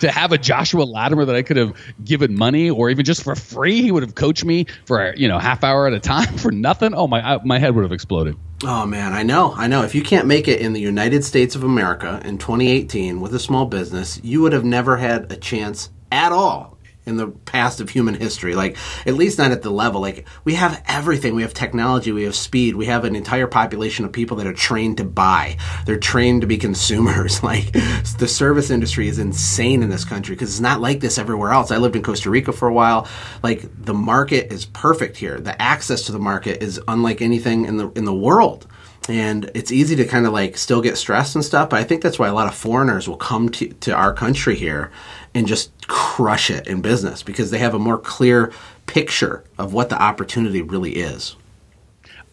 to 0.00 0.10
have 0.10 0.32
a 0.32 0.38
Joshua 0.38 0.82
Latimer 0.82 1.24
that 1.24 1.36
I 1.36 1.42
could 1.42 1.56
have 1.56 1.74
given 2.04 2.36
money 2.36 2.70
or 2.70 2.90
even 2.90 3.04
just 3.04 3.22
for 3.22 3.34
free, 3.34 3.82
he 3.82 3.90
would 3.90 4.02
have 4.02 4.14
coached 4.14 4.44
me 4.44 4.66
for 4.86 5.14
you 5.16 5.28
know 5.28 5.38
half 5.38 5.64
hour 5.64 5.86
at 5.86 5.92
a 5.92 6.00
time 6.00 6.36
for 6.38 6.50
nothing. 6.50 6.94
Oh 6.94 7.06
my, 7.06 7.38
my 7.44 7.58
head 7.58 7.74
would 7.74 7.82
have 7.82 7.92
exploded. 7.92 8.36
Oh 8.64 8.86
man, 8.86 9.12
I 9.12 9.22
know, 9.22 9.54
I 9.54 9.66
know. 9.68 9.82
If 9.84 9.94
you 9.94 10.02
can't 10.02 10.26
make 10.26 10.48
it 10.48 10.60
in 10.60 10.72
the 10.72 10.80
United 10.80 11.24
States 11.24 11.54
of 11.54 11.62
America 11.62 12.20
in 12.24 12.38
2018 12.38 13.20
with 13.20 13.34
a 13.34 13.38
small 13.38 13.66
business, 13.66 14.20
you 14.24 14.42
would 14.42 14.52
have 14.52 14.64
never 14.64 14.96
had 14.96 15.30
a 15.30 15.36
chance 15.36 15.90
at 16.10 16.32
all 16.32 16.77
in 17.08 17.16
the 17.16 17.28
past 17.28 17.80
of 17.80 17.90
human 17.90 18.14
history. 18.14 18.54
Like, 18.54 18.76
at 19.06 19.14
least 19.14 19.38
not 19.38 19.50
at 19.50 19.62
the 19.62 19.70
level. 19.70 20.00
Like, 20.00 20.28
we 20.44 20.54
have 20.54 20.82
everything. 20.86 21.34
We 21.34 21.42
have 21.42 21.54
technology. 21.54 22.12
We 22.12 22.24
have 22.24 22.36
speed. 22.36 22.76
We 22.76 22.86
have 22.86 23.04
an 23.04 23.16
entire 23.16 23.46
population 23.46 24.04
of 24.04 24.12
people 24.12 24.36
that 24.36 24.46
are 24.46 24.52
trained 24.52 24.98
to 24.98 25.04
buy. 25.04 25.56
They're 25.86 25.98
trained 25.98 26.42
to 26.42 26.46
be 26.46 26.58
consumers. 26.58 27.42
Like, 27.48 27.72
the 28.18 28.28
service 28.28 28.68
industry 28.68 29.08
is 29.08 29.18
insane 29.18 29.82
in 29.82 29.88
this 29.88 30.04
country 30.04 30.34
because 30.34 30.50
it's 30.50 30.60
not 30.60 30.82
like 30.82 31.00
this 31.00 31.16
everywhere 31.16 31.50
else. 31.52 31.70
I 31.70 31.78
lived 31.78 31.96
in 31.96 32.02
Costa 32.02 32.28
Rica 32.28 32.52
for 32.52 32.68
a 32.68 32.74
while. 32.74 33.08
Like, 33.42 33.62
the 33.82 33.94
market 33.94 34.52
is 34.52 34.66
perfect 34.66 35.16
here. 35.16 35.40
The 35.40 35.60
access 35.60 36.02
to 36.02 36.12
the 36.12 36.18
market 36.18 36.62
is 36.62 36.78
unlike 36.86 37.22
anything 37.22 37.64
in 37.64 37.78
the 37.78 37.90
in 37.92 38.04
the 38.04 38.14
world 38.14 38.66
and 39.08 39.50
it's 39.54 39.72
easy 39.72 39.96
to 39.96 40.04
kind 40.04 40.26
of 40.26 40.32
like 40.32 40.56
still 40.56 40.82
get 40.82 40.96
stressed 40.96 41.34
and 41.34 41.44
stuff 41.44 41.70
but 41.70 41.80
i 41.80 41.84
think 41.84 42.02
that's 42.02 42.18
why 42.18 42.28
a 42.28 42.34
lot 42.34 42.46
of 42.46 42.54
foreigners 42.54 43.08
will 43.08 43.16
come 43.16 43.48
to, 43.48 43.68
to 43.74 43.92
our 43.92 44.12
country 44.12 44.54
here 44.54 44.90
and 45.38 45.46
just 45.46 45.86
crush 45.88 46.50
it 46.50 46.66
in 46.66 46.82
business 46.82 47.22
because 47.22 47.50
they 47.50 47.58
have 47.58 47.74
a 47.74 47.78
more 47.78 47.98
clear 47.98 48.52
picture 48.86 49.44
of 49.56 49.72
what 49.72 49.88
the 49.88 50.00
opportunity 50.00 50.62
really 50.62 50.96
is 50.96 51.36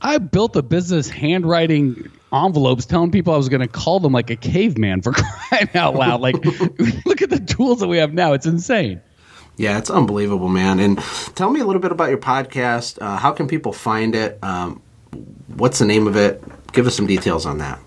I 0.01 0.17
built 0.17 0.55
a 0.55 0.61
business 0.61 1.09
handwriting 1.09 2.11
envelopes 2.31 2.85
telling 2.85 3.11
people 3.11 3.33
I 3.33 3.37
was 3.37 3.49
going 3.49 3.61
to 3.61 3.67
call 3.67 3.99
them 3.99 4.11
like 4.11 4.29
a 4.29 4.35
caveman 4.35 5.01
for 5.01 5.11
crying 5.13 5.69
out 5.73 5.95
loud. 5.95 6.21
Like, 6.21 6.35
look 7.05 7.21
at 7.21 7.29
the 7.29 7.39
tools 7.39 7.79
that 7.79 7.87
we 7.87 7.97
have 7.97 8.13
now. 8.13 8.33
It's 8.33 8.45
insane. 8.45 9.01
Yeah, 9.57 9.77
it's 9.77 9.89
unbelievable, 9.89 10.49
man. 10.49 10.79
And 10.79 10.99
tell 11.35 11.49
me 11.49 11.61
a 11.61 11.65
little 11.65 11.81
bit 11.81 11.91
about 11.91 12.09
your 12.09 12.17
podcast. 12.17 13.01
Uh, 13.01 13.17
how 13.17 13.31
can 13.31 13.47
people 13.47 13.71
find 13.71 14.13
it? 14.13 14.37
Um, 14.43 14.81
what's 15.55 15.79
the 15.79 15.85
name 15.85 16.07
of 16.07 16.17
it? 16.17 16.43
Give 16.73 16.85
us 16.85 16.95
some 16.95 17.07
details 17.07 17.45
on 17.45 17.59
that. 17.59 17.79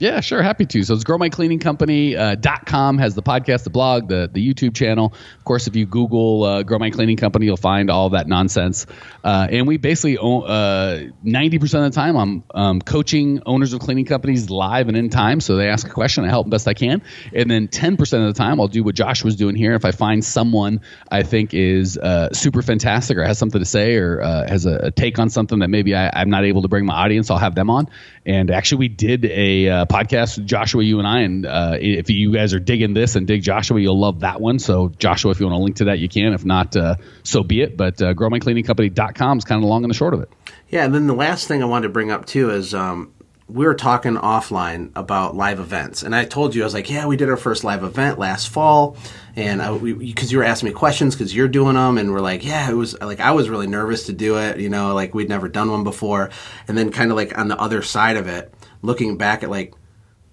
Yeah, 0.00 0.20
sure. 0.20 0.40
Happy 0.42 0.64
to. 0.64 0.82
So 0.82 0.94
it's 0.94 1.04
growmycleaningcompany.com 1.04 2.98
uh, 2.98 3.02
has 3.02 3.14
the 3.14 3.22
podcast, 3.22 3.64
the 3.64 3.70
blog, 3.70 4.08
the, 4.08 4.30
the 4.32 4.42
YouTube 4.42 4.74
channel. 4.74 5.12
Of 5.36 5.44
course, 5.44 5.66
if 5.66 5.76
you 5.76 5.84
Google 5.84 6.42
uh, 6.42 6.62
Grow 6.62 6.78
My 6.78 6.88
Cleaning 6.88 7.18
Company, 7.18 7.44
you'll 7.44 7.58
find 7.58 7.90
all 7.90 8.08
that 8.10 8.26
nonsense. 8.26 8.86
Uh, 9.22 9.46
and 9.50 9.68
we 9.68 9.76
basically, 9.76 10.16
own, 10.16 10.44
uh, 10.44 11.10
90% 11.22 11.62
of 11.62 11.70
the 11.70 11.90
time, 11.90 12.16
I'm 12.16 12.44
um, 12.54 12.80
coaching 12.80 13.42
owners 13.44 13.74
of 13.74 13.80
cleaning 13.80 14.06
companies 14.06 14.48
live 14.48 14.88
and 14.88 14.96
in 14.96 15.10
time. 15.10 15.38
So 15.38 15.56
they 15.56 15.68
ask 15.68 15.86
a 15.86 15.90
question, 15.90 16.24
I 16.24 16.28
help 16.28 16.46
them 16.46 16.50
best 16.50 16.66
I 16.66 16.72
can. 16.72 17.02
And 17.34 17.50
then 17.50 17.68
10% 17.68 18.00
of 18.00 18.08
the 18.08 18.32
time, 18.32 18.58
I'll 18.58 18.68
do 18.68 18.82
what 18.82 18.94
Josh 18.94 19.22
was 19.22 19.36
doing 19.36 19.54
here. 19.54 19.74
If 19.74 19.84
I 19.84 19.90
find 19.90 20.24
someone 20.24 20.80
I 21.10 21.24
think 21.24 21.52
is 21.52 21.98
uh, 21.98 22.32
super 22.32 22.62
fantastic 22.62 23.18
or 23.18 23.24
has 23.24 23.36
something 23.36 23.60
to 23.60 23.66
say 23.66 23.96
or 23.96 24.22
uh, 24.22 24.48
has 24.48 24.64
a, 24.64 24.76
a, 24.76 24.90
take 24.90 25.18
on 25.18 25.28
something 25.28 25.58
that 25.58 25.68
maybe 25.68 25.94
I, 25.94 26.22
am 26.22 26.30
not 26.30 26.46
able 26.46 26.62
to 26.62 26.68
bring 26.68 26.86
my 26.86 26.94
audience, 26.94 27.30
I'll 27.30 27.36
have 27.36 27.54
them 27.54 27.68
on. 27.68 27.90
And 28.26 28.50
actually, 28.50 28.78
we 28.78 28.88
did 28.88 29.24
a 29.24 29.86
podcast, 29.86 30.44
Joshua, 30.44 30.82
you 30.82 30.98
and 30.98 31.08
I. 31.08 31.20
And 31.20 31.46
uh, 31.46 31.78
if 31.80 32.10
you 32.10 32.32
guys 32.32 32.52
are 32.52 32.58
digging 32.58 32.92
this 32.92 33.16
and 33.16 33.26
dig 33.26 33.42
Joshua, 33.42 33.80
you'll 33.80 33.98
love 33.98 34.20
that 34.20 34.40
one. 34.40 34.58
So, 34.58 34.90
Joshua, 34.98 35.30
if 35.30 35.40
you 35.40 35.46
want 35.46 35.58
to 35.58 35.62
link 35.62 35.76
to 35.76 35.84
that, 35.84 35.98
you 35.98 36.08
can. 36.08 36.34
If 36.34 36.44
not, 36.44 36.76
uh, 36.76 36.96
so 37.22 37.42
be 37.42 37.62
it. 37.62 37.78
But 37.78 38.00
uh, 38.02 38.12
growmycleaningcompany.com 38.12 39.38
is 39.38 39.44
kind 39.44 39.62
of 39.64 39.68
long 39.68 39.84
and 39.84 39.90
the 39.90 39.96
short 39.96 40.12
of 40.12 40.20
it. 40.20 40.30
Yeah. 40.68 40.84
And 40.84 40.94
then 40.94 41.06
the 41.06 41.14
last 41.14 41.48
thing 41.48 41.62
I 41.62 41.66
wanted 41.66 41.88
to 41.88 41.92
bring 41.92 42.10
up, 42.10 42.26
too, 42.26 42.50
is 42.50 42.74
um, 42.74 43.12
we 43.48 43.64
were 43.64 43.74
talking 43.74 44.14
offline 44.14 44.90
about 44.94 45.34
live 45.34 45.58
events. 45.58 46.02
And 46.02 46.14
I 46.14 46.24
told 46.24 46.54
you, 46.54 46.62
I 46.62 46.64
was 46.64 46.74
like, 46.74 46.90
yeah, 46.90 47.06
we 47.06 47.16
did 47.16 47.28
our 47.28 47.36
first 47.36 47.64
live 47.64 47.82
event 47.82 48.18
last 48.18 48.48
fall 48.48 48.96
and 49.36 49.60
because 49.98 50.32
you 50.32 50.38
were 50.38 50.44
asking 50.44 50.68
me 50.68 50.74
questions 50.74 51.14
because 51.14 51.34
you're 51.34 51.48
doing 51.48 51.74
them 51.74 51.98
and 51.98 52.12
we're 52.12 52.20
like 52.20 52.44
yeah 52.44 52.70
it 52.70 52.74
was 52.74 52.98
like 53.00 53.20
i 53.20 53.30
was 53.30 53.48
really 53.48 53.66
nervous 53.66 54.06
to 54.06 54.12
do 54.12 54.38
it 54.38 54.58
you 54.58 54.68
know 54.68 54.94
like 54.94 55.14
we'd 55.14 55.28
never 55.28 55.48
done 55.48 55.70
one 55.70 55.84
before. 55.84 56.30
And 56.68 56.76
then 56.76 56.90
kind 56.90 57.10
of 57.10 57.16
like 57.16 57.36
on 57.38 57.48
the 57.48 57.58
other 57.58 57.82
side 57.82 58.16
of 58.16 58.26
it 58.26 58.52
looking 58.82 59.16
back 59.16 59.42
at 59.42 59.50
like 59.50 59.74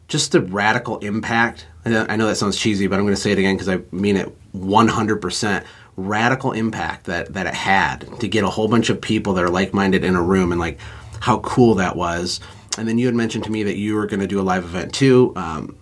just 0.08 0.32
the 0.32 0.42
radical 0.42 0.98
impact 1.00 1.68
i 1.86 2.16
know 2.16 2.28
that 2.28 2.36
sounds 2.36 2.58
cheesy 2.58 2.88
but 2.88 2.98
i'm 2.98 3.06
going 3.06 3.16
to 3.16 3.22
say 3.22 3.32
it 3.32 3.40
again 3.40 3.56
because 3.56 3.70
i 3.70 3.80
mean 3.92 4.18
it 4.18 4.34
100% 4.56 5.66
radical 5.98 6.52
impact 6.52 7.06
that 7.06 7.34
that 7.34 7.48
it 7.48 7.54
had 7.54 8.08
to 8.20 8.28
get 8.28 8.44
a 8.44 8.50
whole 8.50 8.68
bunch 8.68 8.90
of 8.90 9.02
people 9.02 9.34
that 9.34 9.44
are 9.44 9.50
like-minded 9.50 10.04
in 10.04 10.16
a 10.16 10.22
room 10.22 10.52
and 10.52 10.62
like 10.62 10.80
how 11.20 11.40
cool 11.40 11.76
that 11.76 11.96
was. 11.96 12.40
And 12.78 12.88
then 12.88 13.00
you 13.00 13.08
had 13.08 13.16
mentioned 13.16 13.44
to 13.46 13.52
me 13.52 13.64
that 13.64 13.76
you 13.76 13.96
were 13.96 14.06
going 14.06 14.20
to 14.20 14.28
do 14.28 14.40
a 14.40 14.44
live 14.44 14.64
event 14.64 14.94
too 14.94 15.34
um, 15.36 15.76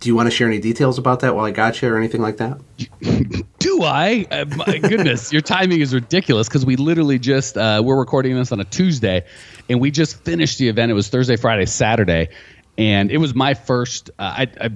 do 0.00 0.08
you 0.08 0.16
want 0.16 0.26
to 0.26 0.30
share 0.30 0.46
any 0.46 0.58
details 0.58 0.98
about 0.98 1.20
that 1.20 1.36
while 1.36 1.44
I 1.44 1.50
got 1.50 1.80
you 1.80 1.88
or 1.88 1.98
anything 1.98 2.22
like 2.22 2.38
that? 2.38 2.58
Do 3.58 3.82
I? 3.82 4.26
Uh, 4.30 4.46
my 4.56 4.78
goodness, 4.78 5.30
your 5.30 5.42
timing 5.42 5.82
is 5.82 5.92
ridiculous 5.92 6.48
because 6.48 6.64
we 6.64 6.76
literally 6.76 7.18
just 7.18 7.58
uh, 7.58 7.82
we're 7.84 7.98
recording 7.98 8.34
this 8.34 8.50
on 8.50 8.60
a 8.60 8.64
Tuesday, 8.64 9.26
and 9.68 9.78
we 9.78 9.90
just 9.90 10.24
finished 10.24 10.58
the 10.58 10.68
event. 10.68 10.90
It 10.90 10.94
was 10.94 11.08
Thursday, 11.08 11.36
Friday, 11.36 11.66
Saturday, 11.66 12.30
and 12.78 13.10
it 13.10 13.18
was 13.18 13.34
my 13.34 13.52
first. 13.52 14.10
Uh, 14.18 14.22
I, 14.38 14.48
I 14.58 14.70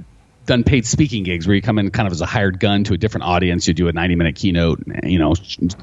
done 0.46 0.62
paid 0.62 0.86
speaking 0.86 1.24
gigs 1.24 1.46
where 1.46 1.56
you 1.56 1.62
come 1.62 1.78
in 1.78 1.90
kind 1.90 2.06
of 2.06 2.12
as 2.12 2.20
a 2.20 2.26
hired 2.26 2.60
gun 2.60 2.84
to 2.84 2.94
a 2.94 2.98
different 2.98 3.24
audience. 3.24 3.66
You 3.66 3.74
do 3.74 3.88
a 3.88 3.92
90 3.92 4.14
minute 4.16 4.36
keynote, 4.36 4.82
you 5.02 5.18
know, 5.18 5.34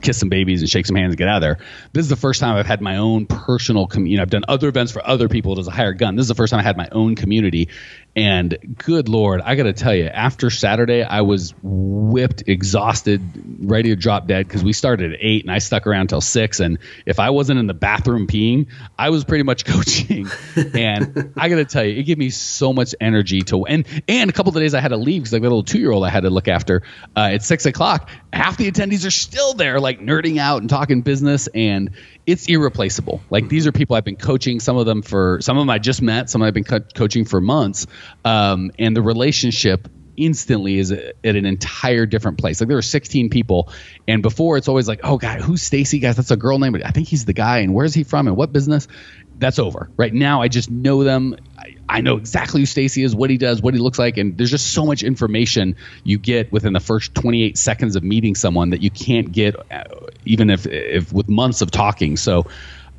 kiss 0.02 0.18
some 0.18 0.30
babies 0.30 0.62
and 0.62 0.70
shake 0.70 0.86
some 0.86 0.96
hands 0.96 1.12
and 1.12 1.18
get 1.18 1.28
out 1.28 1.38
of 1.38 1.42
there. 1.42 1.58
This 1.94 2.04
is 2.04 2.10
the 2.10 2.16
first 2.16 2.40
time 2.40 2.56
I've 2.56 2.68
had 2.68 2.82
my 2.82 2.98
own 2.98 3.26
personal, 3.26 3.88
com- 3.88 4.06
you 4.06 4.18
know, 4.18 4.24
I've 4.24 4.30
done 4.30 4.44
other 4.48 4.68
events 4.68 4.92
for 4.92 5.06
other 5.08 5.28
people 5.28 5.60
as 5.60 5.68
a 5.68 5.72
hired 5.72 5.98
gun. 5.98 6.16
This 6.16 6.24
is 6.24 6.30
the 6.30 6.36
first 6.36 6.52
time 6.52 6.60
I 6.60 6.64
had 6.64 6.78
my 6.78 6.90
own 6.92 7.16
community. 7.16 7.70
And 8.14 8.76
good 8.78 9.08
Lord, 9.08 9.40
I 9.40 9.56
got 9.56 9.64
to 9.64 9.74
tell 9.74 9.96
you, 9.96 10.06
after 10.06 10.50
Saturday, 10.50 11.02
I 11.02 11.22
was 11.22 11.54
whipped, 11.64 12.44
exhausted, 12.48 13.22
ready 13.62 13.90
to 13.90 13.96
drop 13.96 14.28
dead 14.28 14.48
because 14.48 14.66
we 14.66 14.74
started 14.74 15.14
at 15.14 15.20
eight 15.22 15.46
and 15.46 15.52
I 15.52 15.60
stuck 15.60 15.88
around 15.88 16.08
till 16.08 16.20
six. 16.20 16.60
And 16.60 16.80
if 17.06 17.20
I 17.20 17.30
wasn't 17.30 17.60
in 17.60 17.68
the 17.68 17.74
bathroom 17.74 18.28
peeing, 18.28 18.68
I 19.00 19.12
was 19.12 19.24
pretty 19.24 19.44
much 19.44 19.64
coaching. 19.72 20.28
and 20.74 21.34
I 21.38 21.48
got 21.48 21.56
to 21.56 21.66
tell 21.66 21.86
you, 21.86 21.98
it 21.98 22.04
gave 22.04 22.18
me 22.18 22.32
so 22.32 22.74
much 22.74 22.94
energy 23.00 23.44
to, 23.44 23.66
and, 23.66 23.86
and 24.10 24.30
a 24.30 24.34
couple 24.34 24.50
of 24.50 24.62
days 24.62 24.74
I 24.74 24.82
had 24.82 24.90
to 24.90 24.98
leave 24.98 25.22
because 25.22 25.32
like 25.32 25.40
a 25.40 25.44
little 25.44 25.64
two 25.64 25.80
year 25.80 25.92
old 25.92 26.04
I 26.04 26.10
had 26.10 26.24
to 26.24 26.30
look 26.30 26.50
after 26.50 26.84
uh, 27.16 27.30
at 27.32 27.44
six 27.44 27.66
o'clock. 27.66 28.10
Half 28.34 28.58
the 28.58 28.70
attendees 28.70 29.08
are 29.08 29.12
still 29.12 29.54
there, 29.54 29.80
like 29.80 30.02
nerding 30.02 30.38
out 30.38 30.60
and 30.60 30.70
talking 30.70 31.02
business. 31.02 31.48
And 31.48 31.92
it's 32.26 32.48
irreplaceable. 32.48 33.22
Like 33.30 33.50
these 33.50 33.68
are 33.68 33.72
people 33.72 33.96
I've 33.96 34.04
been 34.04 34.16
coaching. 34.16 34.60
Some 34.60 34.78
of 34.78 34.86
them 34.86 35.02
for 35.02 35.40
some 35.42 35.58
of 35.58 35.62
them 35.62 35.70
I 35.70 35.80
just 35.80 36.02
met. 36.02 36.30
Some 36.30 36.42
I've 36.42 36.54
been 36.54 36.64
co- 36.64 36.80
coaching 36.80 37.26
for 37.26 37.42
months. 37.42 37.88
Um, 38.24 38.72
and 38.78 38.96
the 38.96 39.02
relationship 39.02 39.88
instantly 40.18 40.78
is 40.78 40.92
at 40.92 41.16
an 41.24 41.46
entire 41.46 42.06
different 42.06 42.38
place. 42.38 42.62
Like 42.62 42.68
there 42.68 42.78
are 42.78 42.84
16 42.84 43.30
people, 43.30 43.72
and 44.08 44.22
before 44.22 44.58
it's 44.58 44.68
always 44.68 44.88
like, 44.88 45.02
oh 45.04 45.18
god, 45.18 45.42
who's 45.42 45.64
Stacy? 45.64 46.00
Guys, 46.00 46.16
that's 46.16 46.32
a 46.32 46.38
girl 46.38 46.60
name. 46.60 46.76
I 46.76 46.92
think 46.92 47.08
he's 47.08 47.26
the 47.26 47.34
guy. 47.34 47.60
And 47.60 47.74
where's 47.74 47.94
he 47.94 48.04
from? 48.04 48.28
And 48.28 48.38
what 48.38 48.54
business? 48.54 48.88
That's 49.38 49.58
over. 49.58 49.90
Right 49.98 50.14
now, 50.14 50.42
I 50.42 50.48
just 50.48 50.70
know 50.70 51.04
them. 51.04 51.36
I, 51.98 52.02
know 52.02 52.18
exactly 52.18 52.62
who 52.62 52.66
Stacy 52.66 53.04
is, 53.04 53.16
what 53.16 53.30
he 53.30 53.38
does, 53.38 53.62
what 53.62 53.74
he 53.74 53.80
looks 53.80 54.00
like, 54.00 54.18
and 54.18 54.38
there's 54.38 54.52
just 54.52 54.74
so 54.74 54.86
much 54.86 55.04
information 55.04 55.76
you 56.04 56.18
get 56.18 56.52
within 56.52 56.74
the 56.74 56.80
first 56.80 57.14
28 57.16 57.58
seconds 57.58 57.96
of 57.96 58.04
meeting 58.04 58.36
someone 58.36 58.72
that 58.72 58.82
you 58.82 58.90
can't 58.90 59.32
get, 59.32 59.56
uh, 59.72 59.84
even 60.26 60.50
if 60.50 60.66
if 60.66 61.12
with 61.12 61.30
months 61.30 61.62
of 61.62 61.72
talking. 61.72 62.18
So 62.18 62.48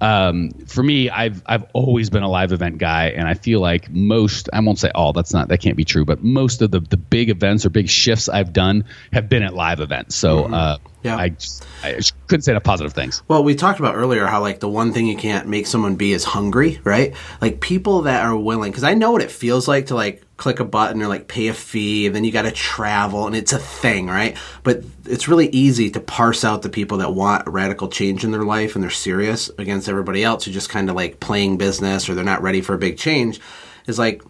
um, 0.02 0.50
for 0.66 0.82
me, 0.82 1.10
I've 1.10 1.42
I've 1.46 1.64
always 1.72 2.10
been 2.10 2.24
a 2.24 2.28
live 2.28 2.50
event 2.50 2.78
guy, 2.78 3.10
and 3.10 3.28
I 3.28 3.34
feel 3.34 3.60
like 3.60 3.88
most 3.88 4.50
I 4.52 4.58
won't 4.58 4.80
say 4.80 4.90
all 4.92 5.12
that's 5.12 5.32
not 5.32 5.48
that 5.48 5.58
can't 5.58 5.76
be 5.76 5.84
true, 5.84 6.04
but 6.04 6.24
most 6.24 6.60
of 6.60 6.72
the 6.72 6.80
the 6.80 6.96
big 6.96 7.30
events 7.30 7.64
or 7.64 7.70
big 7.70 7.88
shifts 7.88 8.28
I've 8.28 8.52
done 8.52 8.84
have 9.12 9.28
been 9.28 9.44
at 9.44 9.54
live 9.54 9.78
events. 9.78 10.16
So 10.16 10.42
mm-hmm. 10.42 10.54
uh, 10.54 10.78
yeah. 11.02 11.16
I 11.16 11.30
just, 11.30 11.66
I 11.82 11.94
just 11.94 12.14
couldn't 12.28 12.42
say 12.42 12.52
enough 12.52 12.64
positive 12.64 12.92
things. 12.92 13.22
Well, 13.28 13.42
we 13.42 13.54
talked 13.54 13.80
about 13.80 13.96
earlier 13.96 14.26
how 14.26 14.40
like 14.40 14.60
the 14.60 14.68
one 14.68 14.92
thing 14.92 15.06
you 15.06 15.16
can't 15.16 15.48
make 15.48 15.66
someone 15.66 15.96
be 15.96 16.12
is 16.12 16.24
hungry, 16.24 16.80
right? 16.84 17.14
Like 17.40 17.60
people 17.60 18.02
that 18.02 18.24
are 18.24 18.36
willing, 18.36 18.70
because 18.70 18.84
I 18.84 18.94
know 18.94 19.10
what 19.12 19.22
it 19.22 19.30
feels 19.30 19.66
like 19.66 19.86
to 19.86 19.94
like 19.94 20.22
click 20.36 20.60
a 20.60 20.64
button 20.64 21.02
or 21.02 21.08
like 21.08 21.28
pay 21.28 21.48
a 21.48 21.54
fee, 21.54 22.06
and 22.06 22.14
then 22.14 22.24
you 22.24 22.32
got 22.32 22.42
to 22.42 22.52
travel, 22.52 23.26
and 23.26 23.36
it's 23.36 23.52
a 23.52 23.58
thing, 23.58 24.06
right? 24.06 24.36
But 24.62 24.82
it's 25.04 25.28
really 25.28 25.48
easy 25.48 25.90
to 25.90 26.00
parse 26.00 26.44
out 26.44 26.62
the 26.62 26.68
people 26.68 26.98
that 26.98 27.14
want 27.14 27.46
radical 27.48 27.88
change 27.88 28.24
in 28.24 28.30
their 28.30 28.44
life 28.44 28.74
and 28.74 28.82
they're 28.82 28.90
serious 28.90 29.50
against 29.58 29.88
everybody 29.88 30.22
else 30.22 30.44
who 30.44 30.52
just 30.52 30.68
kind 30.68 30.88
of 30.88 30.96
like 30.96 31.20
playing 31.20 31.58
business 31.58 32.08
or 32.08 32.14
they're 32.14 32.24
not 32.24 32.42
ready 32.42 32.60
for 32.60 32.74
a 32.74 32.78
big 32.78 32.98
change. 32.98 33.40
Is 33.88 33.98
like 33.98 34.22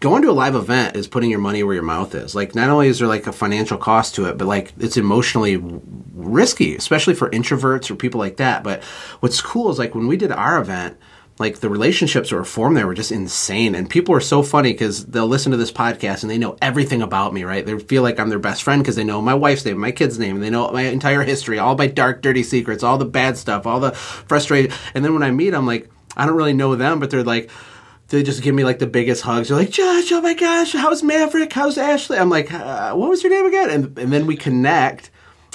going 0.00 0.22
to 0.22 0.30
a 0.30 0.32
live 0.32 0.54
event 0.54 0.96
is 0.96 1.08
putting 1.08 1.30
your 1.30 1.38
money 1.38 1.62
where 1.62 1.74
your 1.74 1.82
mouth 1.82 2.14
is. 2.14 2.34
Like, 2.34 2.54
not 2.54 2.70
only 2.70 2.88
is 2.88 2.98
there 2.98 3.08
like 3.08 3.26
a 3.26 3.32
financial 3.32 3.78
cost 3.78 4.14
to 4.16 4.26
it, 4.26 4.38
but 4.38 4.46
like 4.46 4.72
it's 4.78 4.96
emotionally 4.96 5.56
risky, 6.14 6.76
especially 6.76 7.14
for 7.14 7.30
introverts 7.30 7.90
or 7.90 7.96
people 7.96 8.20
like 8.20 8.36
that. 8.36 8.62
But 8.62 8.82
what's 9.20 9.40
cool 9.40 9.70
is 9.70 9.78
like 9.78 9.94
when 9.94 10.06
we 10.06 10.16
did 10.16 10.32
our 10.32 10.60
event, 10.60 10.98
like 11.38 11.60
the 11.60 11.68
relationships 11.68 12.30
that 12.30 12.36
were 12.36 12.44
formed 12.44 12.76
there 12.76 12.86
were 12.86 12.94
just 12.94 13.12
insane. 13.12 13.74
And 13.74 13.90
people 13.90 14.14
are 14.14 14.20
so 14.20 14.42
funny 14.42 14.72
because 14.72 15.04
they'll 15.04 15.26
listen 15.26 15.52
to 15.52 15.58
this 15.58 15.72
podcast 15.72 16.22
and 16.22 16.30
they 16.30 16.38
know 16.38 16.56
everything 16.62 17.02
about 17.02 17.34
me, 17.34 17.44
right? 17.44 17.64
They 17.64 17.78
feel 17.78 18.02
like 18.02 18.18
I'm 18.18 18.30
their 18.30 18.38
best 18.38 18.62
friend 18.62 18.82
because 18.82 18.96
they 18.96 19.04
know 19.04 19.20
my 19.20 19.34
wife's 19.34 19.64
name, 19.64 19.78
my 19.78 19.92
kid's 19.92 20.18
name, 20.18 20.36
and 20.36 20.42
they 20.42 20.50
know 20.50 20.70
my 20.70 20.82
entire 20.82 21.22
history, 21.22 21.58
all 21.58 21.76
my 21.76 21.88
dark, 21.88 22.22
dirty 22.22 22.42
secrets, 22.42 22.82
all 22.82 22.96
the 22.96 23.04
bad 23.04 23.36
stuff, 23.36 23.66
all 23.66 23.80
the 23.80 23.92
frustrated. 23.92 24.72
And 24.94 25.04
then 25.04 25.12
when 25.12 25.22
I 25.22 25.30
meet 25.30 25.50
them, 25.50 25.66
like, 25.66 25.90
I 26.16 26.24
don't 26.24 26.36
really 26.36 26.54
know 26.54 26.74
them, 26.74 27.00
but 27.00 27.10
they're 27.10 27.22
like, 27.22 27.50
they 28.08 28.22
just 28.22 28.42
give 28.42 28.54
me 28.54 28.64
like 28.64 28.78
the 28.78 28.86
biggest 28.86 29.22
hugs. 29.22 29.48
They're 29.48 29.56
like, 29.56 29.70
Josh, 29.70 30.12
oh 30.12 30.20
my 30.20 30.34
gosh, 30.34 30.72
how's 30.72 31.02
Maverick? 31.02 31.52
How's 31.52 31.76
Ashley? 31.78 32.18
I'm 32.18 32.30
like, 32.30 32.52
uh, 32.52 32.94
what 32.94 33.10
was 33.10 33.22
your 33.22 33.32
name 33.32 33.46
again? 33.46 33.70
And, 33.70 33.98
and 33.98 34.12
then 34.12 34.26
we 34.26 34.36
connect, 34.36 35.10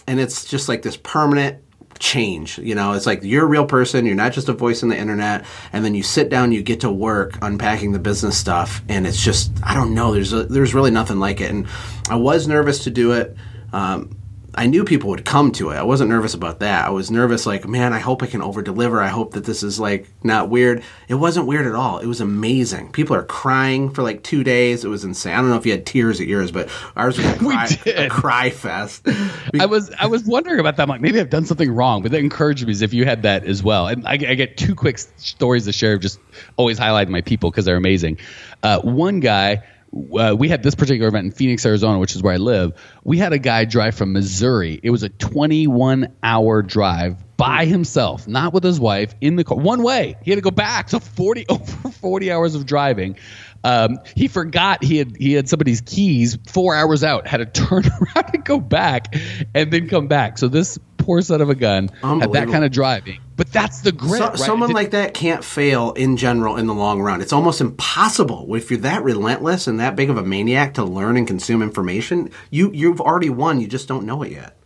and 0.07 0.19
it's 0.19 0.45
just 0.45 0.67
like 0.67 0.81
this 0.81 0.97
permanent 0.97 1.63
change. 1.99 2.57
You 2.57 2.75
know, 2.75 2.93
it's 2.93 3.05
like 3.05 3.23
you're 3.23 3.45
a 3.45 3.47
real 3.47 3.65
person. 3.65 4.05
You're 4.05 4.15
not 4.15 4.33
just 4.33 4.49
a 4.49 4.53
voice 4.53 4.83
on 4.83 4.89
the 4.89 4.97
internet. 4.97 5.45
And 5.71 5.85
then 5.85 5.95
you 5.95 6.03
sit 6.03 6.29
down, 6.29 6.51
you 6.51 6.61
get 6.61 6.81
to 6.81 6.91
work 6.91 7.37
unpacking 7.41 7.93
the 7.93 7.99
business 7.99 8.37
stuff, 8.37 8.81
and 8.89 9.07
it's 9.07 9.23
just 9.23 9.51
I 9.63 9.73
don't 9.73 9.93
know. 9.93 10.11
There's 10.11 10.33
a, 10.33 10.43
there's 10.43 10.73
really 10.73 10.91
nothing 10.91 11.19
like 11.19 11.39
it. 11.39 11.51
And 11.51 11.67
I 12.09 12.15
was 12.15 12.47
nervous 12.47 12.83
to 12.83 12.89
do 12.89 13.13
it. 13.13 13.37
Um, 13.71 14.17
I 14.53 14.67
knew 14.67 14.83
people 14.83 15.09
would 15.11 15.23
come 15.23 15.51
to 15.53 15.69
it. 15.69 15.75
I 15.75 15.83
wasn't 15.83 16.09
nervous 16.09 16.33
about 16.33 16.59
that. 16.59 16.85
I 16.85 16.89
was 16.89 17.09
nervous, 17.09 17.45
like, 17.45 17.67
man, 17.67 17.93
I 17.93 17.99
hope 17.99 18.21
I 18.21 18.27
can 18.27 18.41
over 18.41 18.61
deliver. 18.61 19.01
I 19.01 19.07
hope 19.07 19.33
that 19.33 19.45
this 19.45 19.63
is 19.63 19.79
like 19.79 20.07
not 20.23 20.49
weird. 20.49 20.83
It 21.07 21.15
wasn't 21.15 21.47
weird 21.47 21.65
at 21.65 21.73
all. 21.73 21.99
It 21.99 22.07
was 22.07 22.19
amazing. 22.19 22.91
People 22.91 23.15
are 23.15 23.23
crying 23.23 23.89
for 23.91 24.03
like 24.03 24.23
two 24.23 24.43
days. 24.43 24.83
It 24.83 24.89
was 24.89 25.05
insane. 25.05 25.33
I 25.33 25.37
don't 25.37 25.49
know 25.49 25.55
if 25.55 25.65
you 25.65 25.71
had 25.71 25.85
tears 25.85 26.19
at 26.19 26.27
yours, 26.27 26.51
but 26.51 26.69
ours 26.97 27.17
was 27.17 27.27
a 27.27 27.35
cry, 27.37 27.67
a 27.85 28.09
cry 28.09 28.49
fest. 28.49 29.07
I 29.59 29.65
was 29.65 29.89
I 29.97 30.07
was 30.07 30.25
wondering 30.25 30.59
about 30.59 30.75
that. 30.77 30.83
I'm 30.83 30.89
like, 30.89 31.01
maybe 31.01 31.19
I've 31.19 31.29
done 31.29 31.45
something 31.45 31.71
wrong, 31.71 32.01
but 32.01 32.11
that 32.11 32.19
encouraged 32.19 32.65
me 32.65 32.71
as 32.71 32.81
if 32.81 32.93
you 32.93 33.05
had 33.05 33.23
that 33.23 33.45
as 33.45 33.63
well. 33.63 33.87
And 33.87 34.05
I, 34.05 34.13
I 34.13 34.15
get 34.15 34.57
two 34.57 34.75
quick 34.75 34.97
stories 34.97 35.65
to 35.65 35.71
share. 35.71 35.93
Of 35.93 36.01
just 36.01 36.19
always 36.57 36.77
highlighting 36.77 37.09
my 37.09 37.21
people 37.21 37.51
because 37.51 37.65
they're 37.65 37.77
amazing. 37.77 38.17
Uh, 38.63 38.79
one 38.81 39.21
guy 39.21 39.63
uh, 39.93 40.35
we 40.37 40.47
had 40.47 40.63
this 40.63 40.75
particular 40.75 41.09
event 41.09 41.25
in 41.25 41.31
Phoenix, 41.31 41.65
Arizona, 41.65 41.99
which 41.99 42.15
is 42.15 42.23
where 42.23 42.33
I 42.33 42.37
live. 42.37 42.73
We 43.03 43.17
had 43.17 43.33
a 43.33 43.39
guy 43.39 43.65
drive 43.65 43.95
from 43.95 44.13
Missouri. 44.13 44.79
It 44.81 44.89
was 44.89 45.03
a 45.03 45.09
21 45.09 46.15
hour 46.23 46.61
drive 46.61 47.17
by 47.35 47.65
himself, 47.65 48.27
not 48.27 48.53
with 48.53 48.63
his 48.63 48.79
wife, 48.79 49.13
in 49.19 49.35
the 49.35 49.43
car, 49.43 49.57
one 49.57 49.83
way. 49.83 50.15
He 50.23 50.31
had 50.31 50.37
to 50.37 50.41
go 50.41 50.51
back. 50.51 50.89
So 50.89 50.99
40 50.99 51.45
over 51.49 51.89
40 51.89 52.31
hours 52.31 52.55
of 52.55 52.65
driving. 52.65 53.17
Um, 53.63 53.99
he 54.15 54.27
forgot 54.27 54.83
he 54.83 54.97
had 54.97 55.15
he 55.17 55.33
had 55.33 55.47
somebody's 55.47 55.81
keys 55.81 56.37
four 56.47 56.73
hours 56.73 57.03
out, 57.03 57.27
had 57.27 57.37
to 57.37 57.45
turn 57.67 57.83
around 57.85 58.31
and 58.33 58.45
go 58.45 58.59
back, 58.59 59.15
and 59.53 59.71
then 59.71 59.87
come 59.87 60.07
back. 60.07 60.37
So 60.37 60.47
this 60.47 60.79
poor 60.97 61.21
son 61.21 61.41
of 61.41 61.49
a 61.49 61.55
gun 61.55 61.89
had 62.21 62.31
that 62.33 62.47
kind 62.47 62.63
of 62.63 62.71
driving. 62.71 63.19
But 63.41 63.51
that's 63.51 63.81
the 63.81 63.91
grit. 63.91 64.19
So, 64.19 64.27
right? 64.27 64.37
Someone 64.37 64.69
like 64.69 64.91
that 64.91 65.15
can't 65.15 65.43
fail 65.43 65.93
in 65.93 66.15
general 66.15 66.57
in 66.57 66.67
the 66.67 66.75
long 66.75 67.01
run. 67.01 67.21
It's 67.21 67.33
almost 67.33 67.59
impossible 67.59 68.53
if 68.53 68.69
you're 68.69 68.81
that 68.81 69.03
relentless 69.03 69.65
and 69.65 69.79
that 69.79 69.95
big 69.95 70.11
of 70.11 70.17
a 70.17 70.21
maniac 70.21 70.75
to 70.75 70.83
learn 70.83 71.17
and 71.17 71.25
consume 71.25 71.63
information. 71.63 72.29
You 72.51 72.69
you've 72.71 73.01
already 73.01 73.31
won. 73.31 73.59
You 73.59 73.65
just 73.65 73.87
don't 73.87 74.05
know 74.05 74.21
it 74.21 74.31
yet. 74.31 74.60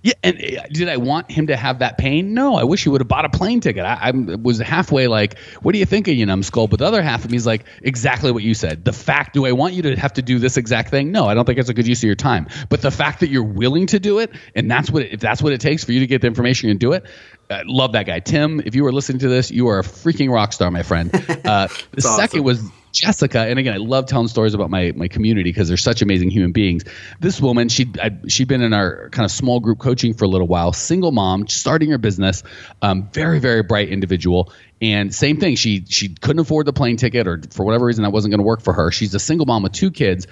Yeah, 0.00 0.12
and 0.22 0.36
uh, 0.36 0.62
did 0.70 0.88
I 0.88 0.96
want 0.96 1.28
him 1.28 1.48
to 1.48 1.56
have 1.56 1.80
that 1.80 1.98
pain? 1.98 2.32
No, 2.32 2.54
I 2.54 2.62
wish 2.62 2.84
he 2.84 2.88
would 2.88 3.00
have 3.00 3.08
bought 3.08 3.24
a 3.24 3.28
plane 3.28 3.60
ticket. 3.60 3.84
I, 3.84 3.94
I, 3.94 4.10
was 4.12 4.58
halfway 4.60 5.08
like, 5.08 5.38
"What 5.60 5.72
do 5.72 5.78
you 5.78 5.86
think 5.86 6.06
of 6.06 6.14
you, 6.14 6.24
numbskull?" 6.24 6.68
But 6.68 6.78
the 6.78 6.84
other 6.84 7.02
half 7.02 7.24
of 7.24 7.32
me 7.32 7.36
is 7.36 7.46
like, 7.46 7.64
exactly 7.82 8.30
what 8.30 8.44
you 8.44 8.54
said. 8.54 8.84
The 8.84 8.92
fact, 8.92 9.34
do 9.34 9.44
I 9.44 9.52
want 9.52 9.74
you 9.74 9.82
to 9.82 9.96
have 9.96 10.12
to 10.12 10.22
do 10.22 10.38
this 10.38 10.56
exact 10.56 10.90
thing? 10.90 11.10
No, 11.10 11.26
I 11.26 11.34
don't 11.34 11.44
think 11.44 11.58
it's 11.58 11.68
a 11.68 11.74
good 11.74 11.88
use 11.88 11.98
of 11.98 12.04
your 12.04 12.14
time. 12.14 12.46
But 12.68 12.80
the 12.80 12.92
fact 12.92 13.20
that 13.20 13.28
you're 13.28 13.42
willing 13.42 13.88
to 13.88 13.98
do 13.98 14.20
it, 14.20 14.30
and 14.54 14.70
that's 14.70 14.88
what 14.88 15.02
it, 15.02 15.14
if 15.14 15.20
that's 15.20 15.42
what 15.42 15.52
it 15.52 15.60
takes 15.60 15.82
for 15.82 15.90
you 15.90 16.00
to 16.00 16.06
get 16.06 16.20
the 16.20 16.28
information 16.28 16.70
and 16.70 16.78
do 16.78 16.92
it, 16.92 17.04
I 17.50 17.62
love 17.66 17.92
that 17.92 18.06
guy, 18.06 18.20
Tim. 18.20 18.62
If 18.64 18.76
you 18.76 18.84
were 18.84 18.92
listening 18.92 19.18
to 19.20 19.28
this, 19.28 19.50
you 19.50 19.66
are 19.68 19.80
a 19.80 19.82
freaking 19.82 20.32
rock 20.32 20.52
star, 20.52 20.70
my 20.70 20.84
friend. 20.84 21.10
Uh, 21.48 21.66
the 21.92 21.98
awesome. 21.98 22.20
second 22.20 22.44
was 22.44 22.62
Jessica, 22.92 23.40
and 23.40 23.58
again, 23.58 23.74
I 23.74 23.78
love 23.78 24.06
telling 24.06 24.28
stories 24.28 24.54
about 24.54 24.70
my 24.70 24.92
my 24.94 25.08
community 25.08 25.50
because 25.50 25.68
they're 25.68 25.76
such 25.76 26.02
amazing 26.02 26.30
human 26.30 26.52
beings. 26.52 26.84
This 27.20 27.40
woman, 27.40 27.68
she 27.68 27.92
she'd 28.28 28.48
been 28.48 28.62
in 28.62 28.72
our 28.72 29.10
kind 29.10 29.24
of 29.24 29.30
small 29.30 29.60
group 29.60 29.78
coaching 29.78 30.14
for 30.14 30.24
a 30.24 30.28
little 30.28 30.46
while, 30.46 30.72
single 30.72 31.12
mom, 31.12 31.48
starting 31.48 31.90
her 31.90 31.98
business, 31.98 32.42
um, 32.82 33.08
very 33.12 33.38
very 33.38 33.62
bright 33.62 33.88
individual, 33.88 34.52
and 34.80 35.14
same 35.14 35.38
thing. 35.38 35.56
She 35.56 35.84
she 35.86 36.08
couldn't 36.08 36.40
afford 36.40 36.66
the 36.66 36.72
plane 36.72 36.96
ticket, 36.96 37.26
or 37.26 37.40
for 37.50 37.64
whatever 37.64 37.86
reason 37.86 38.04
that 38.04 38.10
wasn't 38.10 38.32
going 38.32 38.40
to 38.40 38.46
work 38.46 38.62
for 38.62 38.72
her. 38.72 38.90
She's 38.90 39.14
a 39.14 39.20
single 39.20 39.46
mom 39.46 39.62
with 39.62 39.72
two 39.72 39.90
kids 39.90 40.26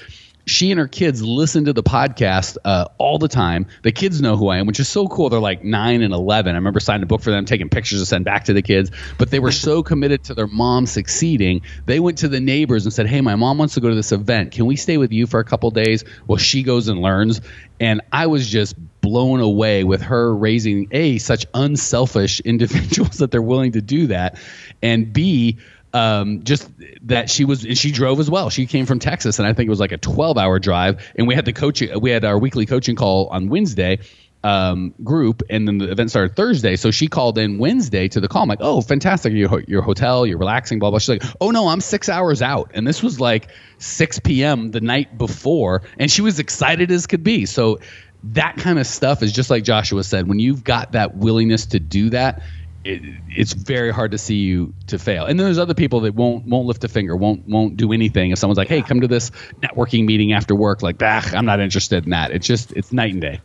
she 0.47 0.70
and 0.70 0.78
her 0.78 0.86
kids 0.86 1.22
listen 1.22 1.64
to 1.64 1.72
the 1.72 1.82
podcast 1.82 2.57
uh, 2.64 2.86
all 2.99 3.18
the 3.18 3.28
time. 3.28 3.66
The 3.82 3.90
kids 3.90 4.20
know 4.20 4.36
who 4.36 4.49
I 4.49 4.59
am, 4.59 4.66
which 4.66 4.78
is 4.78 4.88
so 4.88 5.09
cool. 5.09 5.28
They're 5.28 5.40
like 5.40 5.64
nine 5.64 6.03
and 6.03 6.14
11. 6.14 6.55
I 6.55 6.59
remember 6.59 6.78
signing 6.78 7.03
a 7.03 7.07
book 7.07 7.20
for 7.20 7.32
them, 7.32 7.44
taking 7.44 7.68
pictures 7.68 8.01
to 8.01 8.07
send 8.07 8.24
back 8.24 8.44
to 8.44 8.53
the 8.53 8.62
kids. 8.62 8.92
But 9.18 9.30
they 9.30 9.40
were 9.40 9.51
so 9.51 9.82
committed 9.82 10.24
to 10.24 10.34
their 10.34 10.47
mom 10.47 10.86
succeeding. 10.86 11.62
They 11.84 11.99
went 11.99 12.18
to 12.18 12.28
the 12.28 12.40
neighbors 12.40 12.86
and 12.86 12.92
said, 12.92 13.09
Hey, 13.09 13.20
my 13.20 13.34
mom 13.34 13.59
wants 13.59 13.74
to 13.74 13.80
go 13.80 13.88
to 13.88 13.94
this 13.97 14.12
event. 14.12 14.53
Can 14.53 14.66
we 14.66 14.76
stay 14.76 14.99
with 14.99 15.12
you 15.12 15.26
for 15.26 15.40
a 15.40 15.44
couple 15.44 15.70
days? 15.72 16.05
Well, 16.28 16.38
she 16.38 16.62
goes 16.62 16.86
and 16.86 17.03
learns. 17.03 17.40
And 17.80 18.01
I 18.12 18.28
was 18.28 18.49
just 18.49 18.76
blown 19.01 19.40
away 19.40 19.84
with 19.84 20.03
her 20.03 20.34
raising 20.34 20.88
A, 20.92 21.18
such 21.18 21.47
unselfish 21.55 22.40
individuals 22.44 23.18
that 23.18 23.30
they're 23.30 23.42
willing 23.42 23.72
to 23.72 23.82
do 23.82 24.09
that. 24.09 24.38
And 24.82 25.12
B, 25.12 25.59
um, 25.97 26.44
just 26.44 26.68
that 27.03 27.30
she 27.30 27.47
was 27.47 27.61
she 27.61 27.90
drove 27.90 28.20
as 28.20 28.30
well. 28.30 28.51
She 28.51 28.66
came 28.66 28.84
from 28.84 28.99
Texas, 28.99 29.38
and 29.38 29.49
I 29.49 29.55
think 29.55 29.66
it 29.66 29.70
was 29.70 29.80
like 29.80 29.92
a 29.92 29.97
12 29.97 30.36
hour 30.36 30.59
drive. 30.59 31.11
And 31.16 31.26
we 31.26 31.34
had 31.34 31.47
the 31.47 31.55
coaching. 31.55 31.99
We 32.01 32.11
had 32.11 32.24
our 32.24 32.38
weekly 32.38 32.66
coaching 32.66 32.97
call 32.97 33.28
on 33.28 33.49
Wednesday. 33.49 34.01
Um, 34.44 34.94
group, 35.03 35.42
and 35.51 35.66
then 35.66 35.78
the 35.78 35.90
event 35.90 36.11
started 36.11 36.36
Thursday. 36.36 36.76
So 36.76 36.92
she 36.92 37.09
called 37.09 37.36
in 37.36 37.59
Wednesday 37.59 38.07
to 38.07 38.20
the 38.20 38.28
call. 38.28 38.42
I'm 38.42 38.49
like, 38.49 38.61
oh, 38.61 38.80
fantastic. 38.80 39.32
Your, 39.32 39.61
your 39.66 39.82
hotel, 39.82 40.24
you're 40.24 40.38
relaxing, 40.38 40.78
blah, 40.78 40.90
blah. 40.90 41.01
She's 41.01 41.09
like, 41.09 41.24
oh, 41.40 41.51
no, 41.51 41.66
I'm 41.66 41.80
six 41.80 42.09
hours 42.09 42.42
out. 42.42 42.70
And 42.72 42.86
this 42.86 43.03
was 43.03 43.18
like 43.18 43.49
6 43.78 44.20
p.m. 44.20 44.70
the 44.70 44.80
night 44.80 45.18
before. 45.18 45.82
And 45.99 46.09
she 46.09 46.22
was 46.22 46.38
excited 46.38 46.92
as 46.92 47.09
could 47.09 47.24
be. 47.24 47.47
So 47.47 47.80
that 48.22 48.57
kind 48.57 48.78
of 48.78 48.86
stuff 48.86 49.24
is 49.24 49.32
just 49.32 49.51
like 49.51 49.64
Joshua 49.64 50.05
said, 50.05 50.28
when 50.28 50.38
you've 50.38 50.62
got 50.62 50.92
that 50.92 51.16
willingness 51.16 51.66
to 51.66 51.80
do 51.80 52.11
that, 52.11 52.42
it, 52.87 53.03
it's 53.28 53.53
very 53.53 53.91
hard 53.91 54.12
to 54.12 54.18
see 54.18 54.37
you 54.37 54.72
to 54.87 54.99
fail. 54.99 55.26
And 55.26 55.39
then 55.39 55.45
there's 55.47 55.59
other 55.59 55.74
people 55.74 56.01
that 56.01 56.14
won't 56.14 56.47
won't 56.47 56.66
lift 56.66 56.84
a 56.84 56.89
finger, 56.89 57.16
won't 57.16 57.47
won't 57.49 57.76
do 57.76 57.93
anything. 57.93 58.30
If 58.30 58.39
someone's 58.39 58.59
like, 58.59 58.68
"Hey, 58.68 58.82
come 58.82 59.01
to 59.01 59.09
this 59.09 59.30
networking 59.61 60.07
meeting 60.07 60.32
after 60.32 60.55
work," 60.55 60.82
like, 60.82 60.99
"Bah, 60.99 61.22
I'm 61.32 61.47
not 61.47 61.61
interested 61.61 62.05
in 62.05 62.11
that." 62.11 62.30
It's 62.30 62.47
just 62.47 62.72
it's 62.72 62.93
night 62.93 63.12
and 63.12 63.20
day. 63.20 63.41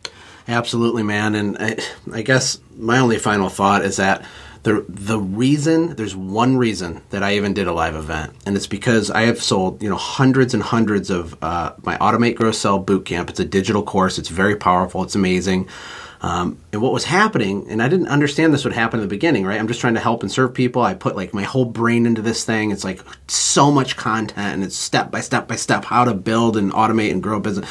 Absolutely, 0.48 1.02
man. 1.02 1.34
And 1.34 1.56
I, 1.58 1.76
I 2.12 2.22
guess 2.22 2.58
my 2.76 2.98
only 2.98 3.18
final 3.18 3.48
thought 3.48 3.84
is 3.84 3.96
that 3.96 4.24
the 4.62 4.84
the 4.88 5.18
reason 5.18 5.96
there's 5.96 6.14
one 6.14 6.56
reason 6.56 7.02
that 7.10 7.22
I 7.22 7.34
even 7.36 7.52
did 7.52 7.66
a 7.66 7.72
live 7.72 7.96
event, 7.96 8.32
and 8.46 8.56
it's 8.56 8.66
because 8.66 9.10
I 9.10 9.22
have 9.22 9.42
sold 9.42 9.82
you 9.82 9.88
know 9.88 9.96
hundreds 9.96 10.54
and 10.54 10.62
hundreds 10.62 11.10
of 11.10 11.36
uh, 11.42 11.72
my 11.82 11.96
Automate 11.98 12.36
Grow 12.36 12.52
Sell 12.52 12.78
Boot 12.78 13.04
Camp. 13.04 13.28
It's 13.30 13.40
a 13.40 13.44
digital 13.44 13.82
course. 13.82 14.18
It's 14.18 14.28
very 14.28 14.56
powerful. 14.56 15.02
It's 15.02 15.14
amazing. 15.14 15.68
Um, 16.22 16.60
and 16.72 16.80
what 16.80 16.92
was 16.92 17.04
happening, 17.04 17.66
and 17.68 17.82
I 17.82 17.88
didn't 17.88 18.06
understand 18.06 18.54
this 18.54 18.62
would 18.62 18.72
happen 18.72 19.00
in 19.00 19.04
the 19.04 19.10
beginning, 19.10 19.44
right? 19.44 19.58
I'm 19.58 19.66
just 19.66 19.80
trying 19.80 19.94
to 19.94 20.00
help 20.00 20.22
and 20.22 20.30
serve 20.30 20.54
people. 20.54 20.80
I 20.80 20.94
put 20.94 21.16
like 21.16 21.34
my 21.34 21.42
whole 21.42 21.64
brain 21.64 22.06
into 22.06 22.22
this 22.22 22.44
thing. 22.44 22.70
It's 22.70 22.84
like 22.84 23.02
so 23.26 23.72
much 23.72 23.96
content, 23.96 24.54
and 24.54 24.62
it's 24.62 24.76
step 24.76 25.10
by 25.10 25.20
step 25.20 25.48
by 25.48 25.56
step 25.56 25.84
how 25.84 26.04
to 26.04 26.14
build 26.14 26.56
and 26.56 26.72
automate 26.72 27.10
and 27.10 27.22
grow 27.22 27.38
a 27.38 27.40
business. 27.40 27.68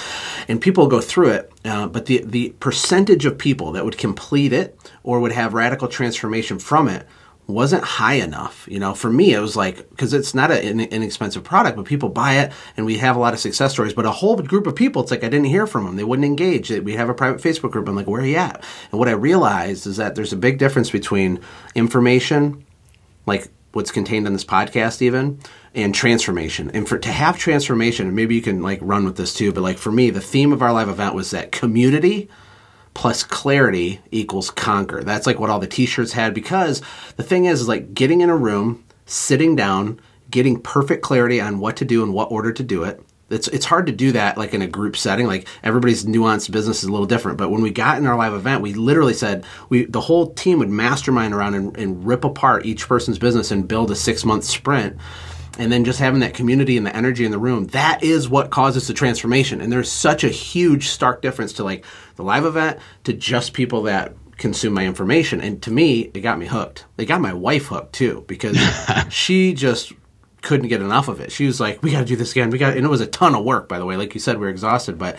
And 0.49 0.59
people 0.59 0.87
go 0.87 0.99
through 0.99 1.29
it, 1.29 1.51
uh, 1.63 1.87
but 1.87 2.07
the 2.07 2.23
the 2.25 2.49
percentage 2.59 3.25
of 3.25 3.37
people 3.37 3.71
that 3.71 3.85
would 3.85 3.97
complete 3.97 4.51
it 4.51 4.77
or 5.03 5.21
would 5.21 5.31
have 5.31 5.53
radical 5.53 5.87
transformation 5.87 6.59
from 6.59 6.89
it 6.89 7.07
wasn't 7.47 7.83
high 7.83 8.15
enough. 8.15 8.67
You 8.69 8.79
know, 8.79 8.93
for 8.93 9.11
me, 9.11 9.33
it 9.33 9.39
was 9.39 9.55
like 9.55 9.89
because 9.89 10.13
it's 10.13 10.33
not 10.33 10.51
an 10.51 10.79
inexpensive 10.79 11.43
product, 11.43 11.75
but 11.75 11.85
people 11.85 12.09
buy 12.09 12.39
it, 12.39 12.51
and 12.77 12.85
we 12.85 12.97
have 12.97 13.15
a 13.15 13.19
lot 13.19 13.33
of 13.33 13.39
success 13.39 13.73
stories. 13.73 13.93
But 13.93 14.05
a 14.05 14.11
whole 14.11 14.37
group 14.37 14.67
of 14.67 14.75
people, 14.75 15.01
it's 15.01 15.11
like 15.11 15.23
I 15.23 15.29
didn't 15.29 15.45
hear 15.45 15.67
from 15.67 15.85
them; 15.85 15.95
they 15.95 16.03
wouldn't 16.03 16.25
engage. 16.25 16.69
We 16.69 16.93
have 16.93 17.09
a 17.09 17.13
private 17.13 17.41
Facebook 17.41 17.71
group. 17.71 17.87
I'm 17.87 17.95
like, 17.95 18.07
where 18.07 18.21
are 18.21 18.25
you 18.25 18.37
at? 18.37 18.63
And 18.91 18.99
what 18.99 19.07
I 19.07 19.13
realized 19.13 19.87
is 19.87 19.97
that 19.97 20.15
there's 20.15 20.33
a 20.33 20.37
big 20.37 20.57
difference 20.57 20.89
between 20.89 21.39
information, 21.75 22.65
like 23.25 23.49
what's 23.73 23.91
contained 23.91 24.27
in 24.27 24.33
this 24.33 24.45
podcast, 24.45 25.01
even. 25.01 25.39
And 25.73 25.95
transformation, 25.95 26.69
and 26.71 26.85
for 26.85 26.97
to 26.97 27.09
have 27.09 27.37
transformation, 27.37 28.13
maybe 28.13 28.35
you 28.35 28.41
can 28.41 28.61
like 28.61 28.79
run 28.81 29.05
with 29.05 29.15
this 29.15 29.33
too. 29.33 29.53
But 29.53 29.61
like 29.61 29.77
for 29.77 29.89
me, 29.89 30.09
the 30.09 30.19
theme 30.19 30.51
of 30.51 30.61
our 30.61 30.73
live 30.73 30.89
event 30.89 31.15
was 31.15 31.31
that 31.31 31.53
community 31.53 32.29
plus 32.93 33.23
clarity 33.23 33.99
equals 34.11 34.49
conquer. 34.49 35.03
That's 35.03 35.25
like 35.25 35.39
what 35.39 35.49
all 35.49 35.59
the 35.59 35.67
t-shirts 35.67 36.13
had 36.13 36.33
because 36.33 36.81
the 37.15 37.23
thing 37.23 37.45
is, 37.45 37.61
is 37.61 37.67
like 37.67 37.93
getting 37.93 38.21
in 38.21 38.29
a 38.29 38.35
room, 38.35 38.83
sitting 39.05 39.55
down, 39.55 39.99
getting 40.29 40.61
perfect 40.61 41.01
clarity 41.01 41.39
on 41.39 41.59
what 41.59 41.77
to 41.77 41.85
do 41.85 42.03
and 42.03 42.13
what 42.13 42.31
order 42.31 42.51
to 42.51 42.63
do 42.63 42.83
it. 42.83 43.01
It's, 43.29 43.47
it's 43.47 43.65
hard 43.65 43.85
to 43.85 43.93
do 43.93 44.11
that 44.11 44.37
like 44.37 44.53
in 44.53 44.61
a 44.61 44.67
group 44.67 44.97
setting. 44.97 45.25
Like 45.25 45.47
everybody's 45.63 46.03
nuanced 46.03 46.51
business 46.51 46.83
is 46.83 46.89
a 46.89 46.91
little 46.91 47.07
different. 47.07 47.37
But 47.37 47.49
when 47.49 47.61
we 47.61 47.71
got 47.71 47.97
in 47.97 48.05
our 48.05 48.17
live 48.17 48.33
event, 48.33 48.61
we 48.61 48.73
literally 48.73 49.13
said 49.13 49.45
we 49.69 49.85
the 49.85 50.01
whole 50.01 50.33
team 50.33 50.59
would 50.59 50.69
mastermind 50.69 51.33
around 51.33 51.53
and, 51.53 51.77
and 51.77 52.05
rip 52.05 52.25
apart 52.25 52.65
each 52.65 52.89
person's 52.89 53.19
business 53.19 53.49
and 53.51 53.69
build 53.69 53.89
a 53.89 53.95
six 53.95 54.25
month 54.25 54.43
sprint 54.43 54.97
and 55.57 55.71
then 55.71 55.83
just 55.83 55.99
having 55.99 56.21
that 56.21 56.33
community 56.33 56.77
and 56.77 56.85
the 56.85 56.95
energy 56.95 57.25
in 57.25 57.31
the 57.31 57.37
room 57.37 57.67
that 57.67 58.03
is 58.03 58.29
what 58.29 58.49
causes 58.49 58.87
the 58.87 58.93
transformation. 58.93 59.61
And 59.61 59.71
there's 59.71 59.91
such 59.91 60.23
a 60.23 60.29
huge 60.29 60.87
stark 60.87 61.21
difference 61.21 61.53
to 61.53 61.63
like 61.63 61.85
the 62.15 62.23
live 62.23 62.45
event 62.45 62.79
to 63.03 63.13
just 63.13 63.53
people 63.53 63.83
that 63.83 64.13
consume 64.37 64.73
my 64.73 64.85
information. 64.85 65.41
And 65.41 65.61
to 65.63 65.71
me 65.71 66.11
it 66.13 66.21
got 66.21 66.39
me 66.39 66.47
hooked. 66.47 66.85
It 66.97 67.05
got 67.05 67.21
my 67.21 67.33
wife 67.33 67.67
hooked 67.67 67.93
too 67.93 68.23
because 68.27 68.57
she 69.09 69.53
just 69.53 69.93
couldn't 70.41 70.69
get 70.69 70.81
enough 70.81 71.07
of 71.07 71.19
it. 71.19 71.31
She 71.31 71.45
was 71.45 71.59
like 71.59 71.83
we 71.83 71.91
got 71.91 71.99
to 71.99 72.05
do 72.05 72.15
this 72.15 72.31
again. 72.31 72.49
We 72.49 72.57
got 72.57 72.75
and 72.75 72.85
it 72.85 72.89
was 72.89 73.01
a 73.01 73.07
ton 73.07 73.35
of 73.35 73.43
work 73.43 73.67
by 73.67 73.79
the 73.79 73.85
way. 73.85 73.97
Like 73.97 74.13
you 74.13 74.19
said 74.19 74.39
we 74.39 74.47
are 74.47 74.51
exhausted 74.51 74.97
but 74.97 75.17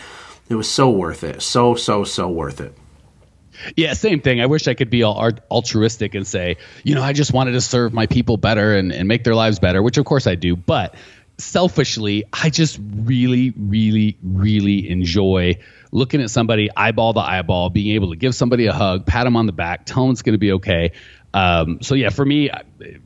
it 0.49 0.55
was 0.55 0.69
so 0.69 0.89
worth 0.89 1.23
it. 1.23 1.41
So 1.41 1.75
so 1.75 2.03
so 2.03 2.29
worth 2.29 2.59
it 2.59 2.75
yeah, 3.75 3.93
same 3.93 4.21
thing. 4.21 4.41
I 4.41 4.45
wish 4.45 4.67
I 4.67 4.73
could 4.73 4.89
be 4.89 5.03
all 5.03 5.31
altruistic 5.49 6.15
and 6.15 6.25
say, 6.25 6.57
you 6.83 6.95
know, 6.95 7.03
I 7.03 7.13
just 7.13 7.33
wanted 7.33 7.53
to 7.53 7.61
serve 7.61 7.93
my 7.93 8.07
people 8.07 8.37
better 8.37 8.75
and, 8.75 8.91
and 8.91 9.07
make 9.07 9.23
their 9.23 9.35
lives 9.35 9.59
better, 9.59 9.81
which 9.81 9.97
of 9.97 10.05
course 10.05 10.27
I 10.27 10.35
do. 10.35 10.55
But 10.55 10.95
selfishly, 11.37 12.25
I 12.31 12.49
just 12.49 12.79
really, 12.81 13.53
really, 13.57 14.17
really 14.21 14.89
enjoy 14.89 15.57
looking 15.91 16.21
at 16.21 16.29
somebody 16.29 16.69
eyeball 16.75 17.13
to 17.13 17.19
eyeball, 17.19 17.69
being 17.69 17.95
able 17.95 18.11
to 18.11 18.15
give 18.15 18.35
somebody 18.35 18.65
a 18.65 18.73
hug, 18.73 19.05
pat 19.05 19.25
them 19.25 19.35
on 19.35 19.45
the 19.45 19.51
back, 19.51 19.85
tell 19.85 20.03
them 20.03 20.11
it's 20.11 20.21
going 20.21 20.33
to 20.33 20.39
be 20.39 20.53
okay. 20.53 20.91
Um, 21.33 21.81
so 21.81 21.95
yeah, 21.95 22.09
for 22.09 22.25
me, 22.25 22.49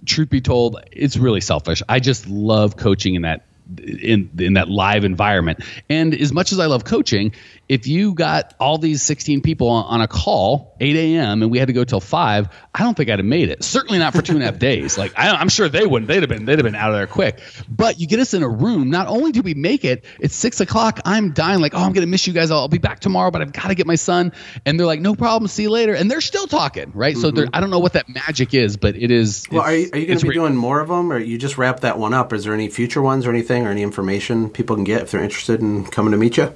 truth 0.05 0.29
be 0.29 0.41
told, 0.41 0.81
it's 0.91 1.17
really 1.17 1.41
selfish. 1.41 1.81
I 1.87 1.99
just 1.99 2.27
love 2.27 2.75
coaching 2.77 3.15
in 3.15 3.21
that 3.23 3.45
in 3.77 4.29
in 4.39 4.53
that 4.53 4.69
live 4.69 5.03
environment. 5.03 5.59
And 5.89 6.13
as 6.13 6.31
much 6.31 6.51
as 6.51 6.59
I 6.59 6.67
love 6.67 6.83
coaching, 6.83 7.33
if 7.69 7.87
you 7.87 8.13
got 8.13 8.53
all 8.59 8.77
these 8.77 9.01
16 9.03 9.41
people 9.41 9.69
on, 9.69 9.85
on, 9.85 10.01
a 10.01 10.07
call 10.07 10.75
8 10.79 10.95
a.m 10.95 11.41
and 11.41 11.51
we 11.51 11.59
had 11.59 11.67
to 11.67 11.73
go 11.73 11.83
till 11.83 11.99
5 11.99 12.49
i 12.73 12.83
don't 12.83 12.95
think 12.95 13.09
i'd 13.09 13.19
have 13.19 13.25
made 13.25 13.49
it. 13.49 13.63
Certainly 13.63 13.99
not 13.99 14.13
for 14.13 14.21
two 14.21 14.33
and 14.33 14.41
a 14.41 14.45
half 14.45 14.59
days. 14.59 14.97
Like 14.97 15.13
I, 15.17 15.41
am 15.41 15.49
sure 15.49 15.69
they 15.69 15.85
wouldn't. 15.85 16.07
They'd 16.07 16.21
have 16.21 16.29
been 16.29 16.45
they'd 16.45 16.57
have 16.57 16.63
been 16.63 16.75
out 16.75 16.89
of 16.89 16.95
there 16.95 17.07
quick. 17.07 17.39
But 17.69 17.99
you 17.99 18.07
get 18.07 18.19
us 18.19 18.33
in 18.33 18.43
a 18.43 18.49
room. 18.49 18.89
Not 18.89 19.07
only 19.07 19.31
do 19.31 19.41
we 19.41 19.53
make 19.53 19.85
it 19.85 20.05
it's 20.19 20.35
six 20.35 20.59
o'clock. 20.59 20.99
I'm 21.05 21.33
dying 21.33 21.59
like 21.59 21.73
oh 21.75 21.79
i'm 21.79 21.93
gonna 21.93 22.07
miss 22.07 22.25
you 22.27 22.33
guys. 22.33 22.51
I'll 22.51 22.67
be 22.67 22.77
back 22.77 22.99
tomorrow 22.99 23.31
but 23.31 23.41
i've 23.41 23.51
got 23.51 23.67
to 23.67 23.75
get 23.75 23.85
my 23.85 23.95
son. 23.95 24.31
And 24.65 24.79
they're 24.79 24.87
like 24.87 25.01
no 25.01 25.15
problem. 25.15 25.47
See 25.47 25.63
you 25.63 25.69
later. 25.69 25.93
And 25.93 26.09
they're 26.09 26.21
still 26.21 26.47
talking 26.47 26.91
right? 26.93 27.15
Mm-hmm. 27.15 27.37
so 27.37 27.45
i 27.53 27.59
don't 27.59 27.69
know 27.69 27.79
what 27.79 27.93
that 27.93 28.09
magic 28.09 28.53
is 28.53 28.77
but 28.77 28.95
it 28.95 29.11
is 29.11 29.45
well 29.51 29.61
are 29.61 29.73
you, 29.73 29.89
are 29.93 29.97
you 29.97 30.07
gonna 30.07 30.19
be 30.19 30.33
doing 30.33 30.55
more 30.55 30.79
of 30.79 30.87
them 30.87 31.11
or 31.11 31.19
you 31.19 31.37
just 31.37 31.57
wrap 31.57 31.81
that 31.81 31.99
one 31.99 32.13
up? 32.13 32.33
Is 32.33 32.43
there 32.43 32.53
any 32.53 32.69
future 32.69 33.01
ones 33.01 33.25
or 33.25 33.29
anything 33.29 33.65
or 33.65 33.71
any 33.71 33.83
information 33.83 34.49
people 34.49 34.75
can 34.75 34.83
get 34.83 35.03
if 35.03 35.11
they're 35.11 35.23
interested 35.23 35.61
in 35.61 35.85
coming 35.85 36.11
to 36.11 36.17
meet 36.17 36.37
you 36.37 36.53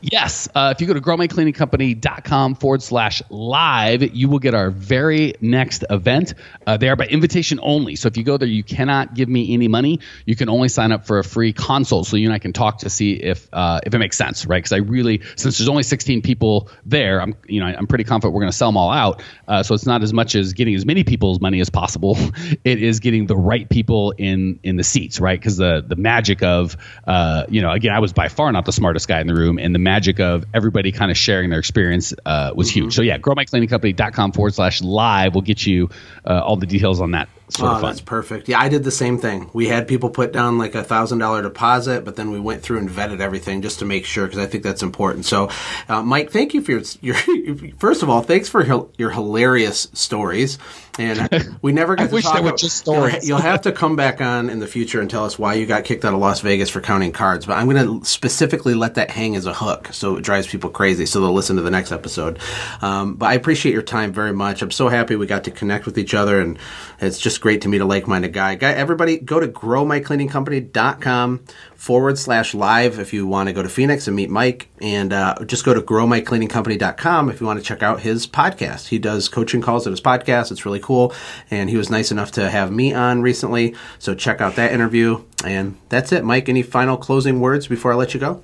Yes. 0.00 0.48
Uh, 0.54 0.72
if 0.74 0.80
you 0.80 0.86
go 0.86 0.94
to 0.94 1.00
growmycleaningcompany.com 1.00 2.54
forward 2.54 2.82
slash 2.82 3.20
live, 3.30 4.14
you 4.14 4.28
will 4.28 4.38
get 4.38 4.54
our 4.54 4.70
very 4.70 5.34
next 5.40 5.84
event. 5.90 6.34
Uh, 6.66 6.76
they 6.76 6.88
are 6.88 6.94
by 6.94 7.06
invitation 7.06 7.58
only. 7.62 7.96
So 7.96 8.06
if 8.06 8.16
you 8.16 8.22
go 8.22 8.36
there, 8.36 8.48
you 8.48 8.62
cannot 8.62 9.14
give 9.14 9.28
me 9.28 9.52
any 9.52 9.66
money. 9.66 9.98
You 10.24 10.36
can 10.36 10.48
only 10.48 10.68
sign 10.68 10.92
up 10.92 11.06
for 11.06 11.18
a 11.18 11.24
free 11.24 11.52
consult 11.52 12.06
so 12.06 12.16
you 12.16 12.28
and 12.28 12.34
I 12.34 12.38
can 12.38 12.52
talk 12.52 12.78
to 12.78 12.90
see 12.90 13.14
if 13.14 13.48
uh, 13.52 13.80
if 13.84 13.92
it 13.92 13.98
makes 13.98 14.16
sense, 14.16 14.46
right? 14.46 14.58
Because 14.58 14.72
I 14.72 14.78
really, 14.78 15.22
since 15.34 15.58
there's 15.58 15.68
only 15.68 15.82
16 15.82 16.22
people 16.22 16.70
there, 16.86 17.20
I'm 17.20 17.34
you 17.46 17.60
know 17.60 17.66
I'm 17.66 17.88
pretty 17.88 18.04
confident 18.04 18.34
we're 18.34 18.42
going 18.42 18.52
to 18.52 18.56
sell 18.56 18.68
them 18.68 18.76
all 18.76 18.90
out. 18.90 19.22
Uh, 19.48 19.62
so 19.64 19.74
it's 19.74 19.86
not 19.86 20.02
as 20.02 20.12
much 20.12 20.36
as 20.36 20.52
getting 20.52 20.74
as 20.76 20.86
many 20.86 21.02
people's 21.02 21.40
money 21.40 21.60
as 21.60 21.70
possible. 21.70 22.16
it 22.64 22.82
is 22.82 23.00
getting 23.00 23.26
the 23.26 23.36
right 23.36 23.68
people 23.68 24.12
in 24.12 24.60
in 24.62 24.76
the 24.76 24.84
seats, 24.84 25.18
right? 25.18 25.38
Because 25.38 25.56
the 25.56 25.84
the 25.86 25.96
magic 25.96 26.42
of 26.44 26.76
uh, 27.06 27.46
you 27.48 27.62
know 27.62 27.72
again, 27.72 27.92
I 27.92 27.98
was 27.98 28.12
by 28.12 28.28
far 28.28 28.52
not 28.52 28.64
the 28.64 28.72
smartest 28.72 29.08
guy 29.08 29.20
in 29.20 29.26
the 29.26 29.34
room, 29.34 29.58
and 29.58 29.74
the 29.74 29.87
magic 29.88 30.20
of 30.20 30.44
everybody 30.52 30.92
kind 30.92 31.10
of 31.10 31.16
sharing 31.16 31.48
their 31.48 31.58
experience 31.58 32.12
uh, 32.26 32.52
was 32.54 32.68
mm-hmm. 32.68 32.80
huge. 32.80 32.94
So 32.94 33.02
yeah, 33.02 33.16
growmycleaningcompany.com 33.18 34.32
forward 34.32 34.54
slash 34.54 34.82
live 34.82 35.34
will 35.34 35.46
get 35.52 35.66
you 35.66 35.88
uh, 36.26 36.42
all 36.44 36.56
the 36.56 36.66
details 36.66 37.00
on 37.00 37.12
that 37.12 37.28
oh, 37.60 37.80
that's 37.80 38.00
perfect. 38.00 38.48
Yeah, 38.48 38.60
I 38.60 38.68
did 38.68 38.84
the 38.84 38.90
same 38.90 39.18
thing. 39.18 39.50
We 39.52 39.68
had 39.68 39.88
people 39.88 40.10
put 40.10 40.32
down 40.32 40.58
like 40.58 40.74
a 40.74 40.84
thousand 40.84 41.18
dollar 41.18 41.42
deposit, 41.42 42.04
but 42.04 42.16
then 42.16 42.30
we 42.30 42.40
went 42.40 42.62
through 42.62 42.78
and 42.78 42.88
vetted 42.88 43.20
everything 43.20 43.62
just 43.62 43.78
to 43.80 43.84
make 43.84 44.04
sure 44.04 44.26
because 44.26 44.38
I 44.38 44.46
think 44.46 44.62
that's 44.62 44.82
important. 44.82 45.24
So, 45.24 45.48
uh, 45.88 46.02
Mike, 46.02 46.30
thank 46.30 46.54
you 46.54 46.62
for 46.62 46.72
your, 46.72 46.82
your, 47.00 47.72
first 47.78 48.02
of 48.02 48.10
all, 48.10 48.22
thanks 48.22 48.48
for 48.48 48.64
your, 48.64 48.88
your 48.98 49.10
hilarious 49.10 49.88
stories. 49.92 50.58
And 50.98 51.58
we 51.62 51.72
never 51.72 51.94
got 51.96 52.10
to 52.10 52.20
talk 52.20 52.40
about 52.40 52.58
just 52.58 52.76
stories. 52.76 53.26
You'll, 53.26 53.38
you'll 53.38 53.46
have 53.46 53.62
to 53.62 53.72
come 53.78 53.96
back 53.96 54.20
on 54.20 54.50
in 54.50 54.58
the 54.58 54.66
future 54.66 55.00
and 55.00 55.08
tell 55.08 55.24
us 55.24 55.38
why 55.38 55.54
you 55.54 55.64
got 55.64 55.84
kicked 55.84 56.04
out 56.04 56.12
of 56.12 56.20
Las 56.20 56.40
Vegas 56.40 56.68
for 56.68 56.80
counting 56.80 57.12
cards. 57.12 57.46
But 57.46 57.56
I'm 57.56 57.68
going 57.68 58.00
to 58.00 58.04
specifically 58.04 58.74
let 58.74 58.94
that 58.94 59.10
hang 59.10 59.36
as 59.36 59.46
a 59.46 59.54
hook, 59.54 59.88
so 59.92 60.16
it 60.16 60.22
drives 60.22 60.46
people 60.46 60.70
crazy, 60.70 61.06
so 61.06 61.20
they'll 61.20 61.32
listen 61.32 61.56
to 61.56 61.62
the 61.62 61.70
next 61.70 61.92
episode. 61.92 62.38
Um, 62.82 63.14
but 63.14 63.26
I 63.26 63.34
appreciate 63.34 63.72
your 63.72 63.82
time 63.82 64.12
very 64.12 64.32
much. 64.32 64.60
I'm 64.62 64.70
so 64.70 64.88
happy 64.88 65.16
we 65.16 65.26
got 65.26 65.44
to 65.44 65.50
connect 65.50 65.86
with 65.86 65.98
each 65.98 66.14
other, 66.14 66.40
and 66.40 66.58
it's 67.00 67.18
just 67.38 67.42
great 67.44 67.60
to 67.60 67.68
meet 67.68 67.80
a 67.80 67.84
like-minded 67.84 68.32
guy. 68.32 68.56
Guy, 68.56 68.72
everybody, 68.72 69.16
go 69.16 69.38
to 69.38 69.46
growmycleaningcompany.com 69.46 71.44
forward 71.76 72.18
slash 72.18 72.52
live 72.52 72.98
if 72.98 73.12
you 73.12 73.28
want 73.28 73.48
to 73.48 73.52
go 73.52 73.62
to 73.62 73.68
Phoenix 73.68 74.08
and 74.08 74.16
meet 74.16 74.28
Mike, 74.28 74.68
and 74.82 75.12
uh, 75.12 75.36
just 75.46 75.64
go 75.64 75.72
to 75.72 75.80
growmycleaningcompany.com 75.80 77.30
if 77.30 77.40
you 77.40 77.46
want 77.46 77.60
to 77.60 77.64
check 77.64 77.80
out 77.80 78.00
his 78.00 78.26
podcast. 78.26 78.88
He 78.88 78.98
does 78.98 79.28
coaching 79.28 79.62
calls 79.62 79.86
at 79.86 79.92
his 79.92 80.00
podcast. 80.00 80.50
It's 80.50 80.66
really 80.66 80.80
cool, 80.80 81.14
and 81.48 81.70
he 81.70 81.76
was 81.76 81.90
nice 81.90 82.10
enough 82.10 82.32
to 82.32 82.50
have 82.50 82.72
me 82.72 82.92
on 82.92 83.22
recently. 83.22 83.76
So 84.00 84.16
check 84.16 84.40
out 84.40 84.56
that 84.56 84.72
interview. 84.72 85.22
And 85.44 85.76
that's 85.90 86.10
it, 86.10 86.24
Mike. 86.24 86.48
Any 86.48 86.64
final 86.64 86.96
closing 86.96 87.38
words 87.38 87.68
before 87.68 87.92
I 87.92 87.94
let 87.94 88.14
you 88.14 88.20
go? 88.20 88.42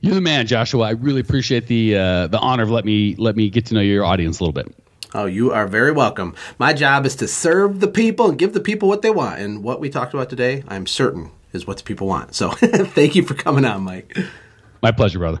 You're 0.00 0.16
the 0.16 0.20
man, 0.20 0.48
Joshua. 0.48 0.86
I 0.86 0.90
really 0.90 1.20
appreciate 1.20 1.68
the 1.68 1.96
uh, 1.96 2.26
the 2.26 2.40
honor 2.40 2.64
of 2.64 2.70
let 2.70 2.84
me 2.84 3.14
let 3.18 3.36
me 3.36 3.50
get 3.50 3.66
to 3.66 3.74
know 3.74 3.80
your 3.82 4.04
audience 4.04 4.40
a 4.40 4.42
little 4.42 4.52
bit. 4.52 4.74
Oh, 5.16 5.24
you 5.24 5.50
are 5.50 5.66
very 5.66 5.92
welcome. 5.92 6.34
My 6.58 6.74
job 6.74 7.06
is 7.06 7.16
to 7.16 7.26
serve 7.26 7.80
the 7.80 7.88
people 7.88 8.28
and 8.28 8.38
give 8.38 8.52
the 8.52 8.60
people 8.60 8.86
what 8.86 9.00
they 9.00 9.08
want. 9.08 9.40
And 9.40 9.62
what 9.62 9.80
we 9.80 9.88
talked 9.88 10.12
about 10.12 10.28
today, 10.28 10.62
I'm 10.68 10.86
certain 10.86 11.30
is 11.54 11.66
what 11.66 11.78
the 11.78 11.84
people 11.84 12.06
want. 12.06 12.34
So 12.34 12.50
thank 12.50 13.14
you 13.14 13.22
for 13.22 13.32
coming 13.32 13.64
on, 13.64 13.82
Mike. 13.82 14.14
My 14.82 14.92
pleasure, 14.92 15.18
brother. 15.18 15.40